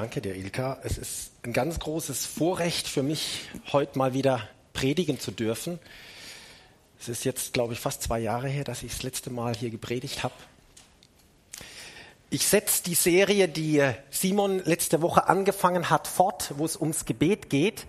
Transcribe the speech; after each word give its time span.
Danke 0.00 0.20
dir, 0.20 0.36
Ilka. 0.36 0.78
Es 0.84 0.96
ist 0.96 1.32
ein 1.42 1.52
ganz 1.52 1.80
großes 1.80 2.24
Vorrecht 2.24 2.86
für 2.86 3.02
mich, 3.02 3.48
heute 3.72 3.98
mal 3.98 4.14
wieder 4.14 4.48
predigen 4.72 5.18
zu 5.18 5.32
dürfen. 5.32 5.80
Es 7.00 7.08
ist 7.08 7.24
jetzt, 7.24 7.52
glaube 7.52 7.72
ich, 7.72 7.80
fast 7.80 8.04
zwei 8.04 8.20
Jahre 8.20 8.46
her, 8.46 8.62
dass 8.62 8.84
ich 8.84 8.92
das 8.92 9.02
letzte 9.02 9.30
Mal 9.30 9.56
hier 9.56 9.70
gepredigt 9.70 10.22
habe. 10.22 10.34
Ich 12.30 12.46
setze 12.46 12.84
die 12.84 12.94
Serie, 12.94 13.48
die 13.48 13.82
Simon 14.10 14.62
letzte 14.64 15.02
Woche 15.02 15.26
angefangen 15.26 15.90
hat, 15.90 16.06
fort, 16.06 16.52
wo 16.58 16.64
es 16.64 16.76
ums 16.76 17.04
Gebet 17.04 17.50
geht. 17.50 17.84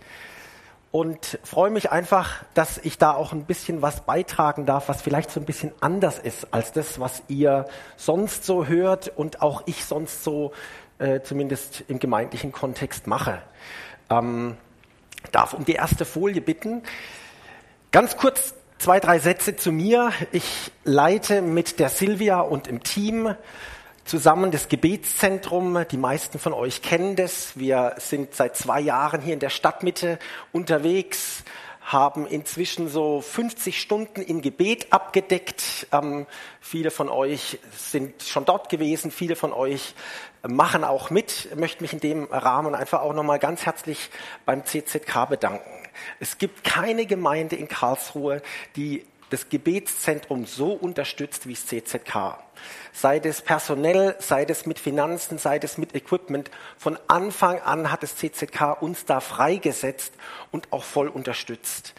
Und 0.90 1.38
freue 1.44 1.70
mich 1.70 1.92
einfach, 1.92 2.44
dass 2.56 2.80
ich 2.80 2.98
da 2.98 3.14
auch 3.14 3.34
ein 3.34 3.46
bisschen 3.46 3.84
was 3.84 4.02
beitragen 4.02 4.66
darf, 4.66 4.90
was 4.90 5.04
vielleicht 5.04 5.30
so 5.30 5.40
ein 5.40 5.46
bisschen 5.46 5.74
anders 5.80 6.18
ist 6.18 6.56
als 6.56 6.72
das, 6.72 7.00
was 7.00 7.22
ihr 7.28 7.68
sonst 7.98 8.46
so 8.46 8.66
hört 8.66 9.16
und 9.16 9.44
auch 9.44 9.62
ich 9.68 9.86
sonst 9.86 10.24
so 10.24 10.54
äh, 11.00 11.22
zumindest 11.22 11.84
im 11.88 12.00
gemeindlichen 12.00 12.52
Kontext 12.52 13.08
mache. 13.08 13.42
Ähm, 14.10 14.58
darf 15.32 15.54
um 15.54 15.66
die 15.66 15.74
erste 15.74 16.06
Folie 16.06 16.42
bitten. 16.42 16.84
Ganz 17.92 18.18
kurz 18.18 18.54
zwei, 18.78 19.00
drei 19.00 19.20
Sätze 19.20 19.56
zu 19.56 19.72
mir. 19.72 20.12
Ich 20.32 20.72
leite 20.84 21.42
mit 21.42 21.80
der 21.80 21.90
Silvia 21.90 22.42
und 22.42 22.68
im 22.68 22.84
Team 22.84 23.36
zusammen 24.06 24.52
das 24.52 24.70
Gebetszentrum. 24.70 25.86
Die 25.92 25.98
meisten 25.98 26.40
von 26.40 26.54
euch 26.54 26.82
kennen 26.82 27.16
das. 27.16 27.58
Wir 27.58 27.96
sind 27.98 28.34
seit 28.34 28.56
zwei 28.56 28.80
Jahren 28.80 29.22
hier 29.22 29.34
in 29.34 29.40
der 29.40 29.50
Stadtmitte 29.50 30.18
unterwegs, 30.52 31.44
haben 31.92 32.28
inzwischen 32.28 32.88
so 32.88 33.20
50 33.20 33.82
Stunden 33.82 34.22
in 34.22 34.42
Gebet 34.42 34.94
abgedeckt. 34.94 35.88
Ähm, 35.92 36.28
viele 36.62 36.92
von 36.92 37.10
euch 37.10 37.58
sind 37.76 38.22
schon 38.22 38.46
dort 38.46 38.70
gewesen, 38.70 39.10
viele 39.10 39.36
von 39.36 39.52
euch 39.52 39.96
machen 40.48 40.84
auch 40.84 41.10
mit. 41.10 41.48
Ich 41.52 41.56
möchte 41.56 41.82
mich 41.82 41.92
in 41.94 42.00
dem 42.00 42.26
Rahmen 42.26 42.76
einfach 42.76 43.02
auch 43.02 43.14
nochmal 43.14 43.40
ganz 43.40 43.66
herzlich 43.66 44.12
beim 44.46 44.64
CZK 44.66 45.30
bedanken. 45.30 45.90
Es 46.20 46.38
gibt 46.38 46.64
keine 46.64 47.08
Gemeinde 47.08 47.56
in 47.56 47.68
Karlsruhe, 47.68 48.44
die 48.76 49.04
das 49.32 49.50
Gebetszentrum 49.50 50.46
so 50.46 50.74
unterstützt 50.74 51.48
wie 51.48 51.54
das 51.54 51.66
CZK 51.66 52.38
sei 52.94 53.20
es 53.24 53.42
personell, 53.42 54.16
sei 54.20 54.44
es 54.44 54.66
mit 54.66 54.80
Finanzen, 54.80 55.38
sei 55.38 55.60
es 55.62 55.78
mit 55.78 55.96
Equipment. 55.96 56.52
Von 56.78 56.98
Anfang 57.08 57.60
an 57.60 57.92
hat 57.92 58.04
das 58.04 58.16
CZK 58.16 58.82
uns 58.82 59.06
da 59.06 59.20
freigesetzt 59.20 60.14
und 60.52 60.72
auch 60.72 60.84
voll 60.84 61.08
unterstützt. 61.08 61.94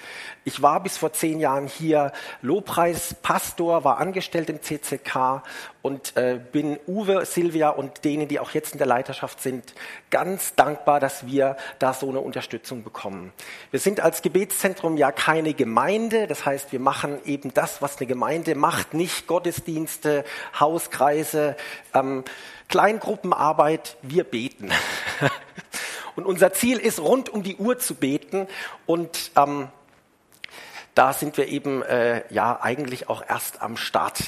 Ich 0.44 0.62
war 0.62 0.82
bis 0.82 0.96
vor 0.96 1.12
zehn 1.12 1.38
Jahren 1.38 1.66
hier 1.66 2.12
Lobpreispastor, 2.42 3.84
war 3.84 3.98
angestellt 3.98 4.50
im 4.50 4.62
CZK 4.62 5.42
und 5.82 6.16
äh, 6.16 6.38
bin 6.52 6.78
Uwe, 6.86 7.24
Silvia 7.24 7.70
und 7.70 8.04
denen, 8.04 8.28
die 8.28 8.40
auch 8.40 8.50
jetzt 8.50 8.72
in 8.72 8.78
der 8.78 8.86
Leiterschaft 8.86 9.40
sind, 9.40 9.74
ganz 10.10 10.54
dankbar, 10.54 11.00
dass 11.00 11.26
wir 11.26 11.56
da 11.78 11.94
so 11.94 12.08
eine 12.08 12.20
Unterstützung 12.20 12.82
bekommen. 12.82 13.32
Wir 13.70 13.80
sind 13.80 14.00
als 14.00 14.22
Gebetszentrum 14.22 14.96
ja 14.96 15.12
keine 15.12 15.54
Gemeinde, 15.54 16.26
das 16.26 16.44
heißt, 16.44 16.72
wir 16.72 16.80
machen 16.80 17.18
eben 17.24 17.54
das, 17.54 17.80
was 17.80 17.98
eine 17.98 18.06
Gemeinde 18.06 18.54
macht, 18.54 18.94
nicht 18.94 19.26
Gottesdienste, 19.26 20.24
Hauskreise, 20.58 21.56
ähm, 21.94 22.24
Kleingruppenarbeit, 22.68 23.96
wir 24.02 24.24
beten. 24.24 24.70
und 26.16 26.26
unser 26.26 26.52
Ziel 26.52 26.78
ist, 26.78 27.00
rund 27.00 27.28
um 27.28 27.42
die 27.42 27.56
Uhr 27.56 27.78
zu 27.78 27.94
beten 27.94 28.46
und 28.86 29.32
ähm, 29.36 29.68
da 30.94 31.12
sind 31.12 31.36
wir 31.36 31.48
eben 31.48 31.82
äh, 31.82 32.22
ja 32.32 32.60
eigentlich 32.60 33.08
auch 33.08 33.22
erst 33.26 33.62
am 33.62 33.76
Start. 33.76 34.22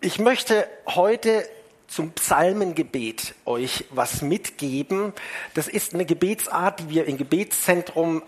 Ich 0.00 0.18
möchte 0.18 0.68
heute 0.86 1.48
zum 1.86 2.12
Psalmengebet 2.12 3.34
euch 3.44 3.84
was 3.90 4.22
mitgeben. 4.22 5.12
Das 5.54 5.68
ist 5.68 5.94
eine 5.94 6.06
Gebetsart, 6.06 6.80
die 6.80 6.88
wir 6.88 7.06
im 7.06 7.18
Gebetszentrum 7.18 8.22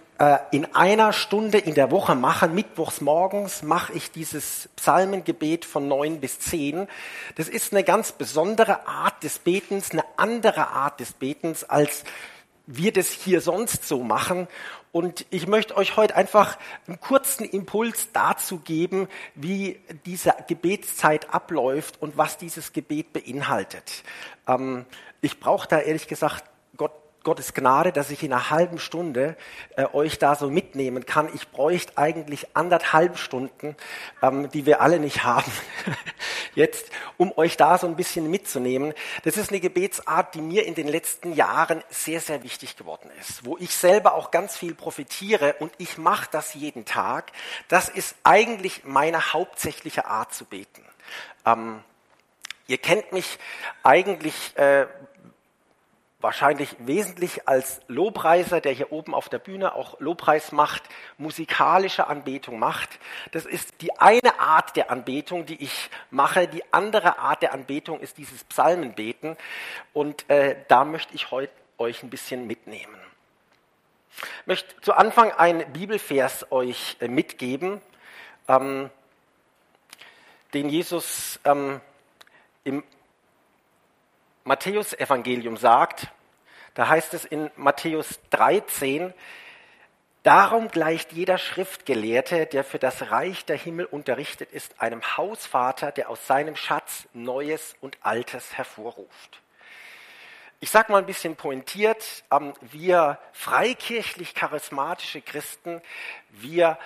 in 0.53 0.75
einer 0.77 1.13
Stunde 1.13 1.59
in 1.59 1.75
der 1.75 1.91
Woche 1.91 2.15
machen. 2.15 2.55
Mittwochs 2.55 3.01
morgens 3.01 3.63
mache 3.65 3.93
ich 3.95 4.13
dieses 4.13 4.69
Psalmengebet 4.77 5.65
von 5.65 5.89
neun 5.89 6.21
bis 6.21 6.39
zehn. 6.39 6.87
Das 7.35 7.49
ist 7.49 7.73
eine 7.73 7.83
ganz 7.83 8.13
besondere 8.13 8.87
Art 8.87 9.25
des 9.25 9.41
Betens, 9.41 9.91
eine 9.91 10.05
andere 10.17 10.69
Art 10.69 11.01
des 11.01 11.15
Betens, 11.15 11.65
als 11.65 12.05
wir 12.67 12.93
das 12.93 13.11
hier 13.11 13.41
sonst 13.41 13.89
so 13.89 14.03
machen. 14.03 14.49
Und 14.93 15.27
ich 15.31 15.49
möchte 15.49 15.77
euch 15.77 15.97
heute 15.97 16.15
einfach 16.15 16.57
einen 16.87 17.01
kurzen 17.01 17.45
Impuls 17.45 18.11
dazu 18.13 18.59
geben, 18.59 19.09
wie 19.35 19.81
diese 20.07 20.33
Gebetszeit 20.47 21.35
abläuft 21.35 22.01
und 22.01 22.17
was 22.17 22.39
dieses 22.39 22.73
Gebet 22.73 23.13
beinhaltet. 23.13 24.05
Ähm, 24.47 24.87
ich 25.21 25.41
brauche 25.41 25.67
da 25.67 25.81
ehrlich 25.81 26.07
gesagt 26.07 26.45
Gottes 27.25 27.55
Gnade, 27.55 27.91
dass 27.91 28.11
ich 28.11 28.23
in 28.23 28.33
einer 28.33 28.51
halben 28.51 28.79
Stunde 28.79 29.37
äh, 29.77 29.87
euch 29.93 30.19
da 30.19 30.37
so 30.37 30.51
mitnehmen 30.51 31.07
kann. 31.07 31.29
Ich 31.35 31.49
bräuchte 31.49 31.99
eigentlich 31.99 32.55
anderthalb 32.55 33.19
Stunden, 33.19 33.77
ähm, 34.23 34.51
die 34.51 34.67
wir 34.67 34.81
alle 34.81 35.01
nicht 35.01 35.25
haben, 35.25 35.51
jetzt, 36.55 36.91
um 37.17 37.37
euch 37.37 37.57
da 37.57 37.79
so 37.79 37.87
ein 37.87 37.97
bisschen 37.97 38.31
mitzunehmen. 38.31 38.95
Das 39.25 39.37
ist 39.37 39.51
eine 39.51 39.61
Gebetsart, 39.61 40.35
die 40.35 40.43
mir 40.43 40.67
in 40.67 40.75
den 40.75 40.87
letzten 40.87 41.33
Jahren 41.33 41.83
sehr, 41.89 42.21
sehr 42.21 42.43
wichtig 42.45 42.77
geworden 42.77 43.11
ist, 43.19 43.45
wo 43.45 43.57
ich 43.59 43.75
selber 43.75 44.15
auch 44.15 44.31
ganz 44.31 44.57
viel 44.57 44.75
profitiere 44.75 45.55
und 45.59 45.73
ich 45.79 45.99
mache 45.99 46.29
das 46.31 46.55
jeden 46.55 46.85
Tag. 46.85 47.33
Das 47.69 47.89
ist 47.89 48.15
eigentlich 48.23 48.85
meine 48.85 49.33
hauptsächliche 49.33 50.07
Art 50.07 50.35
zu 50.35 50.45
beten. 50.45 50.85
Ähm, 51.45 51.83
Ihr 52.67 52.79
kennt 52.79 53.13
mich 53.13 53.39
eigentlich 53.83 54.57
äh, 54.57 54.87
wahrscheinlich 56.25 56.75
wesentlich 56.79 57.47
als 57.47 57.83
Lobpreiser, 57.87 58.63
der 58.63 58.73
hier 58.73 58.93
oben 58.93 59.15
auf 59.15 59.29
der 59.29 59.39
Bühne 59.39 59.75
auch 59.75 60.01
Lobpreis 60.01 60.53
macht, 60.53 60.83
musikalische 61.19 62.07
Anbetung 62.07 62.59
macht. 62.59 62.99
Das 63.33 63.45
ist 63.45 63.83
die 63.83 63.95
eine 63.99 64.41
Art 64.41 64.75
der 64.75 64.91
Anbetung, 64.91 65.45
die 65.45 65.63
ich 65.63 65.91
mache. 66.11 66.49
Die 66.49 66.65
andere 66.73 67.19
Art 67.19 67.43
der 67.43 67.53
Anbetung 67.53 68.01
ist 68.01 68.17
dieses 68.17 68.43
Psalmenbeten. 68.45 69.37
Und 69.93 70.29
äh, 70.31 70.57
da 70.67 70.87
möchte 70.87 71.15
ich 71.15 71.31
heute 71.31 71.53
euch 71.77 72.03
ein 72.03 72.09
bisschen 72.09 72.47
mitnehmen. 72.47 72.97
Ich 74.17 74.47
möchte 74.47 74.81
zu 74.81 74.95
Anfang 74.95 75.31
ein 75.31 75.71
Bibelvers 75.75 76.51
euch 76.51 76.97
äh, 77.01 77.09
mitgeben, 77.09 77.83
ähm, 78.49 78.89
den 80.55 80.71
Jesus 80.71 81.39
ähm, 81.45 81.83
im 82.65 82.83
Matthäus-Evangelium 84.45 85.57
sagt, 85.57 86.09
da 86.75 86.89
heißt 86.89 87.15
es 87.15 87.25
in 87.25 87.51
Matthäus 87.57 88.21
13, 88.31 89.13
Darum 90.25 90.69
gleicht 90.69 91.13
jeder 91.13 91.37
Schriftgelehrte, 91.37 92.47
der 92.47 92.65
für 92.65 92.79
das 92.79 93.11
Reich 93.11 93.45
der 93.45 93.59
Himmel 93.59 93.85
unterrichtet 93.85 94.51
ist, 94.53 94.81
einem 94.81 95.03
Hausvater, 95.19 95.93
der 95.93 96.09
aus 96.09 96.27
seinem 96.27 96.57
Schatz 96.57 97.07
Neues 97.13 97.77
und 97.83 97.99
Altes 98.01 98.57
hervorruft. 98.57 99.43
Ich 100.61 100.71
sage 100.71 100.91
mal 100.93 100.99
ein 100.99 101.05
bisschen 101.05 101.37
pointiert, 101.37 102.25
ähm, 102.33 102.55
wir 102.63 103.19
freikirchlich-charismatische 103.33 105.21
Christen, 105.21 105.83
wir 106.31 106.79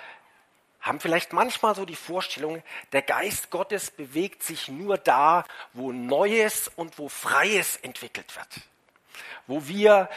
haben 0.81 0.99
vielleicht 0.99 1.33
manchmal 1.33 1.75
so 1.75 1.85
die 1.85 1.95
Vorstellung, 1.95 2.63
der 2.93 3.01
Geist 3.01 3.49
Gottes 3.49 3.91
bewegt 3.91 4.43
sich 4.43 4.69
nur 4.69 4.97
da, 4.97 5.45
wo 5.73 5.91
Neues 5.91 6.69
und 6.69 6.97
wo 6.97 7.09
Freies 7.09 7.77
entwickelt 7.77 8.35
wird. 8.35 8.61
Wo 9.47 9.67
wir 9.67 10.09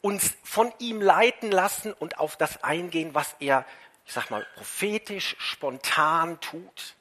uns 0.00 0.34
von 0.44 0.72
ihm 0.78 1.00
leiten 1.00 1.50
lassen 1.50 1.92
und 1.92 2.18
auf 2.18 2.36
das 2.36 2.62
eingehen, 2.62 3.14
was 3.14 3.34
er, 3.40 3.64
ich 4.06 4.12
sag 4.12 4.30
mal, 4.30 4.46
prophetisch, 4.56 5.34
spontan 5.38 6.38
tut. 6.40 6.94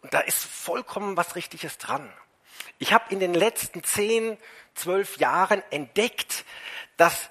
Und 0.00 0.12
da 0.14 0.20
ist 0.20 0.42
vollkommen 0.42 1.16
was 1.16 1.36
Richtiges 1.36 1.78
dran. 1.78 2.12
Ich 2.78 2.92
habe 2.92 3.12
in 3.12 3.20
den 3.20 3.34
letzten 3.34 3.84
zehn, 3.84 4.36
zwölf 4.74 5.18
Jahren 5.18 5.62
entdeckt, 5.70 6.44
dass 6.96 7.30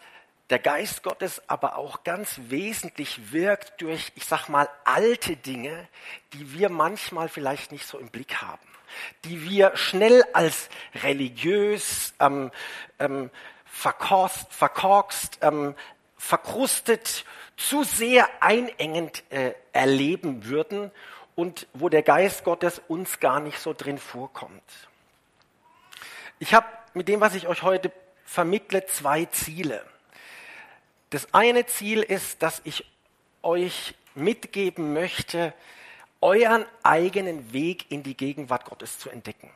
der 0.51 0.59
Geist 0.59 1.01
Gottes 1.01 1.42
aber 1.48 1.77
auch 1.77 2.03
ganz 2.03 2.39
wesentlich 2.50 3.31
wirkt 3.31 3.81
durch, 3.81 4.12
ich 4.15 4.25
sag 4.25 4.50
mal, 4.50 4.68
alte 4.83 5.38
Dinge, 5.38 5.88
die 6.33 6.53
wir 6.53 6.69
manchmal 6.69 7.30
vielleicht 7.30 7.71
nicht 7.71 7.88
so 7.88 7.98
im 7.98 8.09
Blick 8.09 8.42
haben, 8.42 8.68
die 9.24 9.50
wir 9.50 9.75
schnell 9.77 10.24
als 10.33 10.69
religiös, 11.03 12.13
ähm, 12.19 12.51
ähm, 13.00 13.31
verkorst, 13.65 14.53
verkorkst, 14.53 15.39
ähm, 15.42 15.74
verkrustet, 16.18 17.25
zu 17.56 17.83
sehr 17.83 18.27
einengend 18.42 19.24
äh, 19.31 19.54
erleben 19.71 20.45
würden 20.45 20.92
und 21.36 21.68
wo 21.74 21.88
der 21.88 22.04
Geist 22.04 22.44
Gottes 22.44 22.81
uns 22.89 23.19
gar 23.21 23.39
nicht 23.39 23.59
so 23.59 23.74
drin 23.74 23.97
vorkommt. 23.97 24.63
Ich 26.39 26.54
habe 26.54 26.68
mit 26.94 27.07
dem, 27.07 27.21
was 27.21 27.36
ich 27.36 27.47
euch 27.47 27.62
heute 27.62 27.92
vermittle, 28.25 28.86
zwei 28.88 29.25
Ziele. 29.25 29.86
Das 31.11 31.33
eine 31.33 31.65
Ziel 31.65 32.01
ist, 32.01 32.41
dass 32.41 32.61
ich 32.63 32.85
euch 33.43 33.95
mitgeben 34.15 34.93
möchte, 34.93 35.53
euren 36.21 36.65
eigenen 36.83 37.51
Weg 37.51 37.91
in 37.91 38.01
die 38.01 38.15
Gegenwart 38.15 38.65
Gottes 38.65 38.97
zu 38.97 39.09
entdecken. 39.09 39.51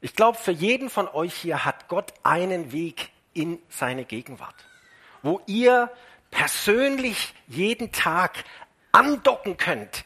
Ich 0.00 0.14
glaube, 0.14 0.38
für 0.38 0.52
jeden 0.52 0.88
von 0.88 1.06
euch 1.06 1.34
hier 1.34 1.64
hat 1.64 1.88
Gott 1.88 2.14
einen 2.22 2.72
Weg 2.72 3.10
in 3.34 3.60
seine 3.68 4.06
Gegenwart, 4.06 4.54
wo 5.22 5.42
ihr 5.46 5.90
persönlich 6.30 7.34
jeden 7.46 7.92
Tag 7.92 8.44
andocken 8.92 9.58
könnt 9.58 10.04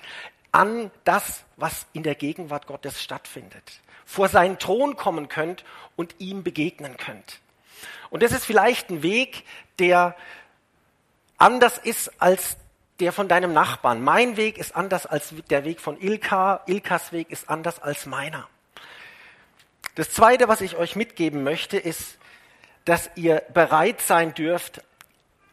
an 0.51 0.91
das, 1.05 1.45
was 1.57 1.87
in 1.93 2.03
der 2.03 2.17
Gegenwart 2.17 2.67
Gottes 2.67 3.01
stattfindet, 3.01 3.81
vor 4.05 4.29
seinen 4.29 4.59
Thron 4.59 4.97
kommen 4.97 5.29
könnt 5.29 5.65
und 5.95 6.17
ihm 6.19 6.43
begegnen 6.43 6.97
könnt. 6.97 7.41
Und 8.11 8.23
das 8.23 8.33
ist 8.33 8.45
vielleicht 8.45 8.91
ein 8.91 9.03
Weg, 9.03 9.45
der 9.79 10.17
anders 11.39 11.79
ist 11.79 12.21
als 12.21 12.57
der 13.01 13.13
von 13.13 13.29
deinem 13.29 13.53
Nachbarn. 13.53 14.03
Mein 14.03 14.37
Weg 14.37 14.59
ist 14.59 14.77
anders 14.77 15.07
als 15.07 15.35
der 15.51 15.65
Weg 15.65 15.81
von 15.81 16.01
Ilka. 16.01 16.63
Ilkas 16.67 17.13
Weg 17.13 17.31
ist 17.31 17.49
anders 17.49 17.81
als 17.81 18.07
meiner. 18.07 18.49
Das 19.95 20.11
Zweite, 20.11 20.49
was 20.49 20.61
ich 20.61 20.77
euch 20.77 20.97
mitgeben 20.97 21.43
möchte, 21.43 21.79
ist, 21.79 22.19
dass 22.85 23.11
ihr 23.15 23.43
bereit 23.53 24.01
sein 24.01 24.35
dürft, 24.35 24.83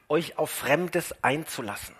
euch 0.08 0.38
auf 0.38 0.50
Fremdes 0.50 1.16
einzulassen. 1.24 1.96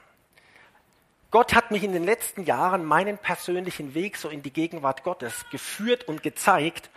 Gott 1.32 1.54
hat 1.54 1.70
mich 1.70 1.84
in 1.84 1.94
den 1.94 2.04
letzten 2.04 2.44
Jahren 2.44 2.84
meinen 2.86 3.18
persönlichen 3.18 3.94
Weg 3.94 4.18
so 4.18 4.30
in 4.30 4.42
die 4.42 4.54
Gegenwart 4.54 5.04
Gottes 5.04 5.46
geführt 5.52 6.08
und 6.08 6.24
gezeigt. 6.24 6.90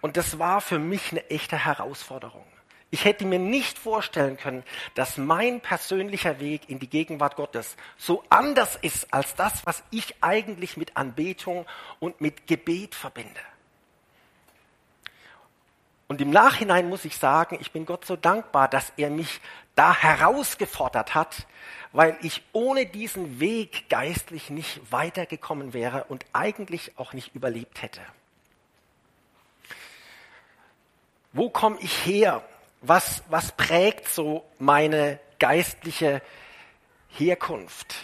Und 0.00 0.16
das 0.16 0.38
war 0.38 0.60
für 0.60 0.78
mich 0.78 1.12
eine 1.12 1.28
echte 1.30 1.64
Herausforderung. 1.64 2.44
Ich 2.90 3.04
hätte 3.04 3.24
mir 3.24 3.38
nicht 3.38 3.78
vorstellen 3.78 4.36
können, 4.36 4.62
dass 4.94 5.16
mein 5.16 5.60
persönlicher 5.60 6.38
Weg 6.38 6.68
in 6.68 6.78
die 6.78 6.88
Gegenwart 6.88 7.36
Gottes 7.36 7.76
so 7.96 8.22
anders 8.28 8.76
ist 8.80 9.12
als 9.12 9.34
das, 9.34 9.66
was 9.66 9.82
ich 9.90 10.14
eigentlich 10.20 10.76
mit 10.76 10.96
Anbetung 10.96 11.66
und 11.98 12.20
mit 12.20 12.46
Gebet 12.46 12.94
verbinde. 12.94 13.40
Und 16.08 16.20
im 16.20 16.30
Nachhinein 16.30 16.88
muss 16.88 17.04
ich 17.04 17.16
sagen, 17.16 17.58
ich 17.60 17.72
bin 17.72 17.84
Gott 17.84 18.04
so 18.04 18.14
dankbar, 18.14 18.68
dass 18.68 18.92
er 18.96 19.10
mich 19.10 19.40
da 19.74 19.94
herausgefordert 19.94 21.14
hat, 21.16 21.46
weil 21.92 22.16
ich 22.22 22.42
ohne 22.52 22.86
diesen 22.86 23.40
Weg 23.40 23.88
geistlich 23.88 24.50
nicht 24.50 24.80
weitergekommen 24.92 25.72
wäre 25.72 26.04
und 26.04 26.24
eigentlich 26.32 26.92
auch 26.96 27.12
nicht 27.12 27.34
überlebt 27.34 27.82
hätte. 27.82 28.00
Wo 31.32 31.50
komme 31.50 31.78
ich 31.80 32.06
her? 32.06 32.42
Was, 32.80 33.22
was 33.28 33.52
prägt 33.52 34.08
so 34.08 34.44
meine 34.58 35.18
geistliche 35.38 36.22
Herkunft? 37.08 37.94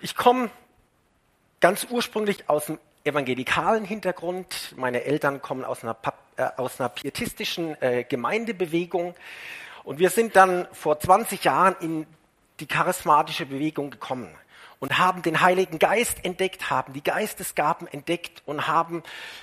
Ich 0.00 0.14
komme 0.14 0.50
ganz 1.60 1.86
ursprünglich 1.90 2.48
aus 2.48 2.66
dem 2.66 2.78
evangelikalen 3.04 3.84
Hintergrund. 3.84 4.74
Meine 4.76 5.04
Eltern 5.04 5.42
kommen 5.42 5.64
aus 5.64 5.82
einer, 5.82 5.96
äh, 6.36 6.48
aus 6.56 6.80
einer 6.80 6.88
pietistischen 6.88 7.80
äh, 7.80 8.04
Gemeindebewegung. 8.04 9.14
Und 9.84 9.98
wir 9.98 10.10
sind 10.10 10.36
dann 10.36 10.68
vor 10.72 10.98
20 10.98 11.44
Jahren 11.44 11.76
in 11.80 12.06
die 12.60 12.66
charismatische 12.66 13.46
Bewegung 13.46 13.90
gekommen 13.90 14.28
und 14.78 14.98
haben 14.98 15.22
den 15.22 15.40
Heiligen 15.40 15.78
Geist 15.78 16.24
entdeckt, 16.24 16.70
haben 16.70 16.92
die 16.92 17.02
Geistesgaben 17.02 17.86
entdeckt 17.88 18.42
und 18.44 18.66
haben 18.66 19.02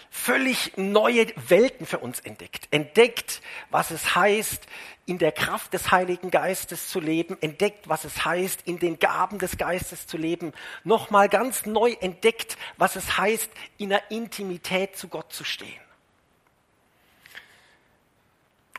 völlig 0.10 0.78
neue 0.78 1.28
Welten 1.48 1.86
für 1.86 2.00
uns 2.00 2.20
entdeckt. 2.20 2.68
Entdeckt, 2.72 3.42
was 3.72 3.92
es 3.92 4.16
heißt, 4.16 4.68
in 5.06 5.18
der 5.18 5.32
Kraft 5.32 5.74
des 5.74 5.92
Heiligen 5.92 6.32
Geistes 6.32 6.88
zu 6.88 7.00
leben, 7.00 7.38
entdeckt, 7.42 7.90
was 7.90 8.06
es 8.06 8.24
heißt, 8.24 8.62
in 8.66 8.80
den 8.80 9.00
Gaben 9.00 9.40
des 9.40 9.58
Geistes 9.58 10.08
zu 10.08 10.18
leben, 10.18 10.54
nochmal 10.84 11.30
ganz 11.30 11.66
neu 11.66 11.96
entdeckt, 12.00 12.58
was 12.78 12.96
es 12.96 13.18
heißt, 13.18 13.50
in 13.78 13.90
der 13.90 14.12
Intimität 14.12 14.96
zu 14.96 15.08
Gott 15.08 15.34
zu 15.34 15.44
stehen. 15.44 15.82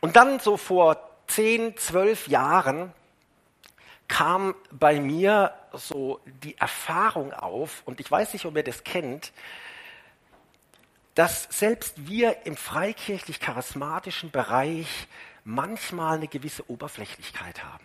Und 0.01 0.17
dann 0.17 0.39
so 0.39 0.57
vor 0.57 1.11
zehn, 1.27 1.77
zwölf 1.77 2.29
Jahren 2.29 2.93
kam 4.07 4.55
bei 4.71 5.01
mir 5.01 5.55
so 5.79 6.21
die 6.25 6.57
Erfahrung 6.59 7.33
auf, 7.33 7.83
und 7.85 8.01
ich 8.01 8.11
weiß 8.11 8.33
nicht, 8.33 8.45
ob 8.45 8.57
ihr 8.57 8.63
das 8.63 8.85
kennt, 8.85 9.33
dass 11.15 11.45
selbst 11.51 12.09
wir 12.09 12.45
im 12.45 12.57
freikirchlich-charismatischen 12.57 14.31
Bereich 14.31 15.07
manchmal 15.45 16.17
eine 16.17 16.29
gewisse 16.29 16.69
Oberflächlichkeit 16.69 17.63
haben, 17.63 17.85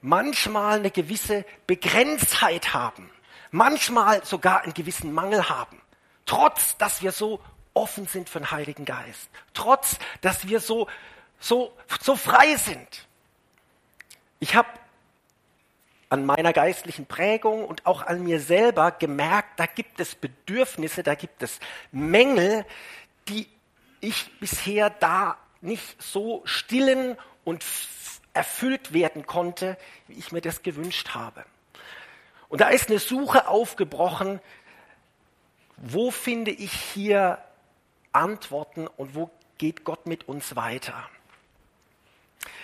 manchmal 0.00 0.78
eine 0.78 0.90
gewisse 0.90 1.44
Begrenztheit 1.66 2.72
haben, 2.72 3.10
manchmal 3.50 4.24
sogar 4.24 4.62
einen 4.62 4.74
gewissen 4.74 5.12
Mangel 5.12 5.48
haben, 5.48 5.80
trotz 6.26 6.76
dass 6.76 7.02
wir 7.02 7.12
so 7.12 7.40
offen 7.74 8.06
sind 8.06 8.28
für 8.28 8.38
den 8.38 8.50
Heiligen 8.50 8.84
Geist, 8.84 9.30
trotz 9.54 9.98
dass 10.20 10.46
wir 10.46 10.60
so, 10.60 10.86
so, 11.38 11.76
so 12.00 12.14
frei 12.14 12.56
sind. 12.56 13.06
Ich 14.38 14.54
habe 14.54 14.68
an 16.10 16.26
meiner 16.26 16.52
geistlichen 16.52 17.06
Prägung 17.06 17.64
und 17.64 17.86
auch 17.86 18.02
an 18.02 18.22
mir 18.24 18.40
selber 18.40 18.90
gemerkt, 18.90 19.58
da 19.60 19.66
gibt 19.66 20.00
es 20.00 20.16
Bedürfnisse, 20.16 21.04
da 21.04 21.14
gibt 21.14 21.42
es 21.42 21.60
Mängel, 21.92 22.66
die 23.28 23.48
ich 24.00 24.30
bisher 24.40 24.90
da 24.90 25.38
nicht 25.60 26.02
so 26.02 26.42
stillen 26.44 27.16
und 27.44 27.64
erfüllt 28.32 28.92
werden 28.92 29.24
konnte, 29.24 29.78
wie 30.08 30.14
ich 30.14 30.32
mir 30.32 30.40
das 30.40 30.62
gewünscht 30.62 31.10
habe. 31.10 31.44
Und 32.48 32.60
da 32.60 32.70
ist 32.70 32.90
eine 32.90 32.98
Suche 32.98 33.46
aufgebrochen, 33.46 34.40
wo 35.76 36.10
finde 36.10 36.50
ich 36.50 36.72
hier 36.72 37.38
Antworten 38.12 38.88
und 38.88 39.14
wo 39.14 39.30
geht 39.58 39.84
Gott 39.84 40.06
mit 40.06 40.28
uns 40.28 40.56
weiter. 40.56 41.08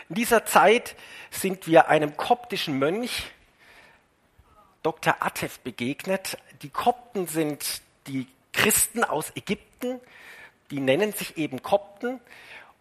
In 0.08 0.16
dieser 0.16 0.44
Zeit 0.44 0.96
sind 1.30 1.68
wir 1.68 1.88
einem 1.88 2.16
koptischen 2.16 2.78
Mönch 2.78 3.30
Dr. 4.86 5.16
Atef 5.18 5.58
begegnet. 5.58 6.38
Die 6.62 6.68
Kopten 6.68 7.26
sind 7.26 7.82
die 8.06 8.28
Christen 8.52 9.02
aus 9.02 9.32
Ägypten, 9.34 10.00
die 10.70 10.78
nennen 10.78 11.12
sich 11.12 11.36
eben 11.38 11.60
Kopten. 11.60 12.20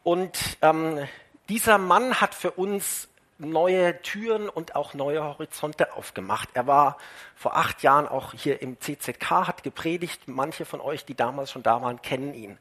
Und 0.03 0.37
ähm, 0.61 1.07
dieser 1.49 1.79
Mann 1.79 2.21
hat 2.21 2.35
für 2.35 2.51
uns 2.51 3.07
neue 3.39 3.99
Türen 4.03 4.49
und 4.49 4.75
auch 4.75 4.93
neue 4.93 5.23
Horizonte 5.23 5.93
aufgemacht. 5.93 6.49
Er 6.53 6.67
war 6.67 6.97
vor 7.35 7.57
acht 7.57 7.81
Jahren 7.81 8.07
auch 8.07 8.33
hier 8.35 8.61
im 8.61 8.79
CZK, 8.79 9.47
hat 9.47 9.63
gepredigt. 9.63 10.27
Manche 10.27 10.65
von 10.65 10.81
euch, 10.81 11.05
die 11.05 11.15
damals 11.15 11.49
schon 11.49 11.63
da 11.63 11.81
waren, 11.81 12.03
kennen 12.03 12.35
ihn. 12.35 12.59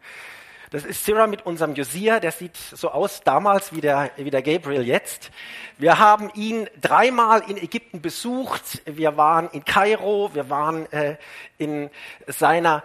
Das 0.75 0.85
ist 0.85 1.07
Sarah 1.07 1.29
mit 1.29 1.47
unserem 1.47 1.77
Josia, 1.77 2.19
der 2.19 2.33
sieht 2.33 2.57
so 2.57 2.91
aus 2.91 3.21
damals 3.23 3.73
wie 3.73 3.81
der, 3.81 4.11
wie 4.17 4.33
der 4.33 4.43
Gabriel 4.43 4.83
jetzt. 4.83 5.31
Wir 5.79 6.01
haben 6.01 6.33
ihn 6.35 6.69
dreimal 6.81 7.49
in 7.49 7.57
Ägypten 7.57 8.01
besucht. 8.03 8.83
Wir 8.85 9.17
waren 9.17 9.49
in 9.51 9.65
Kairo, 9.65 10.35
wir 10.35 10.51
waren 10.51 10.91
äh, 10.91 11.17
in 11.59 11.91
seiner 12.27 12.83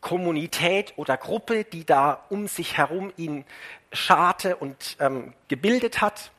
Kommunität 0.00 0.94
oder 0.96 1.18
Gruppe, 1.18 1.64
die 1.64 1.84
da 1.84 2.24
um 2.30 2.48
sich 2.48 2.78
herum 2.78 3.12
ihn 3.18 3.44
scharte 3.92 4.56
und 4.56 4.96
ähm, 4.98 5.34
gebildet 5.48 6.00
hat. 6.00 6.30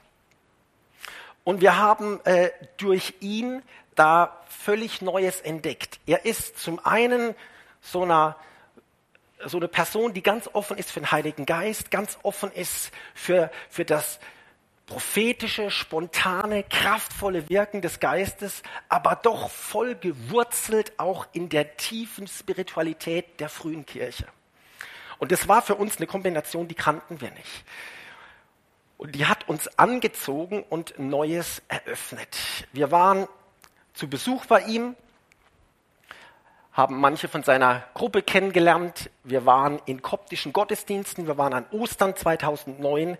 Und 1.43 1.61
wir 1.61 1.77
haben 1.77 2.19
äh, 2.25 2.49
durch 2.77 3.13
ihn 3.19 3.61
da 3.93 4.35
völlig 4.49 5.03
Neues 5.03 5.41
entdeckt. 5.41 5.99
Er 6.07 6.25
ist 6.25 6.57
zum 6.57 6.83
einen 6.83 7.35
so 7.81 8.01
einer 8.01 8.35
so 9.45 9.57
eine 9.57 9.67
Person, 9.67 10.13
die 10.13 10.23
ganz 10.23 10.49
offen 10.53 10.77
ist 10.77 10.91
für 10.91 10.99
den 10.99 11.11
Heiligen 11.11 11.45
Geist, 11.45 11.91
ganz 11.91 12.17
offen 12.23 12.51
ist 12.51 12.91
für, 13.13 13.51
für 13.69 13.85
das 13.85 14.19
prophetische, 14.87 15.69
spontane, 15.69 16.63
kraftvolle 16.63 17.47
Wirken 17.49 17.81
des 17.81 17.99
Geistes, 17.99 18.63
aber 18.87 19.15
doch 19.15 19.49
voll 19.51 19.95
gewurzelt 19.95 20.93
auch 20.97 21.27
in 21.33 21.49
der 21.49 21.75
tiefen 21.75 22.27
Spiritualität 22.27 23.39
der 23.39 23.49
frühen 23.49 23.85
Kirche. 23.85 24.25
Und 25.19 25.31
das 25.31 25.47
war 25.47 25.61
für 25.61 25.75
uns 25.75 25.97
eine 25.97 26.07
Kombination, 26.07 26.67
die 26.67 26.75
kannten 26.75 27.21
wir 27.21 27.31
nicht. 27.31 27.65
Und 28.97 29.13
die 29.13 29.25
hat 29.25 29.47
uns 29.47 29.67
angezogen 29.77 30.63
und 30.63 30.97
Neues 30.97 31.61
eröffnet. 31.67 32.37
Wir 32.71 32.89
waren 32.91 33.27
zu 33.93 34.09
Besuch 34.09 34.45
bei 34.45 34.61
ihm 34.61 34.95
haben 36.77 36.99
manche 36.99 37.27
von 37.27 37.41
seiner 37.41 37.83
Gruppe 37.95 38.21
kennengelernt. 38.21 39.09
Wir 39.23 39.47
waren 39.47 39.81
in 39.87 40.03
koptischen 40.03 40.53
Gottesdiensten. 40.53 41.25
Wir 41.25 41.35
waren 41.35 41.53
an 41.53 41.65
Ostern 41.71 42.15
2009 42.15 43.17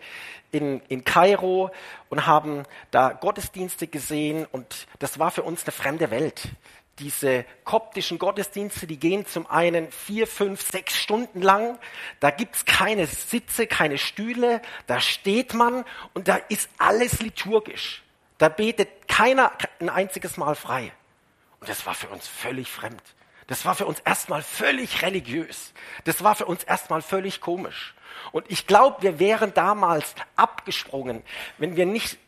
in, 0.52 0.80
in 0.88 1.02
Kairo 1.02 1.72
und 2.08 2.24
haben 2.24 2.62
da 2.92 3.10
Gottesdienste 3.10 3.88
gesehen. 3.88 4.46
Und 4.52 4.86
das 5.00 5.18
war 5.18 5.32
für 5.32 5.42
uns 5.42 5.64
eine 5.64 5.72
fremde 5.72 6.12
Welt. 6.12 6.50
Diese 7.00 7.44
koptischen 7.64 8.20
Gottesdienste, 8.20 8.86
die 8.86 8.96
gehen 8.96 9.26
zum 9.26 9.48
einen 9.48 9.90
vier, 9.90 10.28
fünf, 10.28 10.62
sechs 10.62 10.96
Stunden 10.96 11.42
lang. 11.42 11.80
Da 12.20 12.30
gibt's 12.30 12.64
keine 12.64 13.08
Sitze, 13.08 13.66
keine 13.66 13.98
Stühle. 13.98 14.62
Da 14.86 15.00
steht 15.00 15.52
man 15.52 15.84
und 16.14 16.28
da 16.28 16.36
ist 16.48 16.70
alles 16.78 17.18
liturgisch. 17.18 18.04
Da 18.38 18.48
betet 18.48 19.08
keiner 19.08 19.50
ein 19.80 19.88
einziges 19.88 20.36
Mal 20.36 20.54
frei. 20.54 20.92
Und 21.58 21.68
das 21.68 21.84
war 21.86 21.94
für 21.94 22.06
uns 22.06 22.28
völlig 22.28 22.70
fremd. 22.70 23.02
Das 23.48 23.64
war 23.64 23.74
für 23.74 23.86
uns 23.86 23.98
erstmal 24.00 24.42
völlig 24.42 25.02
religiös. 25.02 25.72
Das 26.04 26.22
war 26.22 26.34
für 26.34 26.44
uns 26.44 26.62
erstmal 26.64 27.02
völlig 27.02 27.40
komisch. 27.40 27.94
Und 28.30 28.44
ich 28.50 28.66
glaube, 28.66 29.02
wir 29.02 29.18
wären 29.18 29.54
damals 29.54 30.14
abgesprungen, 30.36 31.22
wenn 31.56 31.74
wir 31.74 31.86
nicht 31.86 32.18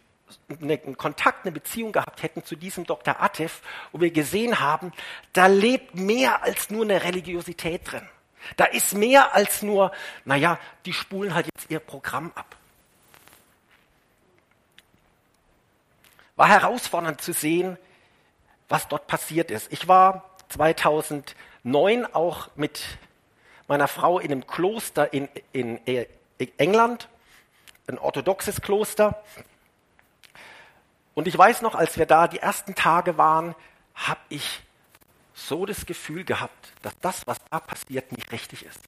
einen 0.60 0.96
Kontakt, 0.96 1.44
eine 1.44 1.52
Beziehung 1.52 1.92
gehabt 1.92 2.22
hätten 2.22 2.42
zu 2.44 2.56
diesem 2.56 2.84
Dr. 2.84 3.20
Atef, 3.20 3.60
wo 3.92 4.00
wir 4.00 4.10
gesehen 4.10 4.60
haben, 4.60 4.92
da 5.32 5.46
lebt 5.46 5.94
mehr 5.94 6.42
als 6.42 6.70
nur 6.70 6.84
eine 6.84 7.02
Religiosität 7.02 7.92
drin. 7.92 8.08
Da 8.56 8.64
ist 8.64 8.94
mehr 8.94 9.34
als 9.34 9.60
nur, 9.60 9.92
naja, 10.24 10.58
die 10.86 10.94
spulen 10.94 11.34
halt 11.34 11.46
jetzt 11.54 11.70
ihr 11.70 11.80
Programm 11.80 12.32
ab. 12.34 12.56
War 16.36 16.48
herausfordernd 16.48 17.20
zu 17.20 17.34
sehen, 17.34 17.76
was 18.70 18.88
dort 18.88 19.06
passiert 19.06 19.50
ist. 19.50 19.70
Ich 19.70 19.86
war 19.88 20.29
2009 20.50 22.06
auch 22.12 22.48
mit 22.56 22.82
meiner 23.68 23.88
Frau 23.88 24.18
in 24.18 24.32
einem 24.32 24.46
Kloster 24.46 25.12
in, 25.12 25.28
in 25.52 25.80
England, 26.58 27.08
ein 27.86 27.98
orthodoxes 27.98 28.60
Kloster. 28.60 29.22
Und 31.14 31.28
ich 31.28 31.36
weiß 31.36 31.62
noch, 31.62 31.74
als 31.74 31.98
wir 31.98 32.06
da 32.06 32.28
die 32.28 32.38
ersten 32.38 32.74
Tage 32.74 33.16
waren, 33.16 33.54
habe 33.94 34.20
ich 34.28 34.62
so 35.34 35.66
das 35.66 35.86
Gefühl 35.86 36.24
gehabt, 36.24 36.72
dass 36.82 36.98
das, 37.00 37.26
was 37.26 37.38
da 37.50 37.60
passiert, 37.60 38.12
nicht 38.12 38.30
richtig 38.32 38.64
ist. 38.64 38.80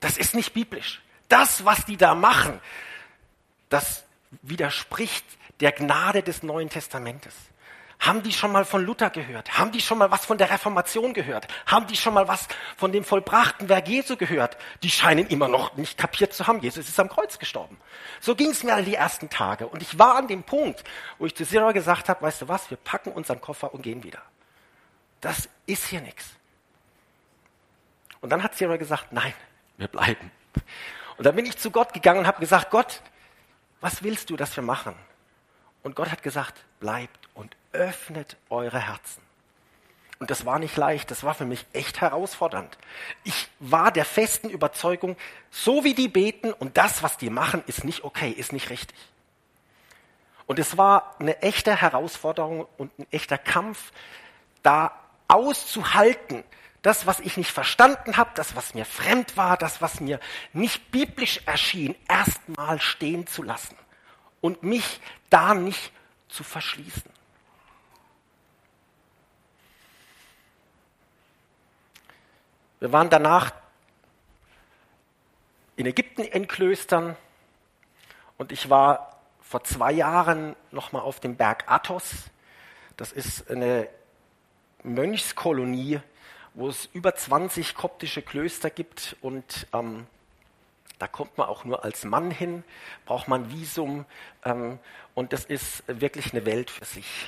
Das 0.00 0.16
ist 0.18 0.34
nicht 0.34 0.52
biblisch. 0.52 1.02
Das, 1.28 1.64
was 1.64 1.84
die 1.84 1.96
da 1.96 2.14
machen, 2.14 2.60
das 3.68 4.04
widerspricht 4.42 5.24
der 5.60 5.72
Gnade 5.72 6.22
des 6.22 6.42
Neuen 6.42 6.68
Testamentes. 6.68 7.34
Haben 7.98 8.22
die 8.22 8.32
schon 8.32 8.52
mal 8.52 8.64
von 8.64 8.84
Luther 8.84 9.10
gehört? 9.10 9.58
Haben 9.58 9.72
die 9.72 9.80
schon 9.80 9.98
mal 9.98 10.10
was 10.10 10.26
von 10.26 10.38
der 10.38 10.50
Reformation 10.50 11.14
gehört? 11.14 11.48
Haben 11.66 11.86
die 11.86 11.96
schon 11.96 12.14
mal 12.14 12.28
was 12.28 12.46
von 12.76 12.92
dem 12.92 13.04
vollbrachten 13.04 13.68
Werk 13.68 13.88
Jesu 13.88 14.16
gehört? 14.16 14.56
Die 14.82 14.90
scheinen 14.90 15.26
immer 15.28 15.48
noch 15.48 15.76
nicht 15.76 15.96
kapiert 15.98 16.34
zu 16.34 16.46
haben. 16.46 16.60
Jesus 16.60 16.88
ist 16.88 17.00
am 17.00 17.08
Kreuz 17.08 17.38
gestorben. 17.38 17.78
So 18.20 18.34
ging 18.36 18.50
es 18.50 18.62
mir 18.62 18.74
all 18.74 18.84
die 18.84 18.94
ersten 18.94 19.30
Tage. 19.30 19.66
Und 19.66 19.82
ich 19.82 19.98
war 19.98 20.16
an 20.16 20.28
dem 20.28 20.42
Punkt, 20.42 20.84
wo 21.18 21.26
ich 21.26 21.34
zu 21.34 21.44
Sarah 21.44 21.72
gesagt 21.72 22.08
habe, 22.08 22.22
weißt 22.22 22.42
du 22.42 22.48
was, 22.48 22.70
wir 22.70 22.76
packen 22.76 23.12
unseren 23.12 23.40
Koffer 23.40 23.72
und 23.72 23.82
gehen 23.82 24.02
wieder. 24.02 24.22
Das 25.20 25.48
ist 25.64 25.86
hier 25.86 26.02
nichts. 26.02 26.26
Und 28.20 28.30
dann 28.30 28.42
hat 28.42 28.56
Sarah 28.56 28.76
gesagt, 28.76 29.12
nein, 29.12 29.34
wir 29.78 29.88
bleiben. 29.88 30.30
Und 31.16 31.24
dann 31.24 31.34
bin 31.34 31.46
ich 31.46 31.56
zu 31.56 31.70
Gott 31.70 31.92
gegangen 31.94 32.20
und 32.20 32.26
habe 32.26 32.40
gesagt, 32.40 32.70
Gott, 32.70 33.00
was 33.80 34.02
willst 34.02 34.30
du, 34.30 34.36
dass 34.36 34.54
wir 34.54 34.62
machen? 34.62 34.94
Und 35.82 35.96
Gott 35.96 36.10
hat 36.10 36.22
gesagt, 36.22 36.64
bleibt 36.80 37.28
und 37.34 37.56
öffnet 37.76 38.36
eure 38.50 38.80
Herzen. 38.80 39.22
Und 40.18 40.30
das 40.30 40.46
war 40.46 40.58
nicht 40.58 40.76
leicht, 40.76 41.10
das 41.10 41.24
war 41.24 41.34
für 41.34 41.44
mich 41.44 41.66
echt 41.72 42.00
herausfordernd. 42.00 42.78
Ich 43.24 43.48
war 43.60 43.92
der 43.92 44.06
festen 44.06 44.48
Überzeugung, 44.48 45.16
so 45.50 45.84
wie 45.84 45.94
die 45.94 46.08
beten 46.08 46.52
und 46.52 46.78
das, 46.78 47.02
was 47.02 47.18
die 47.18 47.28
machen, 47.28 47.62
ist 47.66 47.84
nicht 47.84 48.02
okay, 48.02 48.30
ist 48.30 48.52
nicht 48.52 48.70
richtig. 48.70 48.96
Und 50.46 50.58
es 50.58 50.78
war 50.78 51.16
eine 51.18 51.42
echte 51.42 51.74
Herausforderung 51.74 52.66
und 52.78 52.98
ein 52.98 53.06
echter 53.10 53.36
Kampf, 53.36 53.92
da 54.62 54.92
auszuhalten, 55.28 56.44
das, 56.82 57.04
was 57.04 57.20
ich 57.20 57.36
nicht 57.36 57.50
verstanden 57.50 58.16
habe, 58.16 58.30
das, 58.36 58.54
was 58.54 58.72
mir 58.72 58.84
fremd 58.84 59.36
war, 59.36 59.56
das, 59.56 59.82
was 59.82 60.00
mir 60.00 60.20
nicht 60.52 60.92
biblisch 60.92 61.40
erschien, 61.44 61.96
erstmal 62.08 62.80
stehen 62.80 63.26
zu 63.26 63.42
lassen 63.42 63.76
und 64.40 64.62
mich 64.62 65.00
da 65.28 65.52
nicht 65.52 65.92
zu 66.28 66.44
verschließen. 66.44 67.15
Wir 72.78 72.92
waren 72.92 73.08
danach 73.08 73.52
in 75.76 75.86
Ägypten 75.86 76.20
in 76.20 76.46
Klöstern 76.46 77.16
und 78.36 78.52
ich 78.52 78.68
war 78.68 79.18
vor 79.40 79.64
zwei 79.64 79.92
Jahren 79.92 80.54
nochmal 80.72 81.00
auf 81.00 81.18
dem 81.18 81.36
Berg 81.36 81.64
Athos. 81.70 82.30
Das 82.98 83.12
ist 83.12 83.50
eine 83.50 83.88
Mönchskolonie, 84.82 86.00
wo 86.52 86.68
es 86.68 86.84
über 86.92 87.14
20 87.14 87.74
koptische 87.74 88.20
Klöster 88.20 88.68
gibt 88.68 89.16
und 89.22 89.66
ähm, 89.72 90.06
da 90.98 91.08
kommt 91.08 91.38
man 91.38 91.48
auch 91.48 91.64
nur 91.64 91.82
als 91.82 92.04
Mann 92.04 92.30
hin, 92.30 92.62
braucht 93.06 93.26
man 93.26 93.50
Visum 93.50 94.04
ähm, 94.44 94.78
und 95.14 95.32
das 95.32 95.46
ist 95.46 95.82
wirklich 95.86 96.34
eine 96.34 96.44
Welt 96.44 96.70
für 96.70 96.84
sich. 96.84 97.26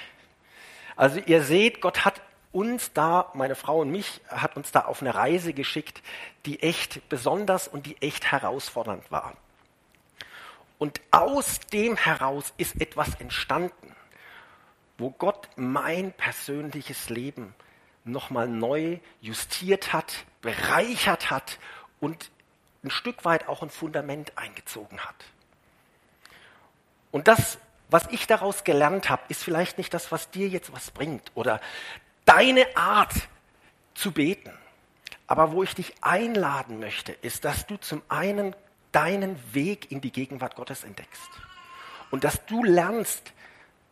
Also 0.95 1.21
ihr 1.21 1.43
seht, 1.43 1.81
Gott 1.81 2.05
hat 2.05 2.21
uns 2.53 2.93
da, 2.93 3.31
meine 3.35 3.55
Frau 3.55 3.81
und 3.81 3.91
mich, 3.91 4.21
hat 4.29 4.57
uns 4.57 4.73
da 4.73 4.81
auf 4.81 5.03
eine 5.03 5.15
Reise 5.15 5.53
geschickt, 5.53 6.03
die 6.47 6.63
echt 6.63 7.09
besonders 7.09 7.69
und 7.69 7.87
die 7.87 8.01
echt 8.01 8.31
herausfordernd 8.31 9.11
war. 9.11 9.35
Und 10.79 11.01
aus 11.11 11.61
dem 11.73 11.97
heraus 11.97 12.53
ist 12.57 12.81
etwas 12.81 13.15
entstanden, 13.17 13.95
wo 14.97 15.11
Gott 15.11 15.49
mein 15.57 16.13
persönliches 16.13 17.09
Leben 17.09 17.55
nochmal 18.05 18.49
neu 18.49 18.99
justiert 19.21 19.93
hat, 19.93 20.25
bereichert 20.41 21.31
hat 21.31 21.59
und 22.01 22.31
ein 22.83 22.91
Stück 22.91 23.25
weit 23.25 23.49
auch 23.49 23.63
ein 23.63 23.71
Fundament 23.71 24.33
eingezogen 24.37 25.01
hat. 25.01 25.17
Und 27.11 27.29
das, 27.29 27.59
was 27.91 28.07
ich 28.11 28.27
daraus 28.27 28.65
gelernt 28.65 29.11
habe, 29.11 29.23
ist 29.29 29.43
vielleicht 29.43 29.79
nicht 29.79 29.93
das, 29.95 30.13
was 30.13 30.31
dir 30.31 30.49
jetzt 30.49 30.73
was 30.73 30.91
bringt 30.91 31.33
oder 31.35 31.61
deine 32.29 32.77
Art 32.77 33.15
zu 33.95 34.13
beten. 34.13 34.53
Aber 35.27 35.53
wo 35.53 35.63
ich 35.63 35.75
dich 35.75 35.95
einladen 36.03 36.79
möchte, 36.79 37.13
ist, 37.13 37.45
dass 37.45 37.67
du 37.67 37.77
zum 37.79 38.03
einen 38.09 38.55
deinen 38.93 39.39
Weg 39.55 39.91
in 39.91 40.01
die 40.01 40.13
Gegenwart 40.13 40.55
Gottes 40.55 40.85
entdeckst 40.85 41.31
und 42.11 42.25
dass 42.25 42.45
du 42.47 42.65
lernst, 42.65 43.33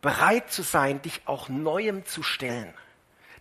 bereit 0.02 0.52
zu 0.52 0.62
sein, 0.62 1.02
dich 1.02 1.22
auch 1.24 1.48
Neuem 1.48 2.04
zu 2.04 2.22
stellen. 2.22 2.72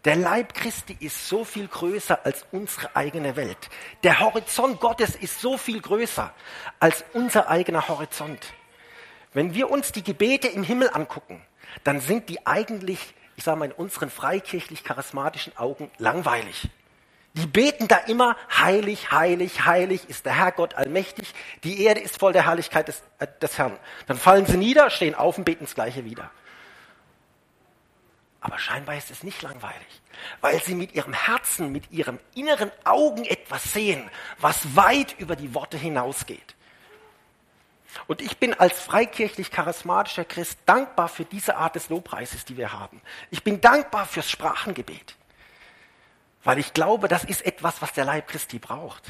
Der 0.05 0.15
Leib 0.15 0.53
Christi 0.53 0.95
ist 0.99 1.27
so 1.27 1.43
viel 1.43 1.67
größer 1.67 2.25
als 2.25 2.45
unsere 2.51 2.95
eigene 2.95 3.35
Welt. 3.35 3.69
Der 4.03 4.19
Horizont 4.19 4.79
Gottes 4.79 5.15
ist 5.15 5.41
so 5.41 5.57
viel 5.57 5.81
größer 5.81 6.33
als 6.79 7.03
unser 7.13 7.49
eigener 7.49 7.87
Horizont. 7.87 8.53
Wenn 9.33 9.53
wir 9.53 9.69
uns 9.69 9.91
die 9.91 10.03
Gebete 10.03 10.47
im 10.47 10.63
Himmel 10.63 10.89
angucken, 10.93 11.41
dann 11.83 11.99
sind 11.99 12.29
die 12.29 12.45
eigentlich, 12.45 13.13
ich 13.35 13.43
sage 13.43 13.59
mal, 13.59 13.65
in 13.65 13.71
unseren 13.71 14.09
freikirchlich-charismatischen 14.09 15.57
Augen 15.57 15.91
langweilig. 15.97 16.69
Die 17.33 17.47
beten 17.47 17.89
da 17.89 17.97
immer, 17.97 18.37
heilig, 18.57 19.11
heilig, 19.11 19.65
heilig 19.65 20.07
ist 20.07 20.25
der 20.25 20.37
Herr 20.37 20.53
Gott 20.53 20.75
allmächtig, 20.75 21.33
die 21.65 21.83
Erde 21.83 21.99
ist 21.99 22.17
voll 22.17 22.31
der 22.31 22.45
Herrlichkeit 22.45 22.87
des, 22.87 23.03
äh, 23.19 23.27
des 23.41 23.57
Herrn. 23.57 23.77
Dann 24.07 24.17
fallen 24.17 24.45
sie 24.45 24.55
nieder, 24.55 24.89
stehen 24.89 25.15
auf 25.15 25.37
und 25.37 25.43
beten 25.43 25.65
das 25.65 25.75
Gleiche 25.75 26.05
wieder. 26.05 26.31
Aber 28.39 28.57
scheinbar 28.57 28.95
ist 28.95 29.11
es 29.11 29.23
nicht 29.23 29.41
langweilig, 29.41 30.01
weil 30.39 30.61
sie 30.61 30.75
mit 30.75 30.93
ihrem 30.93 31.13
Herzen, 31.13 31.73
mit 31.73 31.91
ihrem 31.91 32.19
inneren 32.35 32.71
Augen 32.85 33.25
etwas 33.25 33.73
sehen, 33.73 34.09
was 34.39 34.75
weit 34.75 35.15
über 35.17 35.35
die 35.35 35.53
Worte 35.53 35.77
hinausgeht. 35.77 36.54
Und 38.07 38.21
ich 38.21 38.37
bin 38.37 38.53
als 38.53 38.79
freikirchlich 38.79 39.51
charismatischer 39.51 40.25
Christ 40.25 40.59
dankbar 40.65 41.07
für 41.07 41.25
diese 41.25 41.57
Art 41.57 41.75
des 41.75 41.89
Lobpreises, 41.89 42.45
die 42.45 42.57
wir 42.57 42.73
haben. 42.73 43.01
Ich 43.31 43.43
bin 43.43 43.61
dankbar 43.61 44.05
fürs 44.05 44.29
Sprachengebet, 44.29 45.15
weil 46.43 46.59
ich 46.59 46.73
glaube, 46.73 47.07
das 47.07 47.23
ist 47.23 47.45
etwas, 47.45 47.81
was 47.81 47.93
der 47.93 48.05
Leib 48.05 48.27
Christi 48.27 48.59
braucht. 48.59 49.03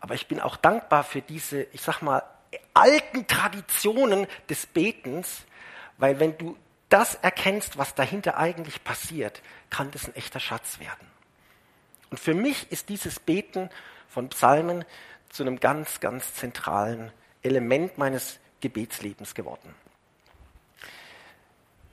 Aber 0.00 0.14
ich 0.14 0.28
bin 0.28 0.40
auch 0.40 0.56
dankbar 0.56 1.04
für 1.04 1.22
diese, 1.22 1.62
ich 1.72 1.80
sag 1.80 2.02
mal, 2.02 2.22
alten 2.74 3.26
Traditionen 3.26 4.26
des 4.48 4.66
Betens, 4.66 5.44
weil 5.98 6.20
wenn 6.20 6.36
du 6.38 6.56
das 6.88 7.16
erkennst, 7.16 7.78
was 7.78 7.94
dahinter 7.94 8.36
eigentlich 8.36 8.84
passiert, 8.84 9.42
kann 9.70 9.90
das 9.90 10.06
ein 10.06 10.14
echter 10.14 10.38
Schatz 10.38 10.78
werden. 10.78 11.06
Und 12.10 12.20
für 12.20 12.34
mich 12.34 12.70
ist 12.70 12.88
dieses 12.88 13.18
Beten 13.18 13.70
von 14.08 14.28
Psalmen 14.28 14.84
zu 15.28 15.42
einem 15.42 15.58
ganz, 15.58 15.98
ganz 16.00 16.34
zentralen 16.34 17.12
Element 17.46 17.96
meines 17.98 18.38
Gebetslebens 18.60 19.34
geworden. 19.34 19.74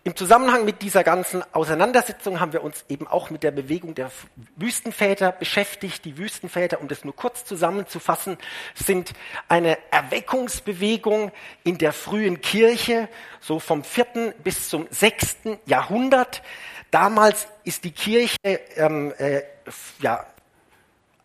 Im 0.05 0.17
Zusammenhang 0.17 0.65
mit 0.65 0.81
dieser 0.81 1.01
ganzen 1.01 1.43
Auseinandersetzung 1.53 2.41
haben 2.41 2.51
wir 2.51 2.61
uns 2.61 2.83
eben 2.89 3.07
auch 3.07 3.29
mit 3.29 3.41
der 3.41 3.51
Bewegung 3.51 3.95
der 3.95 4.11
Wüstenväter 4.57 5.31
beschäftigt. 5.31 6.03
Die 6.03 6.17
Wüstenväter, 6.17 6.81
um 6.81 6.89
das 6.89 7.05
nur 7.05 7.15
kurz 7.15 7.45
zusammenzufassen, 7.45 8.37
sind 8.75 9.13
eine 9.47 9.77
Erweckungsbewegung 9.91 11.31
in 11.63 11.77
der 11.77 11.93
frühen 11.93 12.41
Kirche, 12.41 13.07
so 13.39 13.59
vom 13.59 13.85
vierten 13.85 14.33
bis 14.43 14.67
zum 14.67 14.87
sechsten 14.89 15.57
Jahrhundert. 15.65 16.41
Damals 16.91 17.47
ist 17.63 17.85
die 17.85 17.91
Kirche 17.91 18.37
ähm, 18.75 19.13
äh, 19.17 19.43
ja, 19.99 20.25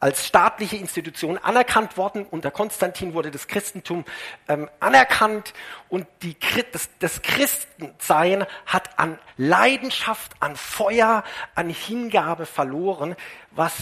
als 0.01 0.27
staatliche 0.27 0.77
Institution 0.77 1.39
anerkannt 1.39 1.97
worden. 1.97 2.25
Unter 2.31 2.51
Konstantin 2.51 3.15
wurde 3.15 3.31
das 3.31 3.49
Christentum 3.49 4.05
ähm, 4.49 4.69
anerkannt 4.81 5.55
und 5.89 6.07
die, 6.23 6.37
das, 6.73 6.89
das 7.01 7.23
Christensein 7.23 8.47
hat 8.67 8.99
an 8.99 9.19
Leidenschaft, 9.37 10.33
an 10.41 10.57
Feuer, 10.57 11.25
an 11.55 11.69
Hingabe 11.71 12.47
verloren, 12.47 13.17
was 13.51 13.75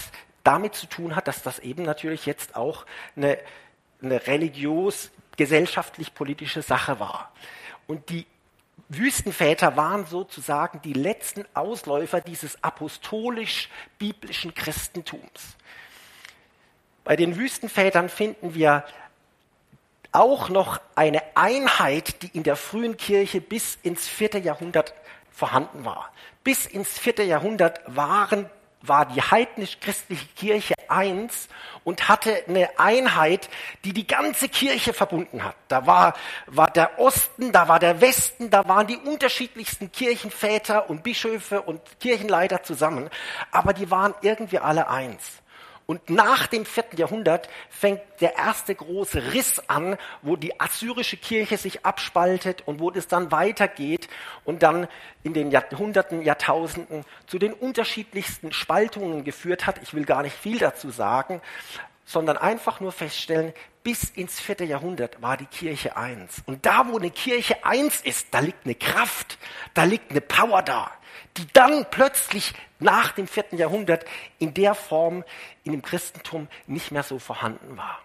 damit 0.43 0.75
zu 0.75 0.87
tun 0.87 1.15
hat, 1.15 1.27
dass 1.27 1.43
das 1.43 1.59
eben 1.59 1.83
natürlich 1.83 2.25
jetzt 2.25 2.55
auch 2.55 2.85
eine, 3.15 3.37
eine 4.01 4.25
religiös, 4.27 5.11
gesellschaftlich-politische 5.35 6.61
Sache 6.61 6.99
war. 6.99 7.31
Und 7.85 8.09
die 8.09 8.25
Wüstenväter 8.89 9.75
waren 9.75 10.05
sozusagen 10.05 10.81
die 10.81 10.93
letzten 10.93 11.45
Ausläufer 11.53 12.21
dieses 12.21 12.63
apostolisch-biblischen 12.63 14.53
Christentums. 14.53 15.57
Bei 17.07 17.15
den 17.15 17.37
Wüstenvätern 17.37 18.09
finden 18.09 18.53
wir 18.53 18.83
auch 20.11 20.49
noch 20.49 20.81
eine 20.93 21.21
Einheit, 21.35 22.21
die 22.21 22.27
in 22.35 22.43
der 22.43 22.57
frühen 22.57 22.97
Kirche 22.97 23.39
bis 23.39 23.79
ins 23.81 24.05
vierte 24.05 24.39
Jahrhundert 24.39 24.93
vorhanden 25.31 25.85
war. 25.85 26.11
Bis 26.43 26.65
ins 26.65 26.99
vierte 26.99 27.23
Jahrhundert 27.23 27.79
waren 27.87 28.49
war 28.81 29.05
die 29.05 29.21
heidnisch-christliche 29.21 30.25
Kirche 30.35 30.73
eins 30.89 31.47
und 31.85 32.09
hatte 32.09 32.43
eine 32.45 32.77
Einheit, 32.77 33.49
die 33.85 33.93
die 33.93 34.05
ganze 34.05 34.49
Kirche 34.49 34.91
verbunden 34.91 35.45
hat. 35.45 35.55
Da 35.69 35.87
war, 35.87 36.13
war 36.47 36.69
der 36.69 36.99
Osten, 36.99 37.53
da 37.53 37.69
war 37.69 37.79
der 37.79 38.01
Westen, 38.01 38.49
da 38.49 38.67
waren 38.67 38.85
die 38.85 38.97
unterschiedlichsten 38.97 39.93
Kirchenväter 39.93 40.89
und 40.89 41.03
Bischöfe 41.03 41.61
und 41.61 41.81
Kirchenleiter 42.01 42.63
zusammen, 42.63 43.09
aber 43.51 43.71
die 43.71 43.89
waren 43.89 44.13
irgendwie 44.21 44.59
alle 44.59 44.89
eins. 44.89 45.41
Und 45.87 46.09
nach 46.09 46.47
dem 46.47 46.65
vierten 46.65 46.97
Jahrhundert 46.97 47.47
fängt 47.69 48.01
der 48.19 48.35
erste 48.35 48.75
große 48.75 49.31
Riss 49.33 49.61
an, 49.69 49.97
wo 50.21 50.35
die 50.35 50.59
assyrische 50.59 51.15
Kirche 51.15 51.57
sich 51.57 51.85
abspaltet 51.85 52.63
und 52.65 52.81
wo 52.81 52.91
es 52.91 53.07
dann 53.07 53.31
weitergeht 53.31 54.09
und 54.43 54.63
dann 54.63 54.89
in 55.23 55.33
den 55.33 55.49
Jahrhunderten, 55.49 56.21
Jahrtausenden 56.23 57.05
zu 57.25 57.39
den 57.39 57.53
unterschiedlichsten 57.53 58.51
Spaltungen 58.51 59.23
geführt 59.23 59.65
hat. 59.65 59.81
Ich 59.81 59.93
will 59.93 60.03
gar 60.03 60.23
nicht 60.23 60.35
viel 60.35 60.59
dazu 60.59 60.89
sagen, 60.89 61.41
sondern 62.03 62.35
einfach 62.37 62.81
nur 62.81 62.91
feststellen, 62.91 63.53
bis 63.81 64.09
ins 64.09 64.41
vierte 64.41 64.65
Jahrhundert 64.65 65.21
war 65.21 65.37
die 65.37 65.45
Kirche 65.45 65.95
eins. 65.95 66.43
Und 66.45 66.65
da, 66.65 66.85
wo 66.89 66.97
eine 66.97 67.11
Kirche 67.11 67.63
eins 67.63 68.01
ist, 68.01 68.27
da 68.31 68.39
liegt 68.39 68.65
eine 68.65 68.75
Kraft, 68.75 69.37
da 69.73 69.85
liegt 69.85 70.11
eine 70.11 70.19
Power 70.19 70.61
da 70.63 70.91
die 71.37 71.47
dann 71.53 71.85
plötzlich 71.89 72.53
nach 72.79 73.11
dem 73.11 73.27
vierten 73.27 73.57
Jahrhundert 73.57 74.05
in 74.39 74.53
der 74.53 74.75
Form 74.75 75.23
in 75.63 75.71
dem 75.71 75.81
Christentum 75.81 76.47
nicht 76.67 76.91
mehr 76.91 77.03
so 77.03 77.19
vorhanden 77.19 77.77
war. 77.77 77.99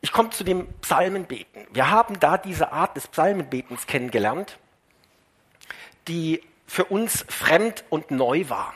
Ich 0.00 0.12
komme 0.12 0.30
zu 0.30 0.44
dem 0.44 0.66
Psalmenbeten. 0.80 1.66
Wir 1.72 1.90
haben 1.90 2.18
da 2.18 2.38
diese 2.38 2.72
Art 2.72 2.96
des 2.96 3.06
Psalmenbetens 3.06 3.86
kennengelernt, 3.86 4.58
die 6.08 6.42
für 6.66 6.86
uns 6.86 7.26
fremd 7.28 7.84
und 7.90 8.10
neu 8.10 8.48
war. 8.48 8.74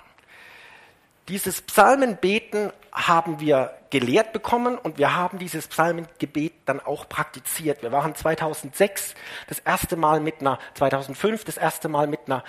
Dieses 1.29 1.63
Psalmenbeten 1.63 2.71
haben 2.93 3.41
wir 3.41 3.75
gelehrt 3.89 4.35
bekommen 4.35 4.77
und 4.77 4.99
wir 4.99 5.17
haben 5.17 5.39
dieses 5.39 5.69
Psalmengebet 5.69 6.53
dann 6.67 6.81
auch 6.81 7.09
praktiziert. 7.09 7.83
Wir 7.83 7.93
waren 7.93 8.15
2006 8.15 9.15
das 9.49 9.59
erste 9.61 9.97
Mal 9.97 10.21
mit 10.21 10.43
einer, 10.43 10.59
2005 10.75 11.45
das 11.45 11.57
erste 11.57 11.89
Mal 11.89 12.09
mit 12.09 12.21
einer 12.27 12.45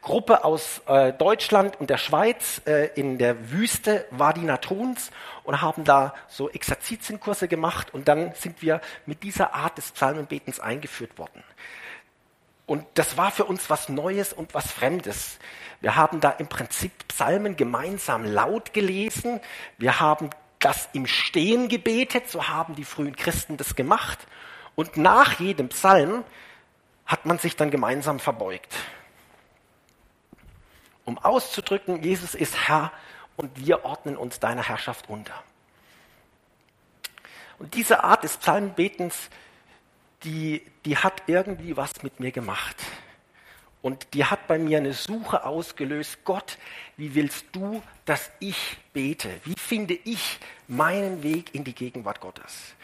Gruppe 0.00 0.44
aus 0.44 0.80
äh, 0.86 1.12
Deutschland 1.12 1.80
und 1.80 1.90
der 1.90 1.98
Schweiz 1.98 2.62
äh, 2.66 2.86
in 2.94 3.18
der 3.18 3.50
Wüste 3.50 4.06
Wadina 4.12 4.58
Truns 4.58 5.10
und 5.42 5.60
haben 5.60 5.82
da 5.82 6.14
so 6.28 6.48
Exerzitienkurse 6.48 7.48
gemacht 7.48 7.92
und 7.92 8.06
dann 8.06 8.32
sind 8.34 8.62
wir 8.62 8.80
mit 9.06 9.24
dieser 9.24 9.54
Art 9.54 9.76
des 9.76 9.90
Psalmenbetens 9.90 10.60
eingeführt 10.60 11.18
worden. 11.18 11.42
Und 12.70 12.86
das 12.94 13.16
war 13.16 13.32
für 13.32 13.46
uns 13.46 13.68
was 13.68 13.88
Neues 13.88 14.32
und 14.32 14.54
was 14.54 14.70
Fremdes. 14.70 15.40
Wir 15.80 15.96
haben 15.96 16.20
da 16.20 16.30
im 16.30 16.46
Prinzip 16.46 16.92
Psalmen 17.08 17.56
gemeinsam 17.56 18.24
laut 18.24 18.72
gelesen. 18.72 19.40
Wir 19.76 19.98
haben 19.98 20.30
das 20.60 20.88
im 20.92 21.08
Stehen 21.08 21.68
gebetet, 21.68 22.30
so 22.30 22.46
haben 22.46 22.76
die 22.76 22.84
frühen 22.84 23.16
Christen 23.16 23.56
das 23.56 23.74
gemacht. 23.74 24.20
Und 24.76 24.96
nach 24.96 25.40
jedem 25.40 25.68
Psalm 25.70 26.22
hat 27.06 27.26
man 27.26 27.40
sich 27.40 27.56
dann 27.56 27.72
gemeinsam 27.72 28.20
verbeugt, 28.20 28.72
um 31.04 31.18
auszudrücken, 31.18 32.04
Jesus 32.04 32.36
ist 32.36 32.68
Herr 32.68 32.92
und 33.36 33.50
wir 33.56 33.84
ordnen 33.84 34.16
uns 34.16 34.38
deiner 34.38 34.62
Herrschaft 34.62 35.08
unter. 35.08 35.34
Und 37.58 37.74
diese 37.74 38.04
Art 38.04 38.22
des 38.22 38.36
Psalmbetens 38.36 39.28
die, 40.24 40.62
die 40.84 40.96
hat 40.96 41.22
irgendwie 41.26 41.76
was 41.76 42.02
mit 42.02 42.20
mir 42.20 42.30
gemacht. 42.30 42.76
Und 43.82 44.12
die 44.12 44.26
hat 44.26 44.46
bei 44.46 44.58
mir 44.58 44.78
eine 44.78 44.92
Suche 44.92 45.44
ausgelöst. 45.44 46.18
Gott, 46.24 46.58
wie 46.96 47.14
willst 47.14 47.46
du, 47.52 47.82
dass 48.04 48.30
ich 48.38 48.76
bete? 48.92 49.30
Wie 49.44 49.54
finde 49.58 49.94
ich 49.94 50.38
meinen 50.68 51.22
Weg 51.22 51.54
in 51.54 51.64
die 51.64 51.74
Gegenwart 51.74 52.20
Gottes? 52.20 52.74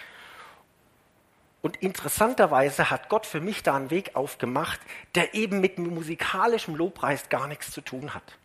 Und 1.60 1.76
interessanterweise 1.78 2.90
hat 2.90 3.08
Gott 3.08 3.26
für 3.26 3.40
mich 3.40 3.62
da 3.62 3.76
einen 3.76 3.90
Weg 3.90 4.14
aufgemacht, 4.14 4.80
der 5.14 5.34
eben 5.34 5.60
mit 5.60 5.78
musikalischem 5.78 6.76
Lobpreis 6.76 7.28
gar 7.28 7.48
nichts 7.48 7.72
zu 7.72 7.80
tun 7.80 8.14
hat. 8.14 8.38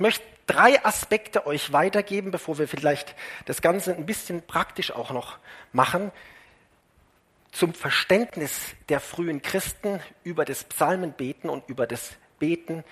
Ich 0.00 0.02
möchte 0.02 0.24
drei 0.46 0.82
Aspekte 0.82 1.46
euch 1.46 1.74
weitergeben, 1.74 2.30
bevor 2.30 2.58
wir 2.58 2.66
vielleicht 2.66 3.14
das 3.44 3.60
Ganze 3.60 3.94
ein 3.94 4.06
bisschen 4.06 4.40
praktisch 4.40 4.92
auch 4.92 5.10
noch 5.10 5.36
machen, 5.74 6.10
zum 7.52 7.74
Verständnis 7.74 8.58
der 8.88 9.00
frühen 9.00 9.42
Christen 9.42 10.00
über 10.24 10.46
das 10.46 10.64
Psalmenbeten 10.64 11.50
und 11.50 11.68
über 11.68 11.86
das 11.86 12.12
Beten 12.38 12.82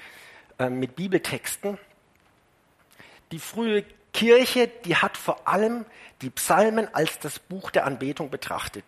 äh, 0.58 0.68
mit 0.68 0.96
Bibeltexten. 0.96 1.78
Die 3.32 3.38
frühe 3.38 3.86
Kirche, 4.12 4.68
die 4.84 4.96
hat 4.96 5.16
vor 5.16 5.48
allem 5.48 5.86
die 6.20 6.28
Psalmen 6.28 6.94
als 6.94 7.18
das 7.20 7.38
Buch 7.38 7.70
der 7.70 7.86
Anbetung 7.86 8.28
betrachtet, 8.28 8.84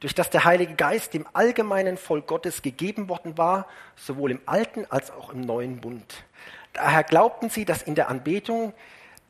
durch 0.00 0.14
das 0.14 0.30
der 0.30 0.46
Heilige 0.46 0.72
Geist 0.72 1.12
dem 1.12 1.26
allgemeinen 1.34 1.98
Volk 1.98 2.28
Gottes 2.28 2.62
gegeben 2.62 3.10
worden 3.10 3.36
war, 3.36 3.68
sowohl 3.94 4.30
im 4.30 4.40
Alten 4.46 4.86
als 4.88 5.10
auch 5.10 5.34
im 5.34 5.42
Neuen 5.42 5.82
Bund. 5.82 6.24
Daher 6.72 7.04
glaubten 7.04 7.50
sie, 7.50 7.64
dass 7.64 7.82
in 7.82 7.94
der 7.94 8.08
Anbetung 8.08 8.72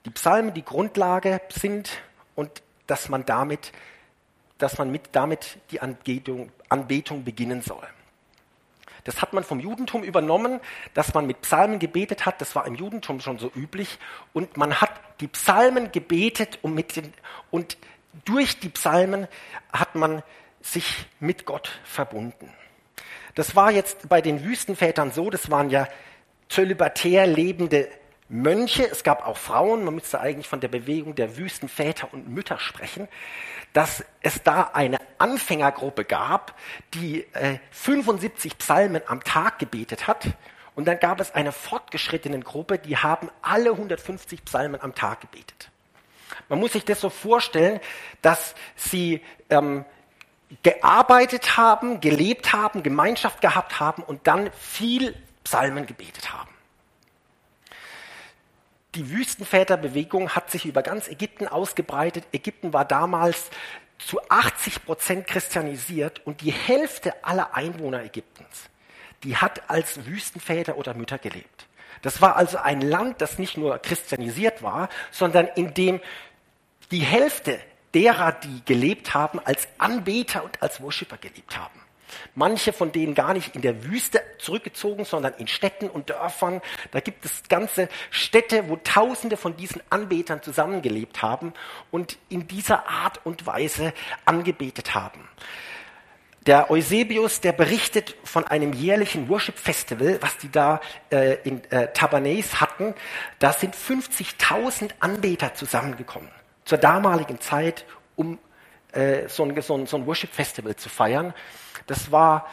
die 0.05 0.11
Psalmen 0.11 0.55
die 0.55 0.65
Grundlage 0.65 1.41
sind 1.51 2.03
und 2.35 2.63
dass 2.87 3.09
man 3.09 3.25
damit, 3.25 3.73
dass 4.59 4.79
man 4.79 4.91
mit 4.91 5.11
damit 5.13 5.59
die 5.71 5.81
Anbetung, 5.81 6.51
Anbetung 6.69 7.25
beginnen 7.25 7.63
soll. 7.63 7.87
Das 9.05 9.21
hat 9.21 9.33
man 9.33 9.43
vom 9.43 9.59
Judentum 9.59 10.05
übernommen, 10.05 10.61
dass 10.95 11.13
man 11.13 11.27
mit 11.27 11.43
Psalmen 11.43 11.79
gebetet 11.79 12.25
hat. 12.25 12.41
Das 12.41 12.55
war 12.55 12.67
im 12.67 12.77
Judentum 12.77 13.21
schon 13.21 13.39
so 13.39 13.51
üblich. 13.55 13.99
Und 14.33 14.57
man 14.57 14.81
hat 14.81 14.93
die 15.21 15.27
Psalmen 15.27 15.91
gebetet 15.91 16.61
und, 16.63 16.75
mit 16.75 16.95
den, 16.95 17.13
und 17.51 17.77
durch 18.25 18.61
die 18.61 18.69
Psalmen 18.69 19.27
hat 19.73 19.97
man 19.97 20.23
sich 20.61 21.07
mit 21.19 21.47
Gott 21.47 21.81
verbunden. 21.85 22.53
Das 23.35 23.57
war 23.57 23.73
jetzt 23.73 24.09
bei 24.09 24.21
den 24.21 24.45
Wüstenvätern 24.45 25.11
so, 25.11 25.31
das 25.31 25.51
waren 25.51 25.71
ja 25.71 25.89
zölibatär 26.53 27.27
lebende 27.27 27.89
Mönche, 28.29 28.89
es 28.91 29.05
gab 29.05 29.27
auch 29.27 29.37
Frauen, 29.37 29.85
man 29.85 29.95
müsste 29.95 30.21
eigentlich 30.21 30.49
von 30.49 30.61
der 30.61 30.69
Bewegung 30.69 31.15
der 31.15 31.37
Wüstenväter 31.37 32.09
und 32.13 32.29
Mütter 32.29 32.59
sprechen, 32.59 33.09
dass 33.73 34.05
es 34.23 34.43
da 34.43 34.71
eine 34.73 34.99
Anfängergruppe 35.19 36.05
gab, 36.05 36.55
die 36.95 37.27
äh, 37.35 37.59
75 37.73 38.59
Psalmen 38.59 39.03
am 39.07 39.23
Tag 39.23 39.59
gebetet 39.59 40.07
hat. 40.07 40.29
Und 40.75 40.87
dann 40.87 40.99
gab 40.99 41.21
es 41.21 41.35
eine 41.35 41.53
fortgeschrittene 41.53 42.41
Gruppe, 42.41 42.79
die 42.79 42.97
haben 42.97 43.31
alle 43.43 43.73
150 43.73 44.45
Psalmen 44.47 44.81
am 44.81 44.95
Tag 44.95 45.21
gebetet. 45.21 45.71
Man 46.49 46.59
muss 46.59 46.73
sich 46.73 46.85
das 46.85 47.01
so 47.01 47.11
vorstellen, 47.11 47.81
dass 48.23 48.55
sie 48.77 49.21
ähm, 49.51 49.85
gearbeitet 50.63 51.59
haben, 51.59 52.01
gelebt 52.01 52.53
haben, 52.55 52.83
Gemeinschaft 52.83 53.43
gehabt 53.43 53.81
haben 53.81 54.03
und 54.03 54.27
dann 54.27 54.51
viel 54.53 55.15
Psalmen 55.45 55.87
gebetet 55.87 56.33
haben. 56.33 56.51
Die 58.95 59.11
Wüstenväterbewegung 59.11 60.31
hat 60.31 60.51
sich 60.51 60.67
über 60.67 60.83
ganz 60.83 61.09
Ägypten 61.09 61.49
ausgebreitet. 61.49 62.25
Ägypten 62.33 62.73
war 62.75 62.85
damals 62.85 63.51
zu 63.99 64.21
80 64.29 64.85
Prozent 64.85 65.27
christianisiert 65.27 66.21
und 66.27 66.43
die 66.43 66.53
Hälfte 66.53 67.25
aller 67.25 67.55
Einwohner 67.55 68.03
Ägyptens, 68.03 68.69
die 69.23 69.37
hat 69.37 69.71
als 69.71 70.05
Wüstenväter 70.05 70.77
oder 70.77 70.95
Mütter 70.95 71.19
gelebt. 71.19 71.67
Das 72.03 72.21
war 72.21 72.37
also 72.37 72.59
ein 72.59 72.81
Land, 72.81 73.21
das 73.21 73.39
nicht 73.39 73.57
nur 73.57 73.79
christianisiert 73.79 74.63
war, 74.63 74.89
sondern 75.11 75.47
in 75.47 75.73
dem 75.73 76.01
die 76.91 77.01
Hälfte 77.01 77.61
derer, 77.95 78.33
die 78.33 78.63
gelebt 78.65 79.15
haben, 79.15 79.39
als 79.39 79.69
Anbeter 79.79 80.45
und 80.45 80.61
als 80.63 80.83
Worshipper 80.83 81.17
gelebt 81.17 81.57
haben. 81.57 81.82
Manche 82.35 82.73
von 82.73 82.93
denen 82.93 83.15
gar 83.15 83.35
nicht 83.35 83.55
in 83.55 83.63
der 83.63 83.85
Wüste 83.85 84.23
zurückgezogen, 84.39 85.05
sondern 85.05 85.35
in 85.35 85.49
Städten 85.49 85.89
und 85.89 86.11
Dörfern. 86.11 86.61
Da 86.91 87.01
gibt 87.01 87.25
es 87.25 87.43
ganze 87.49 87.89
Städte, 88.11 88.69
wo 88.69 88.77
Tausende 88.77 89.37
von 89.37 89.57
diesen 89.57 89.83
Anbetern 89.91 90.43
zusammengelebt 90.43 91.23
haben 91.23 91.53
und 91.91 92.19
in 92.29 92.47
dieser 92.49 92.89
Art 92.89 93.21
und 93.25 93.47
Weise 93.47 93.93
angebetet 94.25 94.95
haben. 94.95 95.29
Der 96.47 96.73
Eusebius, 96.73 97.41
der 97.41 97.53
berichtet 97.53 98.17
von 98.25 98.45
einem 98.45 98.73
jährlichen 98.73 99.29
Worship 99.29 99.57
Festival, 99.57 100.19
was 100.21 100.39
die 100.39 100.51
da 100.51 100.81
äh, 101.11 101.35
in 101.45 101.63
äh, 101.71 101.93
Tabernes 101.93 102.61
hatten. 102.61 102.95
Da 103.39 103.53
sind 103.53 103.77
50.000 103.77 104.91
Anbeter 104.99 105.55
zusammengekommen 105.55 106.29
zur 106.65 106.79
damaligen 106.79 107.41
Zeit, 107.41 107.85
um 108.17 108.39
äh, 108.93 109.29
so, 109.29 109.45
ein, 109.45 109.61
so, 109.63 109.77
ein, 109.77 109.87
so 109.87 109.97
ein 109.97 110.07
Worship 110.07 110.33
Festival 110.33 110.75
zu 110.75 110.89
feiern. 110.89 111.33
Das 111.93 112.11
war, 112.11 112.49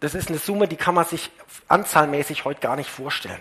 das 0.00 0.14
ist 0.14 0.28
eine 0.28 0.36
Summe, 0.36 0.68
die 0.68 0.76
kann 0.76 0.94
man 0.94 1.06
sich 1.06 1.30
anzahlmäßig 1.68 2.44
heute 2.44 2.60
gar 2.60 2.76
nicht 2.76 2.90
vorstellen. 2.90 3.40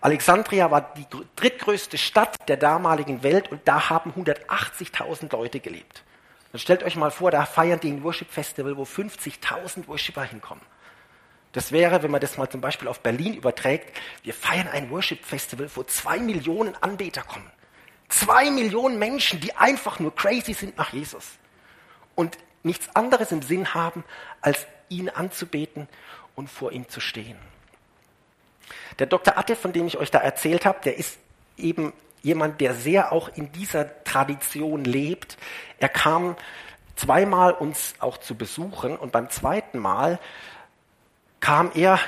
Alexandria 0.00 0.70
war 0.70 0.94
die 0.94 1.06
drittgrößte 1.34 1.98
Stadt 1.98 2.36
der 2.46 2.56
damaligen 2.56 3.24
Welt 3.24 3.50
und 3.50 3.66
da 3.66 3.90
haben 3.90 4.12
180.000 4.12 5.32
Leute 5.32 5.58
gelebt. 5.58 6.04
Dann 6.52 6.60
stellt 6.60 6.84
euch 6.84 6.94
mal 6.94 7.10
vor, 7.10 7.32
da 7.32 7.46
feiern 7.46 7.80
die 7.80 7.90
ein 7.90 8.04
Worship 8.04 8.30
Festival, 8.30 8.76
wo 8.76 8.84
50.000 8.84 9.88
Worshipper 9.88 10.22
hinkommen. 10.22 10.62
Das 11.50 11.72
wäre, 11.72 12.04
wenn 12.04 12.12
man 12.12 12.20
das 12.20 12.38
mal 12.38 12.48
zum 12.48 12.60
Beispiel 12.60 12.86
auf 12.86 13.00
Berlin 13.00 13.34
überträgt, 13.34 13.98
wir 14.22 14.34
feiern 14.34 14.68
ein 14.68 14.88
Worship 14.92 15.24
Festival, 15.24 15.68
wo 15.74 15.82
zwei 15.82 16.20
Millionen 16.20 16.80
Anbeter 16.80 17.22
kommen. 17.22 17.50
Zwei 18.08 18.52
Millionen 18.52 19.00
Menschen, 19.00 19.40
die 19.40 19.56
einfach 19.56 19.98
nur 19.98 20.14
crazy 20.14 20.52
sind 20.52 20.78
nach 20.78 20.92
Jesus 20.92 21.24
und 22.14 22.38
nichts 22.62 22.94
anderes 22.94 23.32
im 23.32 23.42
Sinn 23.42 23.74
haben, 23.74 24.04
als 24.40 24.66
ihn 24.88 25.08
anzubeten 25.08 25.88
und 26.34 26.48
vor 26.48 26.72
ihm 26.72 26.88
zu 26.88 27.00
stehen. 27.00 27.38
Der 28.98 29.06
Dr. 29.06 29.38
Atte, 29.38 29.56
von 29.56 29.72
dem 29.72 29.86
ich 29.86 29.98
euch 29.98 30.10
da 30.10 30.18
erzählt 30.18 30.64
habe, 30.64 30.78
der 30.84 30.98
ist 30.98 31.18
eben 31.56 31.92
jemand, 32.22 32.60
der 32.60 32.74
sehr 32.74 33.12
auch 33.12 33.28
in 33.28 33.52
dieser 33.52 34.02
Tradition 34.04 34.84
lebt. 34.84 35.36
Er 35.78 35.88
kam 35.88 36.36
zweimal 36.96 37.52
uns 37.52 37.94
auch 38.00 38.18
zu 38.18 38.34
besuchen 38.34 38.96
und 38.96 39.12
beim 39.12 39.30
zweiten 39.30 39.78
Mal 39.78 40.18
kam 41.40 41.70
er, 41.74 42.00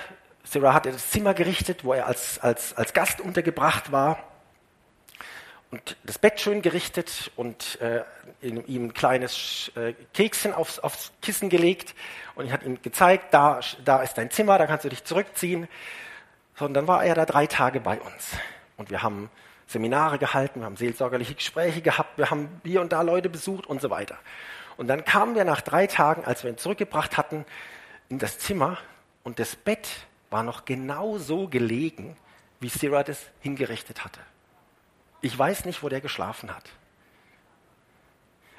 Sarah 0.43 0.75
hatte 0.75 0.91
das 0.91 1.11
Zimmer 1.11 1.35
gerichtet, 1.35 1.85
wo 1.85 1.93
er 1.93 2.07
als, 2.07 2.41
als, 2.41 2.77
als 2.77 2.93
Gast 2.93 3.21
untergebracht 3.21 3.93
war 3.93 4.30
und 5.71 5.97
das 6.05 6.19
Bett 6.19 6.41
schön 6.41 6.63
gerichtet 6.63 7.31
und 7.37 7.81
äh, 7.81 8.03
ihm 8.43 8.87
ein 8.87 8.95
kleines 8.95 9.71
äh, 9.77 9.95
Kekschen 10.13 10.53
aufs, 10.53 10.79
aufs 10.81 11.13
Kissen 11.23 11.49
gelegt 11.49 11.95
und 12.35 12.47
ich 12.47 12.53
hatte 12.53 12.67
ihm 12.67 12.83
gezeigt, 12.83 13.33
da, 13.33 13.61
da 13.85 14.03
ist 14.03 14.15
dein 14.15 14.31
Zimmer, 14.31 14.59
da 14.59 14.67
kannst 14.67 14.85
du 14.85 14.89
dich 14.89 15.05
zurückziehen. 15.05 15.69
So, 16.57 16.65
und 16.65 16.75
dann 16.75 16.87
war 16.89 17.05
er 17.05 17.15
da 17.15 17.25
drei 17.25 17.47
Tage 17.47 17.81
bei 17.81 18.01
uns 18.01 18.33
und 18.77 18.91
wir 18.91 19.03
haben 19.03 19.31
Seminare 19.67 20.19
gehalten, 20.19 20.61
wir 20.61 20.67
haben 20.67 20.77
seelsorgerliche 20.77 21.35
Gespräche 21.35 21.81
gehabt, 21.81 22.19
wir 22.19 22.31
haben 22.31 22.61
hier 22.65 22.81
und 22.81 22.93
da 22.93 23.03
Leute 23.03 23.29
besucht 23.29 23.67
und 23.67 23.81
so 23.81 23.91
weiter. 23.91 24.19
Und 24.77 24.89
dann 24.89 25.05
kamen 25.05 25.37
wir 25.37 25.45
nach 25.45 25.61
drei 25.61 25.87
Tagen, 25.87 26.25
als 26.25 26.43
wir 26.43 26.51
ihn 26.51 26.59
zurückgebracht 26.59 27.17
hatten, 27.17 27.45
in 28.09 28.19
das 28.19 28.39
Zimmer 28.39 28.79
und 29.23 29.39
das 29.39 29.55
Bett 29.55 29.89
war 30.31 30.43
noch 30.43 30.65
genau 30.65 31.19
so 31.19 31.47
gelegen, 31.47 32.17
wie 32.59 32.69
Sarah 32.69 33.05
das 33.05 33.19
hingerichtet 33.41 34.05
hatte. 34.05 34.21
Ich 35.21 35.39
weiß 35.39 35.65
nicht, 35.65 35.83
wo 35.83 35.89
der 35.89 36.01
geschlafen 36.01 36.55
hat. 36.55 36.71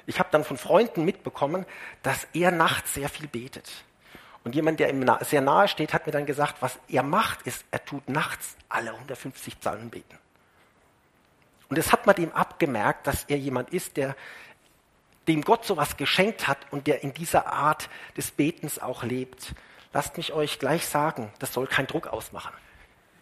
Ich 0.06 0.18
habe 0.18 0.28
dann 0.32 0.44
von 0.44 0.56
Freunden 0.56 1.04
mitbekommen, 1.04 1.66
dass 2.02 2.26
er 2.32 2.50
nachts 2.50 2.94
sehr 2.94 3.08
viel 3.08 3.28
betet. 3.28 3.70
Und 4.44 4.54
jemand, 4.54 4.80
der 4.80 4.90
ihm 4.90 5.08
sehr 5.20 5.40
nahe 5.40 5.68
steht, 5.68 5.94
hat 5.94 6.06
mir 6.06 6.12
dann 6.12 6.26
gesagt, 6.26 6.56
was 6.60 6.78
er 6.88 7.02
macht, 7.02 7.42
ist, 7.42 7.64
er 7.70 7.84
tut 7.84 8.08
nachts 8.08 8.56
alle 8.68 8.90
150 8.90 9.60
Psalmen 9.60 9.90
beten. 9.90 10.18
Und 11.68 11.78
das 11.78 11.92
hat 11.92 12.06
man 12.06 12.16
ihm 12.16 12.32
abgemerkt, 12.32 13.06
dass 13.06 13.24
er 13.24 13.38
jemand 13.38 13.70
ist, 13.70 13.96
der 13.96 14.16
dem 15.28 15.42
Gott 15.42 15.64
sowas 15.64 15.96
geschenkt 15.96 16.48
hat 16.48 16.58
und 16.72 16.86
der 16.88 17.04
in 17.04 17.14
dieser 17.14 17.46
Art 17.46 17.88
des 18.16 18.32
Betens 18.32 18.80
auch 18.80 19.04
lebt. 19.04 19.54
Lasst 19.92 20.16
mich 20.16 20.32
euch 20.32 20.58
gleich 20.58 20.86
sagen, 20.86 21.32
das 21.38 21.52
soll 21.52 21.66
keinen 21.66 21.86
Druck 21.86 22.08
ausmachen. 22.08 22.52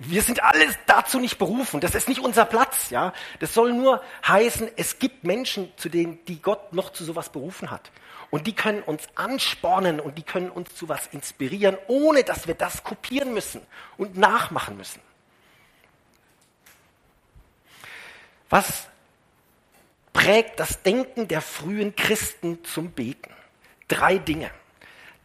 Wir 0.02 0.22
sind 0.22 0.42
alles 0.42 0.78
dazu 0.86 1.20
nicht 1.20 1.36
berufen. 1.36 1.80
Das 1.80 1.94
ist 1.94 2.08
nicht 2.08 2.20
unser 2.20 2.46
Platz, 2.46 2.88
ja. 2.88 3.12
Das 3.38 3.52
soll 3.52 3.74
nur 3.74 4.02
heißen, 4.26 4.70
es 4.76 4.98
gibt 4.98 5.24
Menschen, 5.24 5.70
zu 5.76 5.90
denen, 5.90 6.24
die 6.24 6.40
Gott 6.40 6.72
noch 6.72 6.90
zu 6.90 7.04
sowas 7.04 7.28
berufen 7.28 7.70
hat. 7.70 7.90
Und 8.30 8.46
die 8.46 8.54
können 8.54 8.82
uns 8.82 9.08
anspornen 9.14 10.00
und 10.00 10.16
die 10.16 10.22
können 10.22 10.48
uns 10.48 10.74
zu 10.74 10.88
was 10.88 11.06
inspirieren, 11.08 11.76
ohne 11.86 12.24
dass 12.24 12.46
wir 12.46 12.54
das 12.54 12.82
kopieren 12.82 13.34
müssen 13.34 13.60
und 13.98 14.16
nachmachen 14.16 14.78
müssen. 14.78 15.02
Was 18.48 18.88
prägt 20.14 20.60
das 20.60 20.82
Denken 20.82 21.28
der 21.28 21.42
frühen 21.42 21.94
Christen 21.94 22.64
zum 22.64 22.92
Beten? 22.92 23.34
Drei 23.86 24.16
Dinge. 24.16 24.50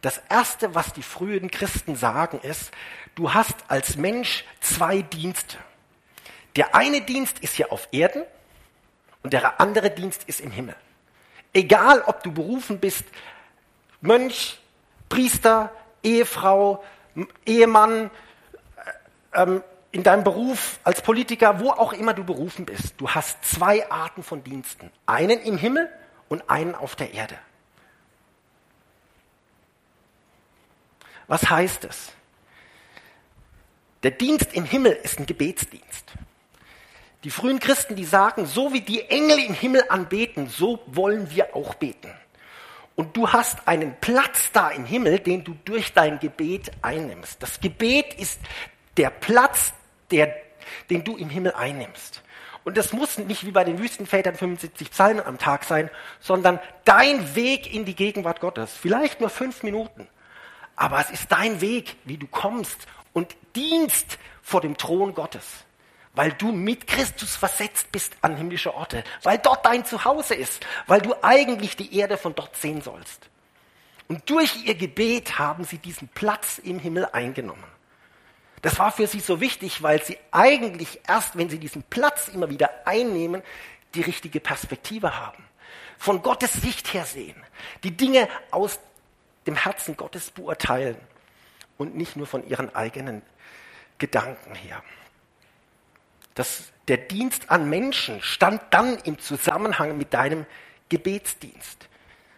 Das 0.06 0.22
erste, 0.28 0.72
was 0.76 0.92
die 0.92 1.02
frühen 1.02 1.50
Christen 1.50 1.96
sagen, 1.96 2.38
ist, 2.38 2.70
du 3.16 3.34
hast 3.34 3.56
als 3.66 3.96
Mensch 3.96 4.44
zwei 4.60 5.02
Dienste. 5.02 5.58
Der 6.54 6.76
eine 6.76 7.00
Dienst 7.00 7.40
ist 7.40 7.54
hier 7.54 7.72
auf 7.72 7.88
Erden 7.90 8.22
und 9.24 9.32
der 9.32 9.60
andere 9.60 9.90
Dienst 9.90 10.22
ist 10.28 10.40
im 10.40 10.52
Himmel. 10.52 10.76
Egal, 11.52 12.02
ob 12.06 12.22
du 12.22 12.30
berufen 12.30 12.78
bist, 12.78 13.02
Mönch, 14.00 14.60
Priester, 15.08 15.72
Ehefrau, 16.04 16.84
Ehemann, 17.44 18.12
äh, 19.34 19.42
ähm, 19.42 19.64
in 19.90 20.04
deinem 20.04 20.22
Beruf, 20.22 20.78
als 20.84 21.02
Politiker, 21.02 21.58
wo 21.58 21.70
auch 21.70 21.92
immer 21.92 22.14
du 22.14 22.22
berufen 22.22 22.64
bist, 22.64 22.94
du 22.98 23.10
hast 23.10 23.44
zwei 23.44 23.90
Arten 23.90 24.22
von 24.22 24.44
Diensten. 24.44 24.92
Einen 25.06 25.40
im 25.40 25.58
Himmel 25.58 25.90
und 26.28 26.48
einen 26.48 26.76
auf 26.76 26.94
der 26.94 27.12
Erde. 27.12 27.36
Was 31.28 31.48
heißt 31.48 31.84
es? 31.84 32.12
Der 34.02 34.12
Dienst 34.12 34.52
im 34.52 34.64
Himmel 34.64 34.92
ist 34.92 35.18
ein 35.18 35.26
Gebetsdienst. 35.26 36.12
Die 37.24 37.30
frühen 37.30 37.58
Christen, 37.58 37.96
die 37.96 38.04
sagen, 38.04 38.46
so 38.46 38.72
wie 38.72 38.82
die 38.82 39.02
Engel 39.08 39.40
im 39.40 39.54
Himmel 39.54 39.84
anbeten, 39.88 40.48
so 40.48 40.80
wollen 40.86 41.30
wir 41.30 41.56
auch 41.56 41.74
beten. 41.74 42.12
Und 42.94 43.16
du 43.16 43.32
hast 43.32 43.66
einen 43.66 43.96
Platz 44.00 44.52
da 44.52 44.70
im 44.70 44.84
Himmel, 44.84 45.18
den 45.18 45.42
du 45.42 45.56
durch 45.64 45.92
dein 45.92 46.20
Gebet 46.20 46.70
einnimmst. 46.82 47.42
Das 47.42 47.60
Gebet 47.60 48.14
ist 48.14 48.40
der 48.96 49.10
Platz, 49.10 49.72
der, 50.10 50.34
den 50.88 51.04
du 51.04 51.16
im 51.16 51.28
Himmel 51.28 51.52
einnimmst. 51.52 52.22
Und 52.64 52.76
das 52.76 52.92
muss 52.92 53.18
nicht 53.18 53.44
wie 53.44 53.50
bei 53.50 53.64
den 53.64 53.78
Wüstenvätern 53.78 54.34
75 54.34 54.90
Psalmen 54.90 55.24
am 55.24 55.38
Tag 55.38 55.64
sein, 55.64 55.90
sondern 56.20 56.58
dein 56.84 57.34
Weg 57.34 57.72
in 57.72 57.84
die 57.84 57.94
Gegenwart 57.94 58.40
Gottes. 58.40 58.72
Vielleicht 58.72 59.20
nur 59.20 59.30
fünf 59.30 59.62
Minuten. 59.62 60.08
Aber 60.76 61.00
es 61.00 61.10
ist 61.10 61.32
dein 61.32 61.60
Weg, 61.60 61.96
wie 62.04 62.18
du 62.18 62.26
kommst 62.26 62.86
und 63.12 63.34
dienst 63.54 64.18
vor 64.42 64.60
dem 64.60 64.76
Thron 64.76 65.14
Gottes. 65.14 65.44
Weil 66.14 66.32
du 66.32 66.52
mit 66.52 66.86
Christus 66.86 67.36
versetzt 67.36 67.90
bist 67.92 68.14
an 68.22 68.36
himmlische 68.36 68.74
Orte. 68.74 69.04
Weil 69.22 69.38
dort 69.38 69.66
dein 69.66 69.84
Zuhause 69.84 70.34
ist. 70.34 70.64
Weil 70.86 71.00
du 71.00 71.14
eigentlich 71.22 71.76
die 71.76 71.98
Erde 71.98 72.16
von 72.16 72.34
dort 72.34 72.56
sehen 72.56 72.80
sollst. 72.80 73.28
Und 74.08 74.28
durch 74.30 74.64
ihr 74.64 74.74
Gebet 74.74 75.38
haben 75.38 75.64
sie 75.64 75.78
diesen 75.78 76.08
Platz 76.08 76.58
im 76.58 76.78
Himmel 76.78 77.06
eingenommen. 77.06 77.64
Das 78.62 78.78
war 78.78 78.92
für 78.92 79.06
sie 79.06 79.20
so 79.20 79.40
wichtig, 79.40 79.82
weil 79.82 80.02
sie 80.02 80.18
eigentlich 80.30 81.00
erst, 81.06 81.36
wenn 81.36 81.48
sie 81.48 81.58
diesen 81.58 81.82
Platz 81.84 82.28
immer 82.28 82.50
wieder 82.50 82.70
einnehmen, 82.86 83.42
die 83.94 84.02
richtige 84.02 84.40
Perspektive 84.40 85.18
haben. 85.18 85.44
Von 85.98 86.22
Gottes 86.22 86.52
Sicht 86.52 86.92
her 86.94 87.04
sehen. 87.04 87.36
Die 87.82 87.96
Dinge 87.96 88.28
aus 88.50 88.78
dem 89.46 89.56
Herzen 89.56 89.96
Gottes 89.96 90.30
beurteilen 90.30 90.96
und 91.78 91.94
nicht 91.96 92.16
nur 92.16 92.26
von 92.26 92.46
ihren 92.46 92.74
eigenen 92.74 93.22
Gedanken 93.98 94.54
her. 94.54 94.82
Das, 96.34 96.72
der 96.88 96.98
Dienst 96.98 97.50
an 97.50 97.68
Menschen 97.70 98.20
stand 98.22 98.60
dann 98.70 98.98
im 98.98 99.18
Zusammenhang 99.18 99.96
mit 99.96 100.12
deinem 100.12 100.46
Gebetsdienst. 100.88 101.88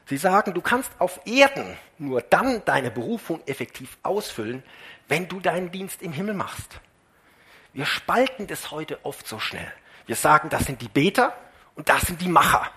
Sie 0.06 0.16
sagen, 0.16 0.54
du 0.54 0.62
kannst 0.62 0.90
auf 0.98 1.20
Erden 1.26 1.76
nur 1.98 2.22
dann 2.22 2.64
deine 2.64 2.90
Berufung 2.90 3.42
effektiv 3.46 3.98
ausfüllen, 4.02 4.62
wenn 5.08 5.28
du 5.28 5.40
deinen 5.40 5.70
Dienst 5.70 6.00
im 6.00 6.12
Himmel 6.12 6.34
machst. 6.34 6.80
Wir 7.74 7.84
spalten 7.84 8.46
das 8.46 8.70
heute 8.70 9.04
oft 9.04 9.26
so 9.28 9.38
schnell. 9.38 9.70
Wir 10.06 10.16
sagen, 10.16 10.48
das 10.48 10.64
sind 10.64 10.80
die 10.80 10.88
Beter 10.88 11.34
und 11.74 11.88
das 11.88 12.02
sind 12.02 12.22
die 12.22 12.28
Macher. 12.28 12.70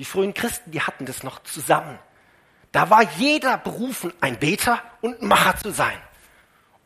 Die 0.00 0.06
frühen 0.06 0.32
Christen, 0.32 0.70
die 0.70 0.80
hatten 0.80 1.04
das 1.04 1.24
noch 1.24 1.42
zusammen. 1.42 1.98
Da 2.72 2.88
war 2.88 3.02
jeder 3.18 3.58
berufen, 3.58 4.14
ein 4.22 4.38
Beter 4.38 4.82
und 5.02 5.20
ein 5.20 5.28
Macher 5.28 5.58
zu 5.58 5.72
sein. 5.72 5.98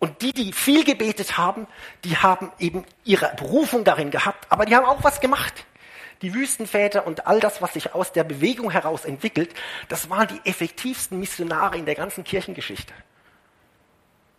Und 0.01 0.21
die, 0.21 0.33
die 0.33 0.53
viel 0.53 0.83
gebetet 0.83 1.39
haben, 1.39 1.69
die 2.03 2.17
haben 2.17 2.51
eben 2.59 2.85
ihre 3.05 3.33
Berufung 3.37 3.85
darin 3.85 4.11
gehabt, 4.11 4.51
aber 4.51 4.67
die 4.67 4.75
haben 4.75 4.85
auch 4.85 5.05
was 5.05 5.21
gemacht. 5.21 5.65
Die 6.23 6.35
Wüstenväter 6.35 7.07
und 7.07 7.29
all 7.29 7.39
das, 7.39 7.63
was 7.63 7.75
sich 7.75 7.95
aus 7.95 8.11
der 8.11 8.25
Bewegung 8.25 8.73
heraus 8.73 9.05
entwickelt, 9.05 9.55
das 9.89 10.11
waren 10.11 10.27
die 10.27 10.41
effektivsten 10.51 11.21
Missionare 11.21 11.79
in 11.79 11.87
der 11.87 11.95
ganzen 11.95 12.25
Kirchengeschichte. 12.25 12.95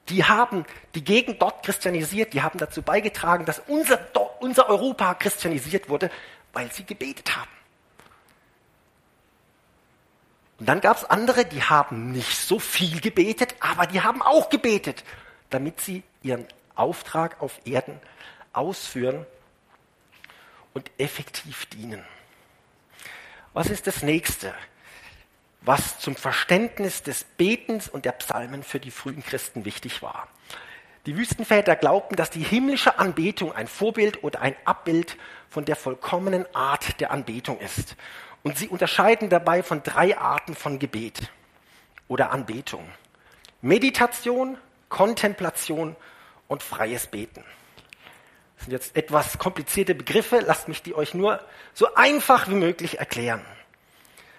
Die 0.09 0.25
haben 0.25 0.65
die 0.95 1.03
Gegend 1.05 1.41
dort 1.41 1.63
christianisiert, 1.63 2.33
die 2.33 2.41
haben 2.41 2.59
dazu 2.59 2.81
beigetragen, 2.81 3.45
dass 3.45 3.59
unser, 3.67 4.05
unser 4.41 4.67
Europa 4.67 5.13
christianisiert 5.13 5.87
wurde, 5.87 6.11
weil 6.51 6.69
sie 6.73 6.83
gebetet 6.83 7.37
haben. 7.37 7.55
Und 10.65 10.69
dann 10.69 10.81
gab 10.81 10.97
es 10.97 11.05
andere, 11.05 11.45
die 11.45 11.61
haben 11.61 12.11
nicht 12.11 12.35
so 12.39 12.57
viel 12.57 12.99
gebetet, 12.99 13.53
aber 13.59 13.85
die 13.85 14.01
haben 14.01 14.23
auch 14.23 14.49
gebetet, 14.49 15.03
damit 15.51 15.79
sie 15.79 16.01
ihren 16.23 16.47
Auftrag 16.73 17.39
auf 17.39 17.59
Erden 17.65 17.99
ausführen 18.51 19.27
und 20.73 20.89
effektiv 20.97 21.67
dienen. 21.67 22.03
Was 23.53 23.69
ist 23.69 23.85
das 23.85 24.01
nächste, 24.01 24.55
was 25.61 25.99
zum 25.99 26.15
Verständnis 26.15 27.03
des 27.03 27.25
Betens 27.25 27.87
und 27.87 28.03
der 28.03 28.13
Psalmen 28.13 28.63
für 28.63 28.79
die 28.79 28.89
frühen 28.89 29.23
Christen 29.23 29.65
wichtig 29.65 30.01
war? 30.01 30.27
Die 31.05 31.15
Wüstenväter 31.15 31.75
glaubten, 31.75 32.15
dass 32.15 32.31
die 32.31 32.43
himmlische 32.43 32.97
Anbetung 32.97 33.53
ein 33.53 33.67
Vorbild 33.67 34.23
oder 34.23 34.41
ein 34.41 34.55
Abbild 34.65 35.15
von 35.47 35.63
der 35.63 35.75
vollkommenen 35.75 36.47
Art 36.55 36.99
der 36.99 37.11
Anbetung 37.11 37.59
ist. 37.59 37.95
Und 38.45 38.59
sie 38.59 38.67
unterscheiden 38.67 39.27
dabei 39.29 39.63
von 39.63 39.81
drei 39.81 40.19
Arten 40.19 40.53
von 40.53 40.77
Gebet 40.77 41.31
oder 42.07 42.29
Anbetung. 42.29 42.87
Meditation, 43.63 44.59
Kontemplation 44.87 45.95
und 46.47 46.61
freies 46.61 47.07
Beten. 47.07 47.43
Das 48.55 48.65
sind 48.65 48.71
jetzt 48.71 48.95
etwas 48.95 49.39
komplizierte 49.39 49.95
Begriffe, 49.95 50.41
lasst 50.45 50.67
mich 50.67 50.83
die 50.83 50.93
euch 50.93 51.15
nur 51.15 51.41
so 51.73 51.95
einfach 51.95 52.47
wie 52.47 52.53
möglich 52.53 52.99
erklären. 52.99 53.43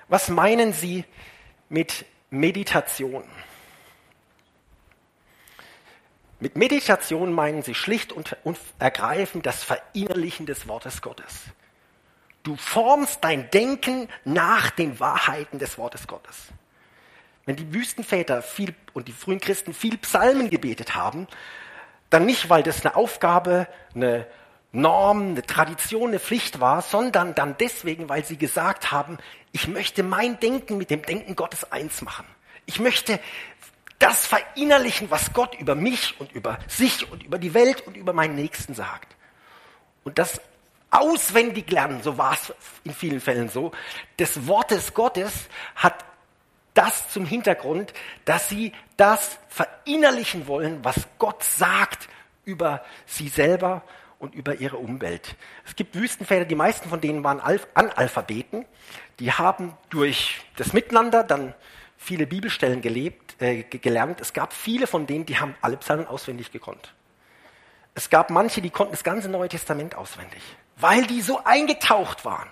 Was 0.06 0.28
meinen 0.28 0.72
Sie 0.72 1.04
mit 1.68 2.04
Meditation? 2.30 3.24
Mit 6.38 6.54
Meditation 6.54 7.32
meinen 7.32 7.62
Sie 7.62 7.74
schlicht 7.74 8.12
und, 8.12 8.36
ergreifend 8.78 9.46
das 9.46 9.64
Verinnerlichen 9.64 10.46
des 10.46 10.68
Wortes 10.68 11.02
Gottes. 11.02 11.34
Du 12.46 12.54
formst 12.54 13.24
dein 13.24 13.50
Denken 13.50 14.08
nach 14.24 14.70
den 14.70 15.00
Wahrheiten 15.00 15.58
des 15.58 15.78
Wortes 15.78 16.06
Gottes. 16.06 16.36
Wenn 17.44 17.56
die 17.56 17.74
Wüstenväter 17.74 18.40
viel 18.40 18.72
und 18.92 19.08
die 19.08 19.12
frühen 19.12 19.40
Christen 19.40 19.74
viel 19.74 19.98
Psalmen 19.98 20.48
gebetet 20.48 20.94
haben, 20.94 21.26
dann 22.08 22.24
nicht, 22.24 22.48
weil 22.48 22.62
das 22.62 22.86
eine 22.86 22.94
Aufgabe, 22.94 23.66
eine 23.96 24.28
Norm, 24.70 25.30
eine 25.30 25.42
Tradition, 25.42 26.10
eine 26.10 26.20
Pflicht 26.20 26.60
war, 26.60 26.82
sondern 26.82 27.34
dann 27.34 27.56
deswegen, 27.58 28.08
weil 28.08 28.24
sie 28.24 28.36
gesagt 28.36 28.92
haben, 28.92 29.18
ich 29.50 29.66
möchte 29.66 30.04
mein 30.04 30.38
Denken 30.38 30.78
mit 30.78 30.90
dem 30.90 31.02
Denken 31.02 31.34
Gottes 31.34 31.72
eins 31.72 32.00
machen. 32.00 32.26
Ich 32.64 32.78
möchte 32.78 33.18
das 33.98 34.24
verinnerlichen, 34.24 35.10
was 35.10 35.32
Gott 35.32 35.58
über 35.58 35.74
mich 35.74 36.14
und 36.20 36.30
über 36.30 36.60
sich 36.68 37.10
und 37.10 37.24
über 37.24 37.40
die 37.40 37.54
Welt 37.54 37.84
und 37.88 37.96
über 37.96 38.12
meinen 38.12 38.36
Nächsten 38.36 38.76
sagt. 38.76 39.16
Und 40.04 40.20
das 40.20 40.40
auswendig 41.00 41.70
lernen, 41.70 42.02
so 42.02 42.18
war 42.18 42.34
es 42.34 42.54
in 42.84 42.92
vielen 42.92 43.20
Fällen 43.20 43.48
so, 43.48 43.72
des 44.18 44.46
Wortes 44.46 44.94
Gottes 44.94 45.32
hat 45.74 46.04
das 46.74 47.10
zum 47.10 47.24
Hintergrund, 47.24 47.94
dass 48.24 48.48
sie 48.48 48.72
das 48.96 49.38
verinnerlichen 49.48 50.46
wollen, 50.46 50.84
was 50.84 51.06
Gott 51.18 51.42
sagt 51.42 52.08
über 52.44 52.84
sie 53.06 53.28
selber 53.28 53.82
und 54.18 54.34
über 54.34 54.56
ihre 54.56 54.76
Umwelt. 54.76 55.36
Es 55.66 55.76
gibt 55.76 55.94
Wüstenväter, 55.94 56.44
die 56.44 56.54
meisten 56.54 56.88
von 56.88 57.00
denen 57.00 57.24
waren 57.24 57.40
Analphabeten. 57.40 58.64
Die 59.18 59.32
haben 59.32 59.76
durch 59.90 60.42
das 60.56 60.72
Miteinander 60.72 61.22
dann 61.22 61.54
viele 61.96 62.26
Bibelstellen 62.26 62.80
gelebt, 62.80 63.40
äh, 63.40 63.62
gelernt. 63.62 64.20
Es 64.20 64.32
gab 64.32 64.52
viele 64.52 64.86
von 64.86 65.06
denen, 65.06 65.26
die 65.26 65.38
haben 65.38 65.54
alle 65.60 65.76
Psalmen 65.78 66.06
auswendig 66.06 66.52
gekonnt. 66.52 66.94
Es 67.94 68.10
gab 68.10 68.30
manche, 68.30 68.60
die 68.60 68.70
konnten 68.70 68.92
das 68.92 69.04
ganze 69.04 69.28
Neue 69.28 69.48
Testament 69.48 69.94
auswendig, 69.94 70.42
weil 70.76 71.06
die 71.06 71.22
so 71.22 71.42
eingetaucht 71.44 72.24
waren 72.24 72.48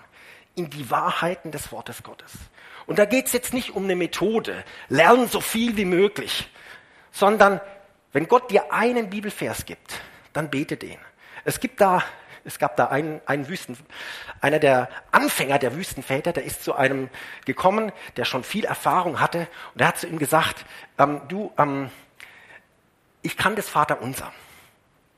in 0.55 0.71
die 0.71 0.91
Wahrheiten 0.91 1.51
des 1.51 1.73
Wortes 1.73 2.03
Gottes. 2.03 2.33
Und 2.87 2.99
da 2.99 3.05
geht 3.05 3.27
es 3.27 3.33
jetzt 3.33 3.55
nicht 3.55 3.75
um 3.75 3.85
eine 3.85 3.97
Methode, 3.97 4.65
lern 4.89 5.29
so 5.29 5.41
viel 5.41 5.77
wie 5.77 5.85
möglich, 5.85 6.51
sondern 7.13 7.61
wenn 8.13 8.29
Gott 8.29 8.51
dir 8.51 8.73
einen 8.73 9.11
Bibelvers 9.11 9.67
gibt, 9.67 10.01
dann 10.33 10.51
bete 10.51 10.77
den. 10.77 10.99
Es 11.45 11.61
gibt 11.61 11.81
da, 11.81 12.03
es 12.45 12.59
gab 12.59 12.77
da 12.77 12.87
einen, 12.87 13.21
einen 13.27 13.49
Wüsten, 13.49 13.77
einer 14.41 14.59
der 14.59 14.89
Anfänger 15.11 15.59
der 15.59 15.75
Wüstenväter, 15.75 16.33
der 16.33 16.45
ist 16.45 16.63
zu 16.63 16.75
einem 16.75 17.09
gekommen, 17.45 17.93
der 18.17 18.25
schon 18.25 18.45
viel 18.45 18.65
Erfahrung 18.65 19.21
hatte, 19.21 19.49
und 19.73 19.81
er 19.81 19.89
hat 19.89 19.99
zu 19.99 20.07
ihm 20.07 20.19
gesagt, 20.19 20.65
ähm, 20.99 21.23
du, 21.29 21.53
ähm, 21.59 21.91
ich 23.23 23.37
kann 23.37 23.57
das 23.57 23.69
Vater 23.69 24.03
unser. 24.03 24.33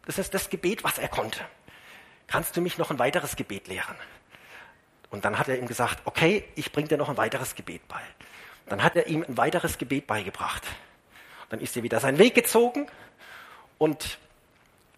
Das 0.06 0.18
ist 0.18 0.32
das 0.34 0.48
Gebet, 0.48 0.84
was 0.84 0.98
er 0.98 1.08
konnte. 1.08 1.40
Kannst 2.26 2.56
du 2.56 2.60
mich 2.60 2.78
noch 2.78 2.90
ein 2.90 2.98
weiteres 2.98 3.36
Gebet 3.36 3.68
lehren? 3.68 3.96
Und 5.10 5.24
dann 5.24 5.38
hat 5.38 5.48
er 5.48 5.58
ihm 5.58 5.66
gesagt, 5.66 6.00
okay, 6.04 6.44
ich 6.56 6.72
bringe 6.72 6.88
dir 6.88 6.98
noch 6.98 7.08
ein 7.08 7.16
weiteres 7.16 7.54
Gebet 7.54 7.86
bei. 7.88 8.00
Dann 8.66 8.82
hat 8.82 8.96
er 8.96 9.06
ihm 9.06 9.24
ein 9.26 9.36
weiteres 9.36 9.78
Gebet 9.78 10.06
beigebracht. 10.06 10.62
Dann 11.48 11.60
ist 11.60 11.76
er 11.76 11.82
wieder 11.82 12.00
seinen 12.00 12.18
Weg 12.18 12.34
gezogen 12.34 12.88
und 13.78 14.18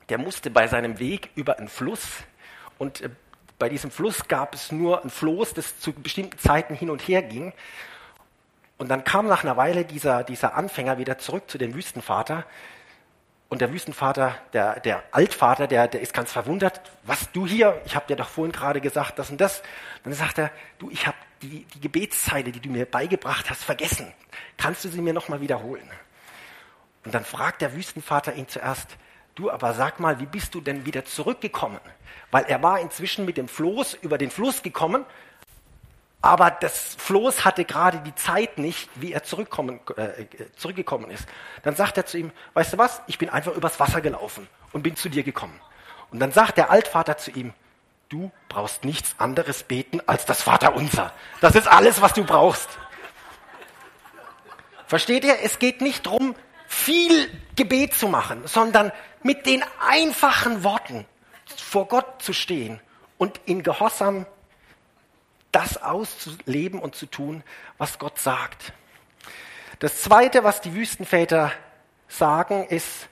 der 0.08 0.16
musste 0.16 0.50
bei 0.50 0.66
seinem 0.66 0.98
Weg 0.98 1.30
über 1.34 1.58
einen 1.58 1.68
Fluss 1.68 2.06
und 2.78 3.02
äh, 3.02 3.10
bei 3.58 3.68
diesem 3.68 3.90
Fluss 3.90 4.28
gab 4.28 4.54
es 4.54 4.70
nur 4.70 5.02
ein 5.02 5.10
Floß, 5.10 5.52
das 5.54 5.80
zu 5.80 5.92
bestimmten 5.92 6.38
Zeiten 6.38 6.74
hin 6.74 6.90
und 6.90 7.02
her 7.02 7.22
ging. 7.22 7.52
Und 8.78 8.88
dann 8.88 9.02
kam 9.02 9.26
nach 9.26 9.42
einer 9.42 9.56
Weile 9.56 9.84
dieser, 9.84 10.22
dieser 10.22 10.54
Anfänger 10.54 10.98
wieder 10.98 11.18
zurück 11.18 11.50
zu 11.50 11.58
dem 11.58 11.74
Wüstenvater 11.74 12.46
und 13.48 13.60
der 13.60 13.72
Wüstenvater, 13.72 14.36
der, 14.52 14.80
der 14.80 15.02
Altvater, 15.10 15.66
der, 15.66 15.88
der 15.88 16.00
ist 16.00 16.12
ganz 16.12 16.30
verwundert, 16.32 16.82
was 17.04 17.32
du 17.32 17.46
hier, 17.46 17.80
ich 17.86 17.96
habe 17.96 18.06
dir 18.06 18.16
doch 18.16 18.28
vorhin 18.28 18.52
gerade 18.52 18.80
gesagt, 18.80 19.18
das 19.18 19.30
und 19.30 19.40
das. 19.40 19.62
Dann 20.04 20.12
sagt 20.12 20.38
er, 20.38 20.50
du, 20.78 20.90
ich 20.90 21.06
habe 21.06 21.16
die, 21.40 21.64
die 21.64 21.80
Gebetszeile, 21.80 22.52
die 22.52 22.60
du 22.60 22.68
mir 22.68 22.84
beigebracht 22.84 23.48
hast, 23.48 23.64
vergessen. 23.64 24.12
Kannst 24.58 24.84
du 24.84 24.88
sie 24.88 25.00
mir 25.00 25.14
nochmal 25.14 25.40
wiederholen? 25.40 25.88
Und 27.04 27.14
dann 27.14 27.24
fragt 27.24 27.62
der 27.62 27.74
Wüstenvater 27.74 28.34
ihn 28.34 28.48
zuerst, 28.48 28.98
du, 29.34 29.50
aber 29.50 29.72
sag 29.72 29.98
mal, 29.98 30.20
wie 30.20 30.26
bist 30.26 30.54
du 30.54 30.60
denn 30.60 30.84
wieder 30.84 31.06
zurückgekommen? 31.06 31.80
Weil 32.30 32.44
er 32.44 32.62
war 32.62 32.80
inzwischen 32.80 33.24
mit 33.24 33.38
dem 33.38 33.48
Floß 33.48 33.94
über 34.02 34.18
den 34.18 34.30
Fluss 34.30 34.62
gekommen 34.62 35.06
aber 36.20 36.50
das 36.50 36.96
Floß 36.98 37.44
hatte 37.44 37.64
gerade 37.64 37.98
die 37.98 38.14
Zeit 38.14 38.58
nicht, 38.58 38.90
wie 38.96 39.12
er 39.12 39.22
zurückkommen, 39.22 39.80
äh, 39.96 40.26
zurückgekommen 40.56 41.10
ist. 41.10 41.26
Dann 41.62 41.76
sagt 41.76 41.96
er 41.96 42.06
zu 42.06 42.18
ihm, 42.18 42.32
weißt 42.54 42.72
du 42.72 42.78
was, 42.78 43.00
ich 43.06 43.18
bin 43.18 43.28
einfach 43.30 43.54
übers 43.54 43.78
Wasser 43.78 44.00
gelaufen 44.00 44.48
und 44.72 44.82
bin 44.82 44.96
zu 44.96 45.08
dir 45.08 45.22
gekommen. 45.22 45.60
Und 46.10 46.18
dann 46.20 46.32
sagt 46.32 46.56
der 46.56 46.70
Altvater 46.70 47.18
zu 47.18 47.30
ihm, 47.30 47.52
du 48.08 48.32
brauchst 48.48 48.84
nichts 48.84 49.14
anderes 49.18 49.62
beten 49.62 50.00
als 50.06 50.24
das 50.24 50.42
Vaterunser. 50.42 51.12
Das 51.40 51.54
ist 51.54 51.68
alles, 51.68 52.00
was 52.00 52.14
du 52.14 52.24
brauchst. 52.24 52.68
Versteht 54.86 55.24
ihr? 55.24 55.36
Es 55.42 55.58
geht 55.58 55.82
nicht 55.82 56.06
darum, 56.06 56.34
viel 56.66 57.30
Gebet 57.54 57.94
zu 57.94 58.08
machen, 58.08 58.46
sondern 58.46 58.90
mit 59.22 59.46
den 59.46 59.62
einfachen 59.86 60.64
Worten 60.64 61.06
vor 61.56 61.86
Gott 61.86 62.22
zu 62.22 62.32
stehen 62.32 62.80
und 63.18 63.40
in 63.44 63.62
Gehorsam 63.62 64.26
das 65.52 65.82
auszuleben 65.82 66.80
und 66.80 66.94
zu 66.94 67.06
tun, 67.06 67.42
was 67.78 67.98
Gott 67.98 68.18
sagt. 68.18 68.72
Das 69.78 70.02
Zweite, 70.02 70.44
was 70.44 70.60
die 70.60 70.74
Wüstenväter 70.74 71.52
sagen, 72.08 72.66
ist 72.66 73.08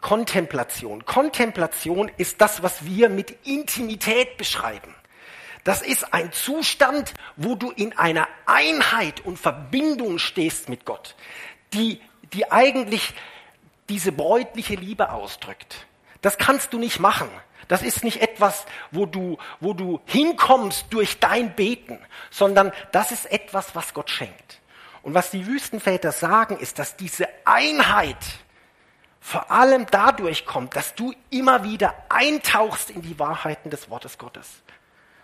Kontemplation. 0.00 1.04
Kontemplation 1.04 2.10
ist 2.16 2.40
das, 2.40 2.62
was 2.62 2.84
wir 2.84 3.08
mit 3.08 3.46
Intimität 3.46 4.36
beschreiben. 4.36 4.94
Das 5.64 5.80
ist 5.80 6.12
ein 6.12 6.32
Zustand, 6.32 7.14
wo 7.36 7.54
du 7.54 7.70
in 7.70 7.96
einer 7.96 8.28
Einheit 8.46 9.24
und 9.24 9.38
Verbindung 9.38 10.18
stehst 10.18 10.68
mit 10.68 10.84
Gott, 10.84 11.14
die, 11.72 12.00
die 12.32 12.50
eigentlich 12.50 13.14
diese 13.88 14.10
bräutliche 14.10 14.74
Liebe 14.74 15.12
ausdrückt. 15.12 15.86
Das 16.20 16.36
kannst 16.38 16.72
du 16.72 16.78
nicht 16.78 16.98
machen. 16.98 17.28
Das 17.68 17.82
ist 17.82 18.04
nicht 18.04 18.20
etwas, 18.20 18.66
wo 18.90 19.06
du, 19.06 19.38
wo 19.60 19.72
du 19.72 20.00
hinkommst 20.06 20.86
durch 20.90 21.20
dein 21.20 21.54
Beten, 21.54 21.98
sondern 22.30 22.72
das 22.92 23.12
ist 23.12 23.30
etwas, 23.30 23.74
was 23.74 23.94
Gott 23.94 24.10
schenkt. 24.10 24.60
Und 25.02 25.14
was 25.14 25.30
die 25.30 25.46
Wüstenväter 25.46 26.12
sagen, 26.12 26.58
ist, 26.58 26.78
dass 26.78 26.96
diese 26.96 27.28
Einheit 27.44 28.18
vor 29.20 29.50
allem 29.50 29.86
dadurch 29.90 30.46
kommt, 30.46 30.74
dass 30.74 30.94
du 30.94 31.14
immer 31.30 31.62
wieder 31.62 31.94
eintauchst 32.08 32.90
in 32.90 33.02
die 33.02 33.18
Wahrheiten 33.18 33.70
des 33.70 33.88
Wortes 33.88 34.18
Gottes. 34.18 34.48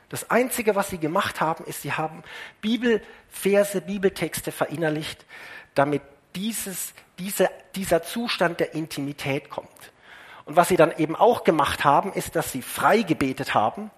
Das 0.08 0.30
Einzige, 0.30 0.74
was 0.74 0.88
sie 0.88 0.98
gemacht 0.98 1.40
haben, 1.40 1.64
ist, 1.64 1.82
sie 1.82 1.92
haben 1.92 2.22
Bibelverse, 2.60 3.80
Bibeltexte 3.80 4.52
verinnerlicht, 4.52 5.26
damit 5.74 6.02
dieses, 6.34 6.94
diese, 7.18 7.50
dieser 7.74 8.02
Zustand 8.02 8.60
der 8.60 8.74
Intimität 8.74 9.50
kommt. 9.50 9.68
Und 10.48 10.56
was 10.56 10.68
sie 10.68 10.76
dann 10.76 10.92
eben 10.96 11.14
auch 11.14 11.44
gemacht 11.44 11.84
haben, 11.84 12.10
ist, 12.14 12.34
dass 12.34 12.52
sie 12.52 12.62
frei 12.62 13.02
gebetet 13.02 13.52
haben. 13.52 13.90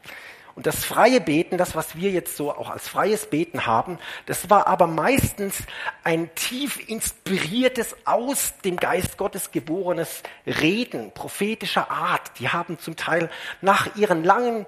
Und 0.56 0.66
das 0.66 0.84
freie 0.84 1.20
Beten, 1.20 1.58
das, 1.58 1.76
was 1.76 1.94
wir 1.94 2.10
jetzt 2.10 2.36
so 2.36 2.50
auch 2.50 2.70
als 2.70 2.88
freies 2.88 3.30
Beten 3.30 3.66
haben, 3.66 4.00
das 4.26 4.50
war 4.50 4.66
aber 4.66 4.88
meistens 4.88 5.62
ein 6.02 6.28
tief 6.34 6.88
inspiriertes, 6.88 7.94
aus 8.04 8.54
dem 8.64 8.78
Geist 8.78 9.16
Gottes 9.16 9.52
geborenes 9.52 10.24
Reden 10.44 11.12
prophetischer 11.12 11.88
Art. 11.88 12.32
Die 12.40 12.48
haben 12.48 12.80
zum 12.80 12.96
Teil 12.96 13.30
nach 13.60 13.94
ihren 13.94 14.24
langen, 14.24 14.66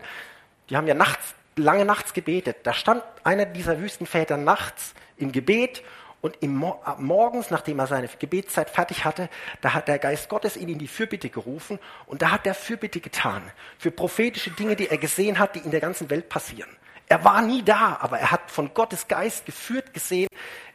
die 0.71 0.77
haben 0.77 0.87
ja 0.87 0.95
nachts, 0.95 1.35
lange 1.57 1.85
nachts 1.85 2.13
gebetet. 2.13 2.59
Da 2.63 2.75
stand 2.75 3.03
einer 3.25 3.45
dieser 3.45 3.81
Wüstenväter 3.81 4.37
nachts 4.37 4.95
im 5.17 5.33
Gebet 5.33 5.83
und 6.23 6.39
im, 6.41 6.65
morgens, 6.99 7.51
nachdem 7.51 7.81
er 7.81 7.89
seine 7.89 8.09
Gebetszeit 8.09 8.71
fertig 8.71 9.05
hatte, 9.05 9.29
da 9.61 9.75
hat 9.75 9.89
der 9.89 9.99
Geist 9.99 10.29
Gottes 10.29 10.57
ihn 10.57 10.69
in 10.69 10.79
die 10.79 10.89
Fürbitte 10.89 11.29
gerufen 11.29 11.79
und 12.07 12.23
da 12.23 12.31
hat 12.31 12.47
er 12.47 12.55
Fürbitte 12.55 13.01
getan 13.01 13.43
für 13.77 13.91
prophetische 13.91 14.53
Dinge, 14.53 14.77
die 14.77 14.89
er 14.89 14.99
gesehen 14.99 15.39
hat, 15.39 15.57
die 15.57 15.59
in 15.59 15.73
der 15.73 15.81
ganzen 15.81 16.09
Welt 16.09 16.29
passieren. 16.29 16.71
Er 17.09 17.25
war 17.25 17.43
nie 17.43 17.63
da, 17.63 17.99
aber 18.01 18.21
er 18.21 18.31
hat 18.31 18.51
von 18.51 18.73
Gottes 18.73 19.09
Geist 19.09 19.45
geführt 19.45 19.93
gesehen, 19.93 20.29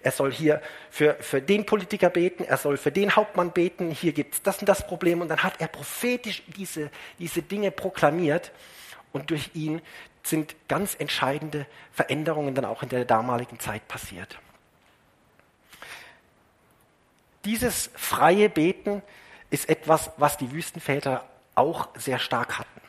er 0.04 0.12
soll 0.12 0.32
hier 0.32 0.62
für, 0.92 1.16
für 1.22 1.42
den 1.42 1.66
Politiker 1.66 2.10
beten, 2.10 2.44
er 2.44 2.58
soll 2.58 2.78
für 2.78 2.92
den 2.92 3.16
Hauptmann 3.16 3.52
beten, 3.52 3.90
hier 3.90 4.12
gibt 4.12 4.36
es 4.36 4.44
das 4.44 4.60
und 4.60 4.68
das 4.68 4.86
Problem 4.86 5.22
und 5.22 5.30
dann 5.30 5.44
hat 5.44 5.60
er 5.60 5.68
prophetisch 5.68 6.44
diese, 6.46 6.92
diese 7.20 7.42
Dinge 7.42 7.72
proklamiert 7.72 8.52
und 9.14 9.32
durch 9.32 9.52
ihn 9.54 9.82
sind 10.24 10.56
ganz 10.68 10.96
entscheidende 11.00 11.66
Veränderungen 11.94 12.54
dann 12.54 12.66
auch 12.66 12.84
in 12.84 12.90
der 12.90 13.06
damaligen 13.06 13.60
Zeit 13.60 13.88
passiert. 13.88 14.38
Dieses 17.48 17.90
freie 17.96 18.50
Beten 18.50 19.02
ist 19.50 19.70
etwas, 19.70 20.12
was 20.18 20.36
die 20.36 20.52
Wüstenväter 20.52 21.24
auch 21.56 21.88
sehr 21.96 22.20
stark 22.20 22.60
hatten. 22.60 22.82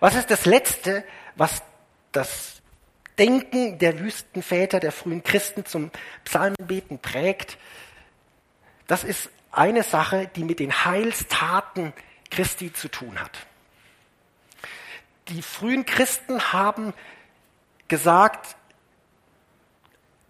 Was 0.00 0.14
ist 0.14 0.30
das 0.30 0.46
Letzte, 0.46 1.04
was 1.36 1.62
das 2.12 2.62
Denken 3.18 3.78
der 3.78 3.98
Wüstenväter, 3.98 4.80
der 4.80 4.92
frühen 4.92 5.22
Christen 5.22 5.66
zum 5.66 5.90
Psalmenbeten 6.24 7.00
prägt? 7.00 7.58
Das 8.86 9.04
ist 9.04 9.28
eine 9.50 9.82
Sache, 9.82 10.30
die 10.34 10.44
mit 10.44 10.58
den 10.58 10.86
Heilstaten 10.86 11.92
Christi 12.30 12.72
zu 12.72 12.88
tun 12.88 13.20
hat. 13.20 13.46
Die 15.28 15.42
frühen 15.42 15.84
Christen 15.84 16.54
haben 16.54 16.94
gesagt, 17.88 18.56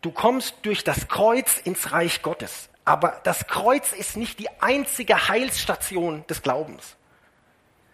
du 0.00 0.10
kommst 0.10 0.56
durch 0.62 0.82
das 0.82 1.06
Kreuz 1.06 1.58
ins 1.58 1.92
Reich 1.92 2.22
Gottes. 2.22 2.70
Aber 2.88 3.20
das 3.22 3.46
Kreuz 3.46 3.92
ist 3.92 4.16
nicht 4.16 4.38
die 4.38 4.48
einzige 4.62 5.28
Heilsstation 5.28 6.24
des 6.26 6.40
Glaubens. 6.40 6.96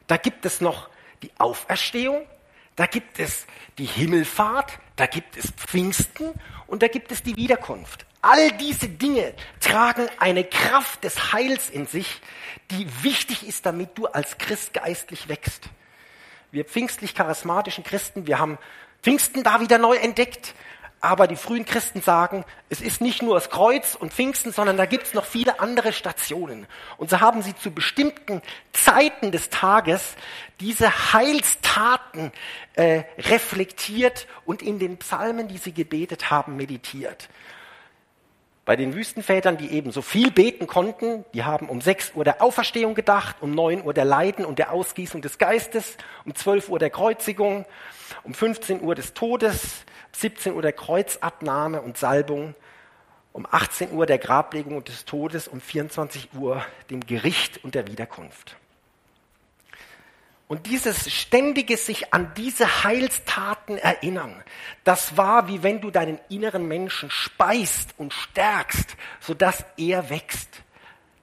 Da 0.06 0.18
gibt 0.18 0.46
es 0.46 0.60
noch 0.60 0.88
die 1.24 1.32
Auferstehung, 1.36 2.24
da 2.76 2.86
gibt 2.86 3.18
es 3.18 3.44
die 3.76 3.86
Himmelfahrt, 3.86 4.78
da 4.94 5.06
gibt 5.06 5.36
es 5.36 5.50
Pfingsten 5.50 6.30
und 6.68 6.84
da 6.84 6.86
gibt 6.86 7.10
es 7.10 7.24
die 7.24 7.34
Wiederkunft. 7.34 8.06
All 8.22 8.52
diese 8.52 8.88
Dinge 8.88 9.34
tragen 9.58 10.06
eine 10.20 10.44
Kraft 10.44 11.02
des 11.02 11.32
Heils 11.32 11.70
in 11.70 11.88
sich, 11.88 12.20
die 12.70 12.86
wichtig 13.02 13.48
ist, 13.48 13.66
damit 13.66 13.98
du 13.98 14.06
als 14.06 14.38
Christ 14.38 14.74
geistlich 14.74 15.28
wächst. 15.28 15.64
Wir 16.52 16.64
pfingstlich 16.64 17.16
charismatischen 17.16 17.82
Christen, 17.82 18.28
wir 18.28 18.38
haben 18.38 18.58
Pfingsten 19.02 19.42
da 19.42 19.60
wieder 19.60 19.78
neu 19.78 19.96
entdeckt. 19.96 20.54
Aber 21.04 21.26
die 21.26 21.36
frühen 21.36 21.66
Christen 21.66 22.00
sagen, 22.00 22.46
es 22.70 22.80
ist 22.80 23.02
nicht 23.02 23.20
nur 23.20 23.34
das 23.34 23.50
Kreuz 23.50 23.94
und 23.94 24.14
Pfingsten, 24.14 24.52
sondern 24.52 24.78
da 24.78 24.86
gibt 24.86 25.04
es 25.08 25.12
noch 25.12 25.26
viele 25.26 25.60
andere 25.60 25.92
Stationen. 25.92 26.66
Und 26.96 27.10
so 27.10 27.20
haben 27.20 27.42
sie 27.42 27.54
zu 27.54 27.70
bestimmten 27.70 28.40
Zeiten 28.72 29.30
des 29.30 29.50
Tages 29.50 30.16
diese 30.60 31.12
Heilstaten 31.12 32.32
äh, 32.72 33.02
reflektiert 33.18 34.26
und 34.46 34.62
in 34.62 34.78
den 34.78 34.96
Psalmen, 34.96 35.46
die 35.46 35.58
sie 35.58 35.72
gebetet 35.72 36.30
haben, 36.30 36.56
meditiert. 36.56 37.28
Bei 38.64 38.74
den 38.74 38.94
Wüstenvätern, 38.94 39.58
die 39.58 39.72
eben 39.72 39.92
so 39.92 40.00
viel 40.00 40.30
beten 40.30 40.66
konnten, 40.66 41.26
die 41.34 41.44
haben 41.44 41.68
um 41.68 41.82
6 41.82 42.12
Uhr 42.14 42.24
der 42.24 42.40
Auferstehung 42.40 42.94
gedacht, 42.94 43.36
um 43.42 43.50
9 43.50 43.84
Uhr 43.84 43.92
der 43.92 44.06
Leiden 44.06 44.46
und 44.46 44.58
der 44.58 44.72
Ausgießung 44.72 45.20
des 45.20 45.36
Geistes, 45.36 45.98
um 46.24 46.34
12 46.34 46.70
Uhr 46.70 46.78
der 46.78 46.88
Kreuzigung, 46.88 47.66
um 48.22 48.32
15 48.32 48.80
Uhr 48.80 48.94
des 48.94 49.12
Todes, 49.12 49.84
17 50.14 50.54
Uhr 50.54 50.62
der 50.62 50.72
Kreuzabnahme 50.72 51.82
und 51.82 51.98
Salbung, 51.98 52.54
um 53.32 53.46
18 53.50 53.92
Uhr 53.92 54.06
der 54.06 54.18
Grablegung 54.18 54.76
und 54.76 54.88
des 54.88 55.04
Todes, 55.04 55.48
um 55.48 55.60
24 55.60 56.34
Uhr 56.34 56.64
dem 56.90 57.04
Gericht 57.04 57.64
und 57.64 57.74
der 57.74 57.86
Wiederkunft. 57.88 58.56
Und 60.46 60.66
dieses 60.66 61.12
ständige 61.12 61.76
sich 61.76 62.12
an 62.12 62.32
diese 62.36 62.84
Heilstaten 62.84 63.78
erinnern, 63.78 64.42
das 64.84 65.16
war 65.16 65.48
wie 65.48 65.62
wenn 65.62 65.80
du 65.80 65.90
deinen 65.90 66.20
inneren 66.28 66.68
Menschen 66.68 67.10
speist 67.10 67.94
und 67.96 68.12
stärkst, 68.12 68.96
sodass 69.20 69.64
er 69.76 70.10
wächst. 70.10 70.62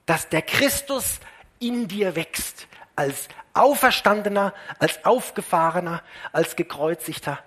Dass 0.06 0.28
der 0.28 0.42
Christus 0.42 1.20
in 1.60 1.86
dir 1.86 2.16
wächst, 2.16 2.66
als 2.96 3.28
Auferstandener, 3.54 4.52
als 4.78 5.04
Aufgefahrener, 5.04 6.02
als 6.32 6.56
Gekreuzigter, 6.56 7.38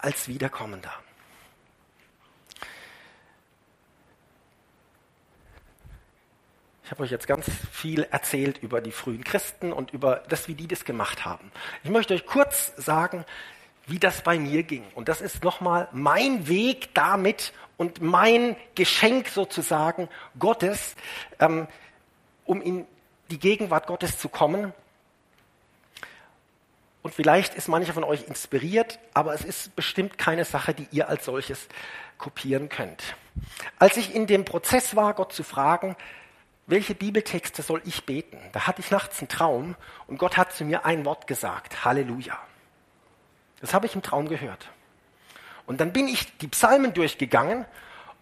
als 0.00 0.28
Wiederkommender. 0.28 0.92
Ich 6.84 6.90
habe 6.90 7.02
euch 7.02 7.10
jetzt 7.10 7.26
ganz 7.26 7.44
viel 7.70 8.04
erzählt 8.10 8.62
über 8.62 8.80
die 8.80 8.92
frühen 8.92 9.22
Christen 9.22 9.74
und 9.74 9.92
über 9.92 10.22
das, 10.30 10.48
wie 10.48 10.54
die 10.54 10.66
das 10.66 10.86
gemacht 10.86 11.26
haben. 11.26 11.52
Ich 11.84 11.90
möchte 11.90 12.14
euch 12.14 12.24
kurz 12.24 12.72
sagen, 12.76 13.26
wie 13.86 13.98
das 13.98 14.22
bei 14.22 14.38
mir 14.38 14.62
ging. 14.62 14.84
Und 14.94 15.08
das 15.08 15.20
ist 15.20 15.44
nochmal 15.44 15.88
mein 15.92 16.48
Weg 16.48 16.94
damit 16.94 17.52
und 17.76 18.00
mein 18.00 18.56
Geschenk 18.74 19.28
sozusagen 19.28 20.08
Gottes, 20.38 20.96
ähm, 21.40 21.68
um 22.46 22.62
in 22.62 22.86
die 23.30 23.38
Gegenwart 23.38 23.86
Gottes 23.86 24.18
zu 24.18 24.30
kommen 24.30 24.72
und 27.02 27.14
vielleicht 27.14 27.54
ist 27.54 27.68
mancher 27.68 27.92
von 27.92 28.04
euch 28.04 28.24
inspiriert, 28.24 28.98
aber 29.14 29.34
es 29.34 29.44
ist 29.44 29.76
bestimmt 29.76 30.18
keine 30.18 30.44
Sache, 30.44 30.74
die 30.74 30.88
ihr 30.90 31.08
als 31.08 31.24
solches 31.24 31.68
kopieren 32.18 32.68
könnt. 32.68 33.16
Als 33.78 33.96
ich 33.96 34.14
in 34.14 34.26
dem 34.26 34.44
Prozess 34.44 34.96
war, 34.96 35.14
Gott 35.14 35.32
zu 35.32 35.44
fragen, 35.44 35.96
welche 36.66 36.94
Bibeltexte 36.94 37.62
soll 37.62 37.80
ich 37.86 38.04
beten? 38.04 38.38
Da 38.52 38.66
hatte 38.66 38.80
ich 38.82 38.90
nachts 38.90 39.20
einen 39.20 39.28
Traum 39.28 39.74
und 40.06 40.18
Gott 40.18 40.36
hat 40.36 40.52
zu 40.52 40.64
mir 40.64 40.84
ein 40.84 41.04
Wort 41.04 41.26
gesagt, 41.26 41.84
Halleluja. 41.84 42.38
Das 43.60 43.72
habe 43.72 43.86
ich 43.86 43.94
im 43.94 44.02
Traum 44.02 44.28
gehört. 44.28 44.68
Und 45.66 45.80
dann 45.80 45.92
bin 45.92 46.08
ich 46.08 46.36
die 46.38 46.48
Psalmen 46.48 46.92
durchgegangen 46.92 47.64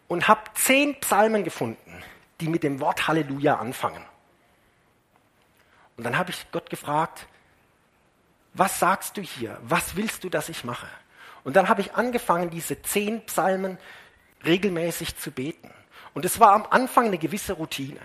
und 0.09 0.29
habe 0.29 0.43
zehn 0.55 0.99
Psalmen 1.01 1.45
gefunden, 1.45 2.03
die 2.41 2.49
mit 2.49 2.62
dem 2.62 2.81
Wort 2.81 3.09
Halleluja 3.09 3.57
anfangen. 3.57 4.05
Und 5.97 6.05
dann 6.05 6.19
habe 6.19 6.31
ich 6.31 6.47
Gott 6.53 6.71
gefragt, 6.71 7.27
was 8.59 8.79
sagst 8.79 9.16
du 9.16 9.23
hier? 9.23 9.59
Was 9.62 9.97
willst 9.97 10.25
du, 10.25 10.29
dass 10.29 10.49
ich 10.49 10.64
mache? 10.64 10.87
Und 11.45 11.57
dann 11.57 11.69
habe 11.69 11.81
ich 11.81 11.95
angefangen, 11.95 12.51
diese 12.51 12.81
zehn 12.83 13.25
Psalmen 13.27 13.79
regelmäßig 14.45 15.16
zu 15.16 15.31
beten. 15.31 15.71
Und 16.14 16.25
es 16.25 16.40
war 16.40 16.53
am 16.53 16.66
Anfang 16.71 17.07
eine 17.07 17.19
gewisse 17.19 17.53
Routine. 17.53 18.01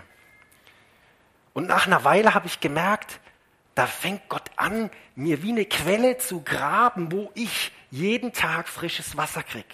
Und 1.53 1.67
nach 1.67 1.87
einer 1.87 2.03
Weile 2.03 2.33
habe 2.33 2.47
ich 2.47 2.59
gemerkt, 2.59 3.19
da 3.75 3.87
fängt 3.87 4.27
Gott 4.29 4.49
an, 4.57 4.89
mir 5.15 5.43
wie 5.43 5.51
eine 5.51 5.65
Quelle 5.65 6.17
zu 6.17 6.41
graben, 6.41 7.11
wo 7.11 7.31
ich 7.35 7.71
jeden 7.89 8.33
Tag 8.33 8.67
frisches 8.67 9.17
Wasser 9.17 9.43
krieg, 9.43 9.65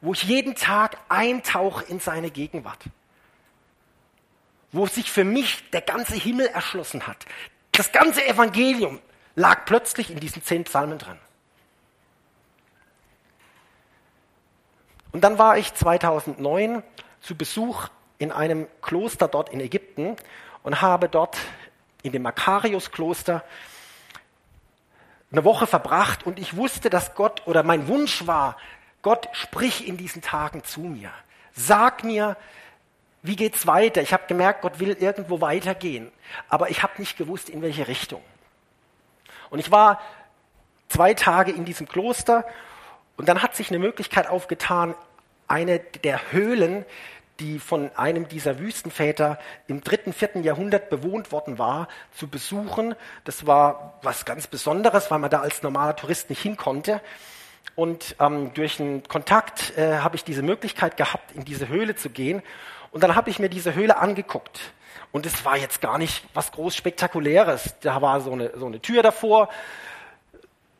wo 0.00 0.12
ich 0.12 0.22
jeden 0.24 0.54
Tag 0.54 0.98
eintauche 1.08 1.84
in 1.84 2.00
seine 2.00 2.30
Gegenwart, 2.30 2.84
wo 4.70 4.86
sich 4.86 5.10
für 5.10 5.24
mich 5.24 5.68
der 5.70 5.80
ganze 5.80 6.14
Himmel 6.14 6.46
erschlossen 6.46 7.06
hat, 7.06 7.24
das 7.72 7.92
ganze 7.92 8.26
Evangelium, 8.26 9.00
lag 9.38 9.64
plötzlich 9.64 10.10
in 10.10 10.20
diesen 10.20 10.42
zehn 10.42 10.64
Psalmen 10.64 10.98
drin. 10.98 11.18
Und 15.12 15.22
dann 15.22 15.38
war 15.38 15.56
ich 15.56 15.72
2009 15.74 16.82
zu 17.20 17.36
Besuch 17.36 17.88
in 18.18 18.32
einem 18.32 18.66
Kloster 18.82 19.28
dort 19.28 19.48
in 19.50 19.60
Ägypten 19.60 20.16
und 20.62 20.82
habe 20.82 21.08
dort 21.08 21.38
in 22.02 22.12
dem 22.12 22.22
Makarius-Kloster 22.22 23.44
eine 25.30 25.44
Woche 25.44 25.66
verbracht 25.66 26.26
und 26.26 26.38
ich 26.38 26.56
wusste, 26.56 26.90
dass 26.90 27.14
Gott 27.14 27.46
oder 27.46 27.62
mein 27.62 27.86
Wunsch 27.86 28.26
war, 28.26 28.56
Gott 29.02 29.28
sprich 29.32 29.86
in 29.86 29.96
diesen 29.96 30.20
Tagen 30.20 30.64
zu 30.64 30.80
mir. 30.80 31.10
Sag 31.52 32.02
mir, 32.02 32.36
wie 33.22 33.36
geht's 33.36 33.66
weiter? 33.66 34.02
Ich 34.02 34.12
habe 34.12 34.26
gemerkt, 34.26 34.62
Gott 34.62 34.80
will 34.80 34.96
irgendwo 34.98 35.40
weitergehen, 35.40 36.10
aber 36.48 36.70
ich 36.70 36.82
habe 36.82 36.94
nicht 36.98 37.16
gewusst, 37.16 37.48
in 37.48 37.62
welche 37.62 37.88
Richtung. 37.88 38.22
Und 39.50 39.58
ich 39.58 39.70
war 39.70 40.00
zwei 40.88 41.14
Tage 41.14 41.52
in 41.52 41.64
diesem 41.64 41.88
Kloster 41.88 42.44
und 43.16 43.28
dann 43.28 43.42
hat 43.42 43.56
sich 43.56 43.70
eine 43.70 43.78
Möglichkeit 43.78 44.28
aufgetan, 44.28 44.94
eine 45.46 45.80
der 45.80 46.32
Höhlen, 46.32 46.84
die 47.40 47.58
von 47.58 47.90
einem 47.96 48.28
dieser 48.28 48.58
Wüstenväter 48.58 49.38
im 49.68 49.80
dritten, 49.82 50.12
vierten 50.12 50.42
Jahrhundert 50.42 50.90
bewohnt 50.90 51.30
worden 51.30 51.58
war, 51.58 51.88
zu 52.12 52.26
besuchen. 52.28 52.94
Das 53.24 53.46
war 53.46 53.98
was 54.02 54.24
ganz 54.24 54.46
Besonderes, 54.48 55.10
weil 55.10 55.20
man 55.20 55.30
da 55.30 55.40
als 55.40 55.62
normaler 55.62 55.94
Tourist 55.94 56.30
nicht 56.30 56.42
hin 56.42 56.56
konnte. 56.56 57.00
und 57.76 58.16
ähm, 58.18 58.52
durch 58.54 58.80
einen 58.80 59.04
Kontakt 59.06 59.76
äh, 59.76 59.98
habe 59.98 60.16
ich 60.16 60.24
diese 60.24 60.42
Möglichkeit 60.42 60.96
gehabt, 60.96 61.30
in 61.32 61.44
diese 61.44 61.68
Höhle 61.68 61.94
zu 61.94 62.10
gehen. 62.10 62.42
Und 62.90 63.04
dann 63.04 63.14
habe 63.14 63.30
ich 63.30 63.38
mir 63.38 63.48
diese 63.48 63.74
Höhle 63.74 63.98
angeguckt. 63.98 64.72
Und 65.12 65.26
es 65.26 65.44
war 65.44 65.56
jetzt 65.56 65.80
gar 65.80 65.98
nicht 65.98 66.24
was 66.34 66.52
groß 66.52 66.74
Spektakuläres. 66.74 67.74
Da 67.80 68.00
war 68.02 68.20
so 68.20 68.32
eine, 68.32 68.52
so 68.56 68.66
eine 68.66 68.80
Tür 68.80 69.02
davor. 69.02 69.48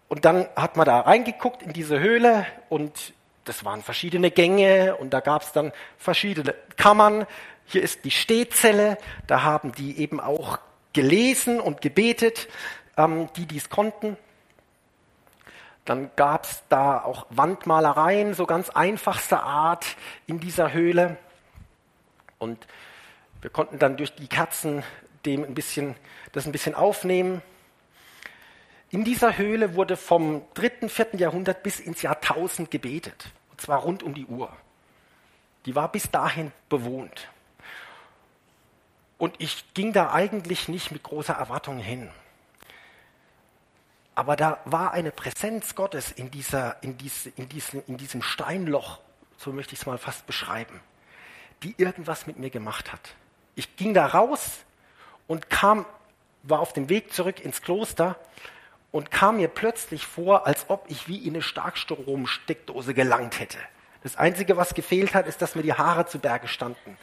Und 0.09 0.25
dann 0.25 0.49
hat 0.57 0.77
man 0.77 0.87
da 0.87 1.01
reingeguckt 1.01 1.63
in 1.63 1.73
diese 1.73 2.01
Höhle 2.01 2.47
und 2.69 3.13
das 3.45 3.65
waren 3.65 3.83
verschiedene 3.83 4.31
Gänge 4.31 4.97
und 4.97 5.11
da 5.11 5.21
gab 5.21 5.43
es 5.43 5.53
dann 5.53 5.73
verschiedene 5.97 6.55
Kammern. 6.77 7.27
Hier 7.67 7.83
ist 7.83 8.05
die 8.05 8.11
Stehzelle, 8.11 8.99
da 9.27 9.43
haben 9.43 9.73
die 9.73 9.99
eben 9.99 10.21
auch 10.21 10.59
gelesen 10.93 11.61
und 11.61 11.81
gebetet, 11.81 12.49
ähm, 12.97 13.29
die 13.37 13.47
dies 13.47 13.71
konnten. 13.71 14.17
Dann 15.85 16.11
gab 16.17 16.45
es 16.45 16.63
da 16.69 17.03
auch 17.03 17.27
Wandmalereien, 17.31 18.35
so 18.35 18.45
ganz 18.45 18.69
einfachster 18.69 19.43
Art 19.43 19.87
in 20.27 20.41
dieser 20.41 20.73
Höhle. 20.73 21.17
Und 22.39 22.67
wir 23.41 23.51
konnten 23.51 23.79
dann 23.79 23.97
durch 23.97 24.15
die 24.15 24.27
Kerzen 24.27 24.83
dem 25.25 25.45
ein 25.45 25.55
bisschen, 25.55 25.95
das 26.33 26.47
ein 26.47 26.53
bisschen 26.53 26.75
aufnehmen. 26.75 27.43
In 28.91 29.05
dieser 29.05 29.37
Höhle 29.37 29.75
wurde 29.75 29.97
vom 29.97 30.43
dritten, 30.55 30.89
vierten 30.89 31.19
Jahrhundert 31.19 31.63
bis 31.63 31.79
ins 31.81 32.03
Jahrtausend 32.03 32.71
gebetet. 32.71 33.31
Und 33.51 33.61
zwar 33.61 33.81
rund 33.81 34.03
um 34.03 34.15
die 34.15 34.27
Uhr. 34.27 34.55
Die 35.67 35.75
war 35.75 35.93
bis 35.93 36.11
dahin 36.11 36.53
bewohnt. 36.69 37.29
Und 39.19 39.35
ich 39.39 39.75
ging 39.75 39.93
da 39.93 40.13
eigentlich 40.13 40.69
nicht 40.69 40.93
mit 40.93 41.03
großer 41.03 41.35
Erwartung 41.35 41.79
hin. 41.79 42.09
Aber 44.15 44.37
da 44.37 44.61
war 44.65 44.93
eine 44.93 45.11
Präsenz 45.11 45.75
Gottes 45.75 46.11
in, 46.11 46.31
dieser, 46.31 46.83
in, 46.83 46.97
diese, 46.99 47.31
in, 47.31 47.49
diesem, 47.49 47.83
in 47.87 47.99
diesem 47.99 48.23
Steinloch, 48.23 49.01
so 49.37 49.53
möchte 49.53 49.75
ich 49.75 49.81
es 49.81 49.87
mal 49.87 49.99
fast 49.99 50.27
beschreiben, 50.27 50.81
die 51.63 51.75
irgendwas 51.79 52.27
mit 52.27 52.39
mir 52.39 52.51
gemacht 52.51 52.93
hat. 52.93 53.15
Ich 53.59 53.75
ging 53.75 53.93
da 53.93 54.07
raus 54.07 54.53
und 55.27 55.51
kam, 55.51 55.85
war 56.45 56.61
auf 56.61 56.73
dem 56.73 56.89
Weg 56.89 57.13
zurück 57.13 57.41
ins 57.41 57.61
Kloster 57.61 58.15
und 58.93 59.11
kam 59.11 59.39
mir 59.39 59.49
plötzlich 59.49 60.07
vor, 60.07 60.47
als 60.47 60.67
ob 60.69 60.85
ich 60.87 61.09
wie 61.09 61.27
in 61.27 61.35
eine 61.35 61.43
Starkstromsteckdose 61.43 62.95
gelangt 62.95 63.41
hätte. 63.41 63.59
Das 64.05 64.15
Einzige, 64.15 64.57
was 64.57 64.75
gefehlt 64.75 65.13
hat, 65.13 65.27
ist, 65.27 65.43
dass 65.43 65.57
mir 65.57 65.63
die 65.63 65.73
Haare 65.73 66.07
zu 66.07 66.21
Berge 66.21 66.47
standen. 66.47 66.97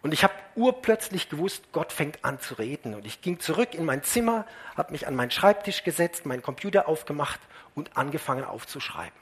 Und 0.00 0.14
ich 0.14 0.24
habe 0.24 0.32
urplötzlich 0.54 1.28
gewusst, 1.28 1.64
Gott 1.72 1.92
fängt 1.92 2.24
an 2.24 2.40
zu 2.40 2.54
reden. 2.54 2.94
Und 2.94 3.04
ich 3.04 3.20
ging 3.20 3.38
zurück 3.38 3.74
in 3.74 3.84
mein 3.84 4.02
Zimmer, 4.02 4.46
habe 4.74 4.92
mich 4.92 5.06
an 5.06 5.14
meinen 5.14 5.30
Schreibtisch 5.30 5.84
gesetzt, 5.84 6.24
meinen 6.24 6.40
Computer 6.40 6.88
aufgemacht 6.88 7.40
und 7.74 7.94
angefangen 7.94 8.44
aufzuschreiben. 8.44 9.20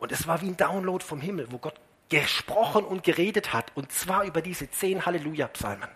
Und 0.00 0.12
es 0.12 0.26
war 0.26 0.42
wie 0.42 0.48
ein 0.48 0.58
Download 0.58 1.02
vom 1.02 1.22
Himmel, 1.22 1.50
wo 1.50 1.56
Gott 1.56 1.80
gesprochen 2.08 2.84
und 2.84 3.02
geredet 3.02 3.52
hat. 3.52 3.72
Und 3.74 3.92
zwar 3.92 4.24
über 4.24 4.40
diese 4.42 4.70
zehn 4.70 5.04
Halleluja-Psalmen. 5.04 5.88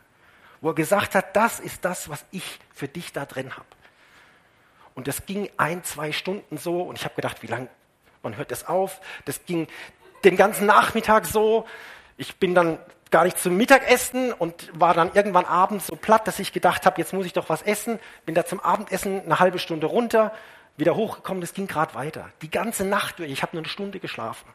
Wo 0.60 0.68
er 0.68 0.74
gesagt 0.74 1.14
hat, 1.14 1.34
das 1.34 1.60
ist 1.60 1.84
das, 1.84 2.08
was 2.08 2.24
ich 2.30 2.58
für 2.74 2.88
dich 2.88 3.12
da 3.12 3.24
drin 3.24 3.56
habe. 3.56 3.66
Und 4.94 5.08
das 5.08 5.26
ging 5.26 5.48
ein, 5.56 5.82
zwei 5.84 6.12
Stunden 6.12 6.58
so. 6.58 6.82
Und 6.82 6.98
ich 6.98 7.04
habe 7.04 7.14
gedacht, 7.14 7.42
wie 7.42 7.46
lange, 7.46 7.68
man 8.22 8.36
hört 8.36 8.50
das 8.50 8.66
auf? 8.66 9.00
Das 9.24 9.44
ging 9.44 9.66
den 10.24 10.36
ganzen 10.36 10.66
Nachmittag 10.66 11.26
so. 11.26 11.66
Ich 12.16 12.36
bin 12.36 12.54
dann 12.54 12.78
gar 13.10 13.24
nicht 13.24 13.38
zum 13.38 13.56
Mittagessen 13.56 14.32
und 14.32 14.70
war 14.78 14.94
dann 14.94 15.12
irgendwann 15.14 15.44
abends 15.44 15.86
so 15.86 15.96
platt, 15.96 16.26
dass 16.26 16.38
ich 16.38 16.52
gedacht 16.52 16.86
habe, 16.86 17.00
jetzt 17.00 17.12
muss 17.12 17.26
ich 17.26 17.32
doch 17.32 17.48
was 17.48 17.62
essen. 17.62 17.98
Bin 18.24 18.34
da 18.34 18.44
zum 18.44 18.60
Abendessen 18.60 19.22
eine 19.24 19.38
halbe 19.38 19.58
Stunde 19.58 19.86
runter, 19.86 20.32
wieder 20.76 20.96
hochgekommen, 20.96 21.40
das 21.40 21.52
ging 21.52 21.66
gerade 21.66 21.94
weiter. 21.94 22.30
Die 22.40 22.50
ganze 22.50 22.84
Nacht 22.84 23.18
durch, 23.18 23.30
ich 23.30 23.42
habe 23.42 23.54
nur 23.54 23.62
eine 23.62 23.68
Stunde 23.68 24.00
geschlafen. 24.00 24.48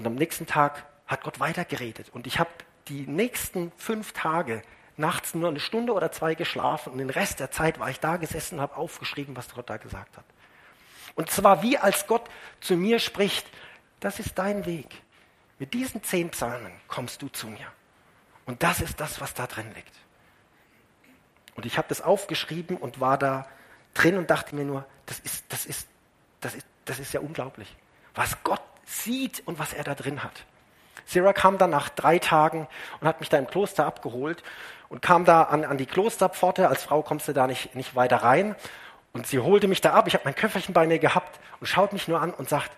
Und 0.00 0.06
am 0.06 0.14
nächsten 0.14 0.46
Tag 0.46 0.86
hat 1.06 1.24
Gott 1.24 1.40
weitergeredet 1.40 2.08
und 2.14 2.26
ich 2.26 2.38
habe 2.38 2.48
die 2.88 3.06
nächsten 3.06 3.70
fünf 3.76 4.12
Tage 4.12 4.62
nachts 4.96 5.34
nur 5.34 5.50
eine 5.50 5.60
Stunde 5.60 5.92
oder 5.92 6.10
zwei 6.10 6.34
geschlafen 6.34 6.90
und 6.90 6.98
den 7.00 7.10
Rest 7.10 7.38
der 7.38 7.50
Zeit 7.50 7.78
war 7.78 7.90
ich 7.90 8.00
da 8.00 8.16
gesessen 8.16 8.54
und 8.54 8.60
habe 8.62 8.76
aufgeschrieben, 8.76 9.36
was 9.36 9.52
Gott 9.54 9.68
da 9.68 9.76
gesagt 9.76 10.16
hat. 10.16 10.24
Und 11.16 11.30
zwar 11.30 11.62
wie 11.62 11.76
als 11.76 12.06
Gott 12.06 12.30
zu 12.62 12.76
mir 12.76 12.98
spricht, 12.98 13.46
das 14.00 14.20
ist 14.20 14.38
dein 14.38 14.64
Weg. 14.64 14.86
Mit 15.58 15.74
diesen 15.74 16.02
zehn 16.02 16.30
Psalmen 16.30 16.72
kommst 16.88 17.20
du 17.20 17.28
zu 17.28 17.48
mir. 17.48 17.66
Und 18.46 18.62
das 18.62 18.80
ist 18.80 19.00
das, 19.00 19.20
was 19.20 19.34
da 19.34 19.46
drin 19.46 19.70
liegt. 19.74 19.94
Und 21.56 21.66
ich 21.66 21.76
habe 21.76 21.88
das 21.88 22.00
aufgeschrieben 22.00 22.78
und 22.78 23.00
war 23.00 23.18
da 23.18 23.46
drin 23.92 24.16
und 24.16 24.30
dachte 24.30 24.56
mir 24.56 24.64
nur, 24.64 24.86
das 25.04 25.18
ist, 25.18 25.44
das 25.50 25.66
ist, 25.66 25.86
das 26.40 26.54
ist, 26.54 26.66
das 26.86 26.98
ist 27.00 27.12
ja 27.12 27.20
unglaublich, 27.20 27.76
was 28.14 28.42
Gott 28.42 28.62
sieht 28.90 29.42
und 29.46 29.58
was 29.58 29.72
er 29.72 29.84
da 29.84 29.94
drin 29.94 30.22
hat. 30.22 30.44
Sarah 31.06 31.32
kam 31.32 31.58
dann 31.58 31.70
nach 31.70 31.88
drei 31.88 32.18
Tagen 32.18 32.68
und 33.00 33.08
hat 33.08 33.20
mich 33.20 33.28
da 33.28 33.38
im 33.38 33.46
Kloster 33.46 33.86
abgeholt 33.86 34.42
und 34.88 35.02
kam 35.02 35.24
da 35.24 35.44
an, 35.44 35.64
an 35.64 35.78
die 35.78 35.86
Klosterpforte. 35.86 36.68
Als 36.68 36.84
Frau 36.84 37.02
kommst 37.02 37.28
du 37.28 37.32
da 37.32 37.46
nicht, 37.46 37.74
nicht 37.74 37.94
weiter 37.94 38.18
rein. 38.18 38.54
Und 39.12 39.26
sie 39.26 39.38
holte 39.38 39.66
mich 39.66 39.80
da 39.80 39.92
ab. 39.92 40.06
Ich 40.06 40.14
habe 40.14 40.24
mein 40.24 40.34
Köfferchen 40.34 40.72
bei 40.72 40.86
mir 40.86 40.98
gehabt 40.98 41.40
und 41.58 41.66
schaut 41.66 41.92
mich 41.92 42.06
nur 42.06 42.20
an 42.20 42.32
und 42.32 42.48
sagt, 42.48 42.70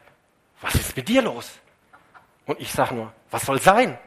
was 0.60 0.74
ist 0.74 0.96
mit 0.96 1.08
dir 1.08 1.22
los? 1.22 1.50
Und 2.46 2.60
ich 2.60 2.72
sage 2.72 2.94
nur, 2.94 3.12
was 3.30 3.44
soll 3.44 3.60
sein? 3.60 3.98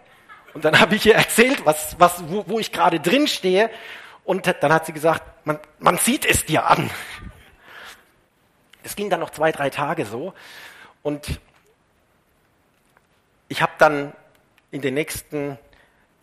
Und 0.53 0.65
dann 0.65 0.79
habe 0.79 0.95
ich 0.95 1.05
ihr 1.05 1.15
erzählt, 1.15 1.65
was, 1.65 1.99
was, 1.99 2.27
wo, 2.29 2.45
wo 2.47 2.59
ich 2.59 2.71
gerade 2.71 2.99
drin 2.99 3.27
stehe. 3.27 3.69
Und 4.23 4.47
dann 4.61 4.73
hat 4.73 4.87
sie 4.87 4.93
gesagt, 4.93 5.23
man, 5.45 5.59
man 5.77 5.97
sieht 5.97 6.25
es 6.25 6.45
dir 6.45 6.65
an. 6.65 6.89
Es 8.81 8.95
ging 8.95 9.09
dann 9.09 9.19
noch 9.19 9.29
zwei, 9.29 9.51
drei 9.51 9.69
Tage 9.69 10.05
so. 10.05 10.33
Und 11.03 11.39
ich 13.47 13.61
habe 13.61 13.73
dann 13.77 14.13
in 14.71 14.81
den 14.81 14.93
nächsten 14.93 15.57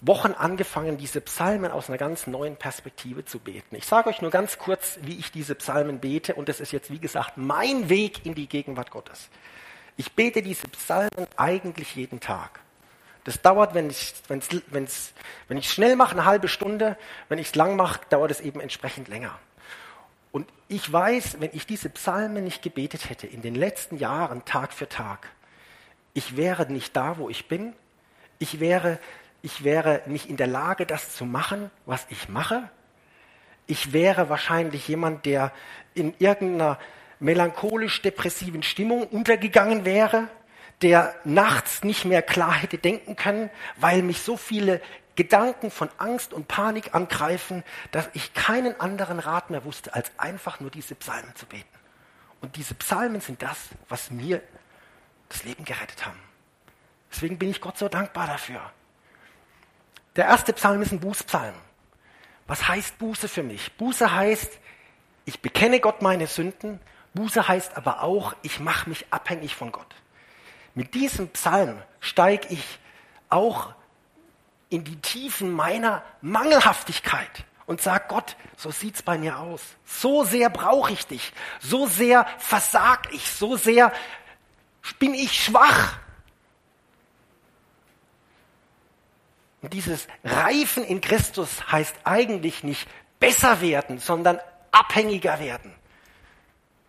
Wochen 0.01 0.33
angefangen, 0.33 0.99
diese 0.99 1.21
Psalmen 1.21 1.71
aus 1.71 1.89
einer 1.89 1.99
ganz 1.99 2.27
neuen 2.27 2.57
Perspektive 2.57 3.25
zu 3.25 3.39
beten. 3.39 3.77
Ich 3.77 3.87
sage 3.87 4.11
euch 4.11 4.21
nur 4.21 4.33
ganz 4.33 4.59
kurz, 4.59 4.99
wie 5.03 5.17
ich 5.17 5.31
diese 5.31 5.55
Psalmen 5.55 6.01
bete. 6.01 6.35
Und 6.35 6.49
das 6.49 6.59
ist 6.59 6.73
jetzt, 6.73 6.91
wie 6.91 6.99
gesagt, 6.99 7.37
mein 7.37 7.89
Weg 7.89 8.27
in 8.27 8.35
die 8.35 8.49
Gegenwart 8.49 8.91
Gottes. 8.91 9.29
Ich 9.97 10.13
bete 10.13 10.43
diese 10.43 10.67
Psalmen 10.69 11.29
eigentlich 11.37 11.95
jeden 11.95 12.19
Tag. 12.19 12.59
Das 13.23 13.41
dauert, 13.41 13.75
wenn 13.75 13.91
ich 13.91 14.15
wenn's, 14.27 14.49
wenn's, 14.69 15.13
wenn 15.47 15.63
schnell 15.63 15.95
mache, 15.95 16.13
eine 16.13 16.25
halbe 16.25 16.49
Stunde. 16.49 16.97
Wenn 17.29 17.39
ich 17.39 17.49
es 17.49 17.55
lang 17.55 17.77
mache, 17.77 18.01
dauert 18.11 18.33
es 18.33 18.41
eben 18.41 18.61
entsprechend 18.61 19.07
länger. 19.07 19.39
Und 20.33 20.49
ich 20.67 20.91
weiß, 20.93 21.41
wenn 21.41 21.51
ich 21.53 21.67
diese 21.67 21.91
Psalmen 21.91 22.43
nicht 22.43 22.63
gebetet 22.63 23.09
hätte 23.09 23.29
in 23.29 23.43
den 23.43 23.55
letzten 23.55 23.99
Jahren, 23.99 24.45
Tag 24.45 24.73
für 24.73 24.89
Tag, 24.89 25.29
ich 26.15 26.37
wäre 26.37 26.71
nicht 26.71 26.97
da, 26.97 27.19
wo 27.19 27.29
ich 27.29 27.49
bin. 27.49 27.73
Ich 28.39 28.61
wäre, 28.61 28.99
ich 29.41 29.65
wäre 29.65 30.03
nicht 30.07 30.29
in 30.29 30.37
der 30.37 30.47
Lage, 30.47 30.87
das 30.87 31.15
zu 31.15 31.25
machen, 31.25 31.71
was 31.87 32.07
ich 32.11 32.29
mache. 32.29 32.69
Ich 33.67 33.93
wäre 33.93 34.29
wahrscheinlich 34.29 34.89
jemand, 34.89 35.25
der 35.25 35.53
in 35.95 36.15
irgendeiner 36.19 36.79
melancholisch-depressiven 37.21 38.63
Stimmung 38.63 39.07
untergegangen 39.07 39.85
wäre, 39.85 40.29
der 40.83 41.15
nachts 41.25 41.85
nicht 41.85 42.05
mehr 42.05 42.23
klar 42.23 42.55
hätte 42.55 42.79
denken 42.79 43.15
können, 43.15 43.51
weil 43.77 44.03
mich 44.03 44.23
so 44.23 44.37
viele 44.37 44.81
Gedanken 45.15 45.71
von 45.71 45.89
Angst 45.99 46.33
und 46.33 46.49
Panik 46.49 46.95
angreifen, 46.95 47.63
dass 47.93 48.09
ich 48.15 48.35
keinen 48.35 48.81
anderen 48.81 49.19
Rat 49.19 49.51
mehr 49.51 49.65
wusste, 49.65 49.95
als 49.95 50.11
einfach 50.17 50.59
nur 50.59 50.71
diese 50.71 50.95
Psalmen 50.95 51.35
zu 51.37 51.47
beten. 51.47 51.69
Und 52.41 52.57
diese 52.57 52.75
Psalmen 52.75 53.21
sind 53.21 53.43
das, 53.43 53.57
was 53.89 54.11
mir 54.11 54.43
das 55.33 55.45
Leben 55.45 55.65
gerettet 55.65 56.07
haben. 56.07 56.19
Deswegen 57.11 57.39
bin 57.39 57.51
ich 57.51 57.61
Gott 57.61 57.79
so 57.79 57.89
dankbar 57.89 58.27
dafür. 58.27 58.61
Der 60.17 60.27
erste 60.27 60.53
Psalm 60.53 60.83
ist 60.83 60.93
ein 60.93 61.01
Bußpsalm. 61.01 61.55
Was 62.47 62.69
heißt 62.69 62.99
Buße 62.99 63.29
für 63.29 63.43
mich? 63.43 63.73
Buße 63.77 64.13
heißt, 64.13 64.59
ich 65.25 65.41
bekenne 65.41 65.81
Gott 65.81 66.03
meine 66.03 66.27
Sünden 66.27 66.81
Buße 67.15 67.47
heißt 67.47 67.77
aber 67.77 68.03
auch, 68.03 68.35
ich 68.43 68.61
mache 68.61 68.89
mich 68.89 69.07
abhängig 69.11 69.55
von 69.55 69.73
Gott. 69.73 69.95
Mit 70.75 70.95
diesem 70.95 71.29
Psalm 71.29 71.83
steige 72.01 72.49
ich 72.49 72.79
auch 73.29 73.75
in 74.71 74.85
die 74.85 75.01
Tiefen 75.01 75.53
meiner 75.53 76.03
Mangelhaftigkeit 76.23 77.45
und 77.67 77.83
sage 77.83 78.07
Gott, 78.09 78.37
so 78.57 78.71
sieht's 78.71 79.03
bei 79.03 79.19
mir 79.19 79.39
aus. 79.39 79.61
So 79.85 80.25
sehr 80.25 80.49
brauche 80.49 80.93
ich 80.93 81.07
dich. 81.07 81.33
So 81.61 81.87
sehr 81.87 82.27
versag 82.39 83.13
ich. 83.13 83.31
So 83.31 83.57
sehr 83.57 83.93
bin 84.99 85.15
ich 85.15 85.45
schwach. 85.45 85.99
Und 89.61 89.73
dieses 89.73 90.09
Reifen 90.25 90.85
in 90.85 91.01
Christus 91.01 91.71
heißt 91.71 91.95
eigentlich 92.05 92.65
nicht 92.65 92.89
besser 93.21 93.61
werden, 93.61 93.99
sondern 93.99 94.41
abhängiger 94.73 95.39
werden 95.39 95.73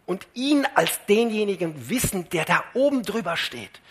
und 0.06 0.28
ihn 0.34 0.66
als 0.76 1.06
denjenigen 1.06 1.89
wissen, 1.89 2.30
der 2.30 2.46
da 2.46 2.64
oben 2.74 3.04
drüber 3.04 3.38
steht 3.38 3.82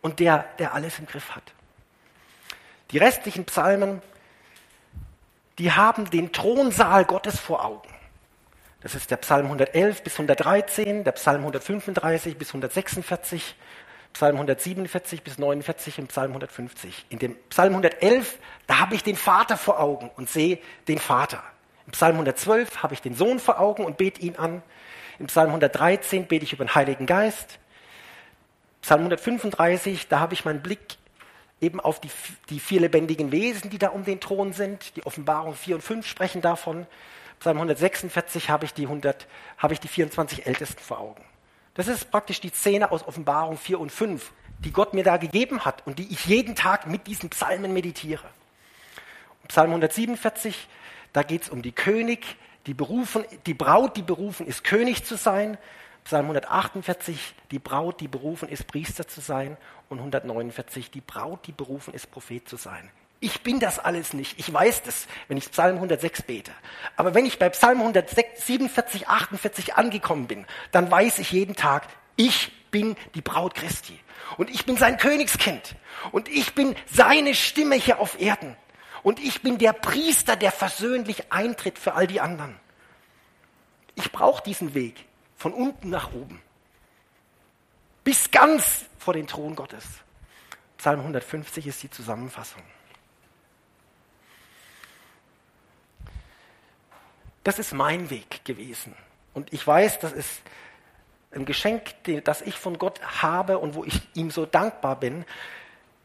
und 0.00 0.20
der, 0.20 0.46
der 0.58 0.74
alles 0.74 0.98
im 0.98 1.06
Griff 1.06 1.34
hat. 1.36 1.52
Die 2.90 2.98
restlichen 2.98 3.44
Psalmen, 3.44 4.00
die 5.58 5.72
haben 5.72 6.08
den 6.10 6.32
Thronsaal 6.32 7.04
Gottes 7.04 7.38
vor 7.38 7.64
Augen. 7.64 7.88
Das 8.86 8.94
ist 8.94 9.10
der 9.10 9.16
Psalm 9.16 9.46
111 9.46 10.04
bis 10.04 10.12
113, 10.12 11.02
der 11.02 11.10
Psalm 11.10 11.40
135 11.40 12.38
bis 12.38 12.50
146, 12.50 13.56
Psalm 14.12 14.36
147 14.36 15.24
bis 15.24 15.38
49 15.38 15.98
und 15.98 16.06
Psalm 16.06 16.28
150. 16.28 17.06
In 17.08 17.18
dem 17.18 17.34
Psalm 17.50 17.70
111, 17.70 18.38
da 18.68 18.78
habe 18.78 18.94
ich 18.94 19.02
den 19.02 19.16
Vater 19.16 19.56
vor 19.56 19.80
Augen 19.80 20.08
und 20.14 20.30
sehe 20.30 20.60
den 20.86 20.98
Vater. 20.98 21.42
Im 21.86 21.94
Psalm 21.94 22.12
112 22.12 22.84
habe 22.84 22.94
ich 22.94 23.02
den 23.02 23.16
Sohn 23.16 23.40
vor 23.40 23.58
Augen 23.58 23.84
und 23.84 23.96
bete 23.96 24.20
ihn 24.20 24.36
an. 24.36 24.62
Im 25.18 25.26
Psalm 25.26 25.48
113 25.48 26.28
bete 26.28 26.44
ich 26.44 26.52
über 26.52 26.64
den 26.64 26.76
Heiligen 26.76 27.06
Geist. 27.06 27.58
Psalm 28.82 29.00
135, 29.00 30.06
da 30.06 30.20
habe 30.20 30.34
ich 30.34 30.44
meinen 30.44 30.62
Blick 30.62 30.96
eben 31.60 31.80
auf 31.80 31.98
die, 31.98 32.10
die 32.50 32.60
vier 32.60 32.82
lebendigen 32.82 33.32
Wesen, 33.32 33.68
die 33.68 33.78
da 33.78 33.88
um 33.88 34.04
den 34.04 34.20
Thron 34.20 34.52
sind. 34.52 34.94
Die 34.94 35.04
Offenbarung 35.04 35.54
4 35.54 35.74
und 35.74 35.82
5 35.82 36.06
sprechen 36.06 36.40
davon. 36.40 36.86
Psalm 37.40 37.58
146 37.58 38.50
habe 38.50 38.64
ich 38.64 38.74
die, 38.74 38.84
100, 38.84 39.26
habe 39.58 39.74
ich 39.74 39.80
die 39.80 39.88
24 39.88 40.46
Ältesten 40.46 40.80
vor 40.80 41.00
Augen. 41.00 41.24
Das 41.74 41.88
ist 41.88 42.10
praktisch 42.10 42.40
die 42.40 42.48
Szene 42.48 42.90
aus 42.90 43.06
Offenbarung 43.06 43.58
4 43.58 43.78
und 43.78 43.92
5, 43.92 44.32
die 44.60 44.72
Gott 44.72 44.94
mir 44.94 45.04
da 45.04 45.18
gegeben 45.18 45.64
hat 45.64 45.86
und 45.86 45.98
die 45.98 46.10
ich 46.10 46.24
jeden 46.24 46.54
Tag 46.54 46.86
mit 46.86 47.06
diesen 47.06 47.28
Psalmen 47.30 47.72
meditiere. 47.72 48.26
Psalm 49.48 49.68
147, 49.70 50.68
da 51.12 51.22
geht 51.22 51.42
es 51.42 51.48
um 51.50 51.62
die 51.62 51.72
König, 51.72 52.36
die, 52.66 52.74
berufen, 52.74 53.24
die 53.46 53.54
Braut, 53.54 53.96
die 53.96 54.02
berufen 54.02 54.46
ist, 54.46 54.64
König 54.64 55.04
zu 55.04 55.16
sein. 55.16 55.58
Psalm 56.04 56.26
148, 56.26 57.34
die 57.50 57.58
Braut, 57.58 58.00
die 58.00 58.08
berufen 58.08 58.48
ist, 58.48 58.66
Priester 58.66 59.06
zu 59.06 59.20
sein. 59.20 59.56
Und 59.88 59.98
149, 59.98 60.90
die 60.90 61.00
Braut, 61.00 61.46
die 61.46 61.52
berufen 61.52 61.94
ist, 61.94 62.10
Prophet 62.10 62.48
zu 62.48 62.56
sein. 62.56 62.90
Ich 63.20 63.42
bin 63.42 63.60
das 63.60 63.78
alles 63.78 64.12
nicht. 64.12 64.38
Ich 64.38 64.52
weiß 64.52 64.82
das, 64.82 65.06
wenn 65.28 65.38
ich 65.38 65.50
Psalm 65.50 65.76
106 65.76 66.22
bete. 66.22 66.52
Aber 66.96 67.14
wenn 67.14 67.24
ich 67.24 67.38
bei 67.38 67.48
Psalm 67.48 67.80
147, 67.80 69.08
48 69.08 69.74
angekommen 69.74 70.26
bin, 70.26 70.46
dann 70.70 70.90
weiß 70.90 71.18
ich 71.18 71.32
jeden 71.32 71.56
Tag, 71.56 71.88
ich 72.16 72.52
bin 72.70 72.96
die 73.14 73.22
Braut 73.22 73.54
Christi. 73.54 73.98
Und 74.36 74.50
ich 74.50 74.66
bin 74.66 74.76
sein 74.76 74.98
Königskind. 74.98 75.76
Und 76.12 76.28
ich 76.28 76.54
bin 76.54 76.76
seine 76.92 77.34
Stimme 77.34 77.76
hier 77.76 78.00
auf 78.00 78.20
Erden. 78.20 78.56
Und 79.02 79.18
ich 79.20 79.40
bin 79.40 79.56
der 79.58 79.72
Priester, 79.72 80.36
der 80.36 80.52
versöhnlich 80.52 81.32
eintritt 81.32 81.78
für 81.78 81.94
all 81.94 82.06
die 82.06 82.20
anderen. 82.20 82.58
Ich 83.94 84.12
brauche 84.12 84.42
diesen 84.42 84.74
Weg 84.74 85.06
von 85.36 85.54
unten 85.54 85.88
nach 85.90 86.12
oben. 86.12 86.42
Bis 88.04 88.30
ganz 88.30 88.84
vor 88.98 89.14
den 89.14 89.26
Thron 89.26 89.56
Gottes. 89.56 89.84
Psalm 90.76 91.00
150 91.00 91.66
ist 91.66 91.82
die 91.82 91.90
Zusammenfassung. 91.90 92.62
Das 97.46 97.60
ist 97.60 97.72
mein 97.72 98.10
Weg 98.10 98.44
gewesen. 98.44 98.92
Und 99.32 99.52
ich 99.52 99.64
weiß, 99.64 100.00
das 100.00 100.12
ist 100.12 100.42
ein 101.30 101.44
Geschenk, 101.44 101.94
das 102.24 102.42
ich 102.42 102.56
von 102.56 102.76
Gott 102.76 103.00
habe 103.22 103.58
und 103.58 103.76
wo 103.76 103.84
ich 103.84 104.00
ihm 104.14 104.32
so 104.32 104.46
dankbar 104.46 104.98
bin. 104.98 105.24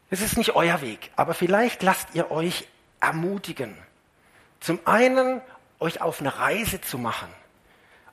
Es 0.08 0.20
ist 0.20 0.36
nicht 0.38 0.54
euer 0.54 0.80
Weg, 0.82 1.10
aber 1.16 1.34
vielleicht 1.34 1.82
lasst 1.82 2.14
ihr 2.14 2.30
euch 2.30 2.68
ermutigen. 3.00 3.76
Zum 4.60 4.78
einen, 4.84 5.40
euch 5.80 6.00
auf 6.00 6.20
eine 6.20 6.38
Reise 6.38 6.80
zu 6.80 6.96
machen, 6.96 7.26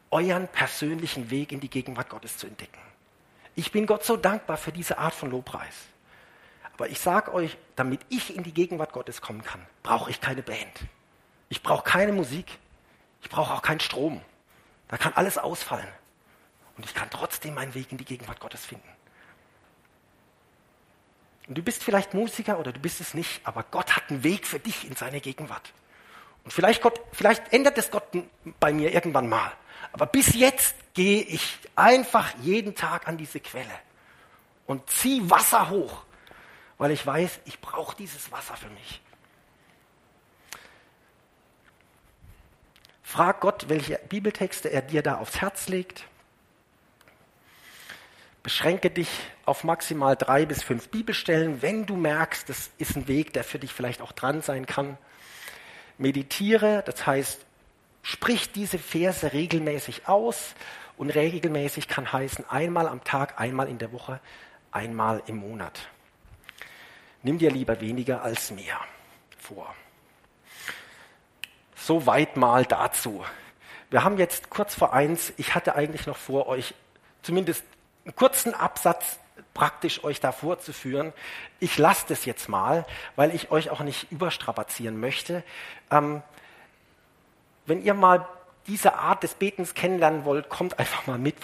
euren 0.09 0.47
persönlichen 0.47 1.29
Weg 1.29 1.51
in 1.51 1.59
die 1.59 1.69
Gegenwart 1.69 2.09
Gottes 2.09 2.35
zu 2.35 2.47
entdecken. 2.47 2.81
Ich 3.53 3.71
bin 3.71 3.85
Gott 3.85 4.03
so 4.03 4.17
dankbar 4.17 4.57
für 4.57 4.71
diese 4.71 4.97
Art 4.97 5.13
von 5.13 5.29
Lobpreis. 5.29 5.75
Aber 6.73 6.89
ich 6.89 6.99
sage 6.99 7.31
euch, 7.31 7.57
damit 7.75 8.01
ich 8.09 8.35
in 8.35 8.41
die 8.41 8.55
Gegenwart 8.55 8.91
Gottes 8.91 9.21
kommen 9.21 9.43
kann, 9.43 9.63
brauche 9.83 10.09
ich 10.09 10.19
keine 10.19 10.41
Band. 10.41 10.79
Ich 11.49 11.61
brauche 11.61 11.83
keine 11.83 12.11
Musik. 12.11 12.57
Ich 13.21 13.29
brauche 13.29 13.53
auch 13.53 13.61
keinen 13.61 13.79
Strom. 13.79 14.21
Da 14.87 14.97
kann 14.97 15.13
alles 15.13 15.37
ausfallen. 15.37 15.87
Und 16.77 16.85
ich 16.85 16.93
kann 16.93 17.09
trotzdem 17.09 17.53
meinen 17.55 17.73
Weg 17.73 17.91
in 17.91 17.97
die 17.97 18.05
Gegenwart 18.05 18.39
Gottes 18.39 18.65
finden. 18.65 18.87
Und 21.47 21.57
du 21.57 21.63
bist 21.63 21.83
vielleicht 21.83 22.13
Musiker 22.13 22.59
oder 22.59 22.71
du 22.71 22.79
bist 22.79 23.01
es 23.01 23.13
nicht, 23.13 23.41
aber 23.43 23.63
Gott 23.63 23.95
hat 23.95 24.09
einen 24.09 24.23
Weg 24.23 24.45
für 24.45 24.59
dich 24.59 24.87
in 24.87 24.95
seine 24.95 25.19
Gegenwart. 25.19 25.73
Und 26.43 26.51
vielleicht, 26.51 26.81
Gott, 26.81 27.01
vielleicht 27.11 27.51
ändert 27.51 27.77
es 27.77 27.91
Gott 27.91 28.03
bei 28.59 28.71
mir 28.71 28.93
irgendwann 28.93 29.27
mal. 29.27 29.51
Aber 29.91 30.05
bis 30.05 30.35
jetzt 30.35 30.75
gehe 30.93 31.21
ich 31.21 31.57
einfach 31.75 32.33
jeden 32.41 32.75
Tag 32.75 33.07
an 33.07 33.17
diese 33.17 33.39
Quelle 33.39 33.73
und 34.67 34.87
ziehe 34.89 35.27
Wasser 35.29 35.69
hoch, 35.69 36.03
weil 36.77 36.91
ich 36.91 37.05
weiß, 37.05 37.39
ich 37.45 37.59
brauche 37.59 37.95
dieses 37.95 38.31
Wasser 38.31 38.55
für 38.55 38.69
mich. 38.69 39.01
Frag 43.09 43.39
Gott, 43.39 43.69
welche 43.69 43.99
Bibeltexte 44.07 44.69
er 44.69 44.83
dir 44.83 45.01
da 45.01 45.17
aufs 45.17 45.41
Herz 45.41 45.67
legt. 45.67 46.05
Beschränke 48.43 48.91
dich 48.91 49.09
auf 49.45 49.63
maximal 49.63 50.15
drei 50.15 50.45
bis 50.45 50.61
fünf 50.61 50.89
Bibelstellen, 50.89 51.63
wenn 51.63 51.87
du 51.87 51.95
merkst, 51.95 52.47
das 52.47 52.69
ist 52.77 52.95
ein 52.95 53.07
Weg, 53.07 53.33
der 53.33 53.43
für 53.43 53.57
dich 53.57 53.73
vielleicht 53.73 54.03
auch 54.03 54.11
dran 54.11 54.43
sein 54.43 54.67
kann. 54.67 54.95
Meditiere, 55.97 56.83
das 56.85 57.07
heißt, 57.07 57.43
sprich 58.03 58.51
diese 58.51 58.77
Verse 58.77 59.33
regelmäßig 59.33 60.07
aus 60.07 60.53
und 60.95 61.09
regelmäßig 61.09 61.87
kann 61.87 62.13
heißen 62.13 62.47
einmal 62.47 62.87
am 62.87 63.03
Tag, 63.03 63.39
einmal 63.41 63.69
in 63.69 63.79
der 63.79 63.91
Woche, 63.91 64.19
einmal 64.69 65.23
im 65.25 65.37
Monat. 65.37 65.89
Nimm 67.23 67.39
dir 67.39 67.49
lieber 67.49 67.81
weniger 67.81 68.21
als 68.21 68.51
mehr 68.51 68.79
vor. 69.35 69.73
Soweit 71.89 72.37
mal 72.37 72.65
dazu. 72.65 73.25
Wir 73.89 74.03
haben 74.03 74.19
jetzt 74.19 74.51
kurz 74.51 74.75
vor 74.75 74.93
eins, 74.93 75.33
ich 75.37 75.55
hatte 75.55 75.73
eigentlich 75.73 76.05
noch 76.05 76.17
vor, 76.17 76.45
euch 76.45 76.75
zumindest 77.23 77.63
einen 78.05 78.15
kurzen 78.15 78.53
Absatz 78.53 79.17
praktisch 79.55 80.03
euch 80.03 80.19
da 80.19 80.31
vorzuführen. 80.31 81.13
Ich 81.59 81.79
lasse 81.79 82.05
das 82.07 82.25
jetzt 82.25 82.47
mal, 82.47 82.85
weil 83.15 83.33
ich 83.33 83.49
euch 83.49 83.71
auch 83.71 83.79
nicht 83.79 84.11
überstrapazieren 84.11 84.99
möchte. 84.99 85.41
Ähm, 85.89 86.21
wenn 87.65 87.81
ihr 87.81 87.95
mal 87.95 88.27
diese 88.67 88.93
Art 88.93 89.23
des 89.23 89.33
Betens 89.33 89.73
kennenlernen 89.73 90.25
wollt, 90.25 90.47
kommt 90.47 90.77
einfach 90.77 91.07
mal 91.07 91.17
mit, 91.17 91.37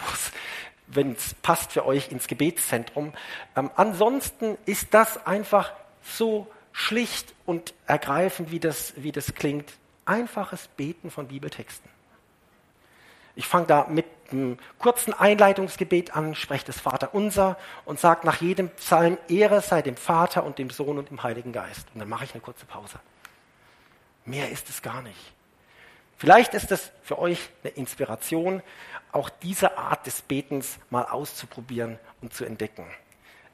wenn 0.86 1.14
es 1.14 1.34
passt 1.34 1.72
für 1.72 1.88
euch 1.88 2.12
ins 2.12 2.28
Gebetszentrum. 2.28 3.14
Ähm, 3.56 3.72
ansonsten 3.76 4.60
ist 4.68 4.94
das 4.94 5.26
einfach 5.26 5.74
so 6.04 6.46
schlicht 6.72 7.34
und 7.48 7.74
ergreifend, 7.88 8.52
wie 8.52 8.60
das, 8.60 8.94
wie 8.96 9.12
das 9.12 9.34
klingt. 9.34 9.74
Einfaches 10.06 10.68
Beten 10.68 11.12
von 11.12 11.28
Bibeltexten. 11.28 11.90
Ich 13.36 13.48
fange 13.48 13.66
da 13.68 13.88
mit 13.90 14.06
einem 14.32 14.58
kurzen 14.80 15.14
Einleitungsgebet 15.14 16.16
an, 16.16 16.36
spreche 16.36 16.66
das 16.66 16.80
Vater 16.80 17.14
unser 17.14 17.58
und 17.84 18.00
sage 18.00 18.26
nach 18.26 18.42
jedem 18.42 18.70
Psalm, 18.70 19.18
Ehre 19.28 19.62
sei 19.62 19.82
dem 19.82 19.98
Vater 19.98 20.44
und 20.44 20.58
dem 20.58 20.70
Sohn 20.70 20.98
und 20.98 21.10
dem 21.10 21.22
Heiligen 21.22 21.52
Geist. 21.52 21.88
Und 21.94 22.00
dann 22.00 22.10
mache 22.10 22.24
ich 22.24 22.34
eine 22.34 22.42
kurze 22.42 22.66
Pause. 22.66 23.00
Mehr 24.24 24.50
ist 24.52 24.70
es 24.70 24.82
gar 24.82 25.02
nicht. 25.02 25.34
Vielleicht 26.18 26.54
ist 26.54 26.72
es 26.72 26.92
für 27.04 27.20
euch 27.20 27.50
eine 27.64 27.74
Inspiration, 27.74 28.64
auch 29.12 29.30
diese 29.30 29.78
Art 29.78 30.06
des 30.06 30.22
Betens 30.22 30.80
mal 30.90 31.04
auszuprobieren 31.04 32.00
und 32.22 32.34
zu 32.34 32.46
entdecken. 32.46 32.86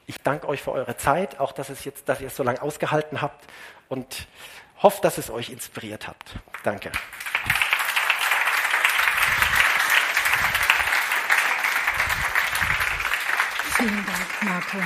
Ich 0.06 0.18
danke 0.22 0.48
euch 0.48 0.62
für 0.62 0.72
eure 0.72 0.96
Zeit, 0.98 1.40
auch 1.40 1.52
dass, 1.52 1.70
es 1.70 1.86
jetzt, 1.86 2.08
dass 2.08 2.22
ihr 2.22 2.28
es 2.28 2.36
so 2.36 2.44
lange 2.44 2.62
ausgehalten 2.62 3.22
habt 3.22 3.46
und 3.90 4.28
hoffe, 4.84 5.02
dass 5.02 5.18
es 5.18 5.30
euch 5.30 5.50
inspiriert 5.50 6.08
hat. 6.08 6.18
Danke. 6.64 6.92
Vielen 13.78 14.06
Dank, 14.06 14.44
Marco. 14.44 14.78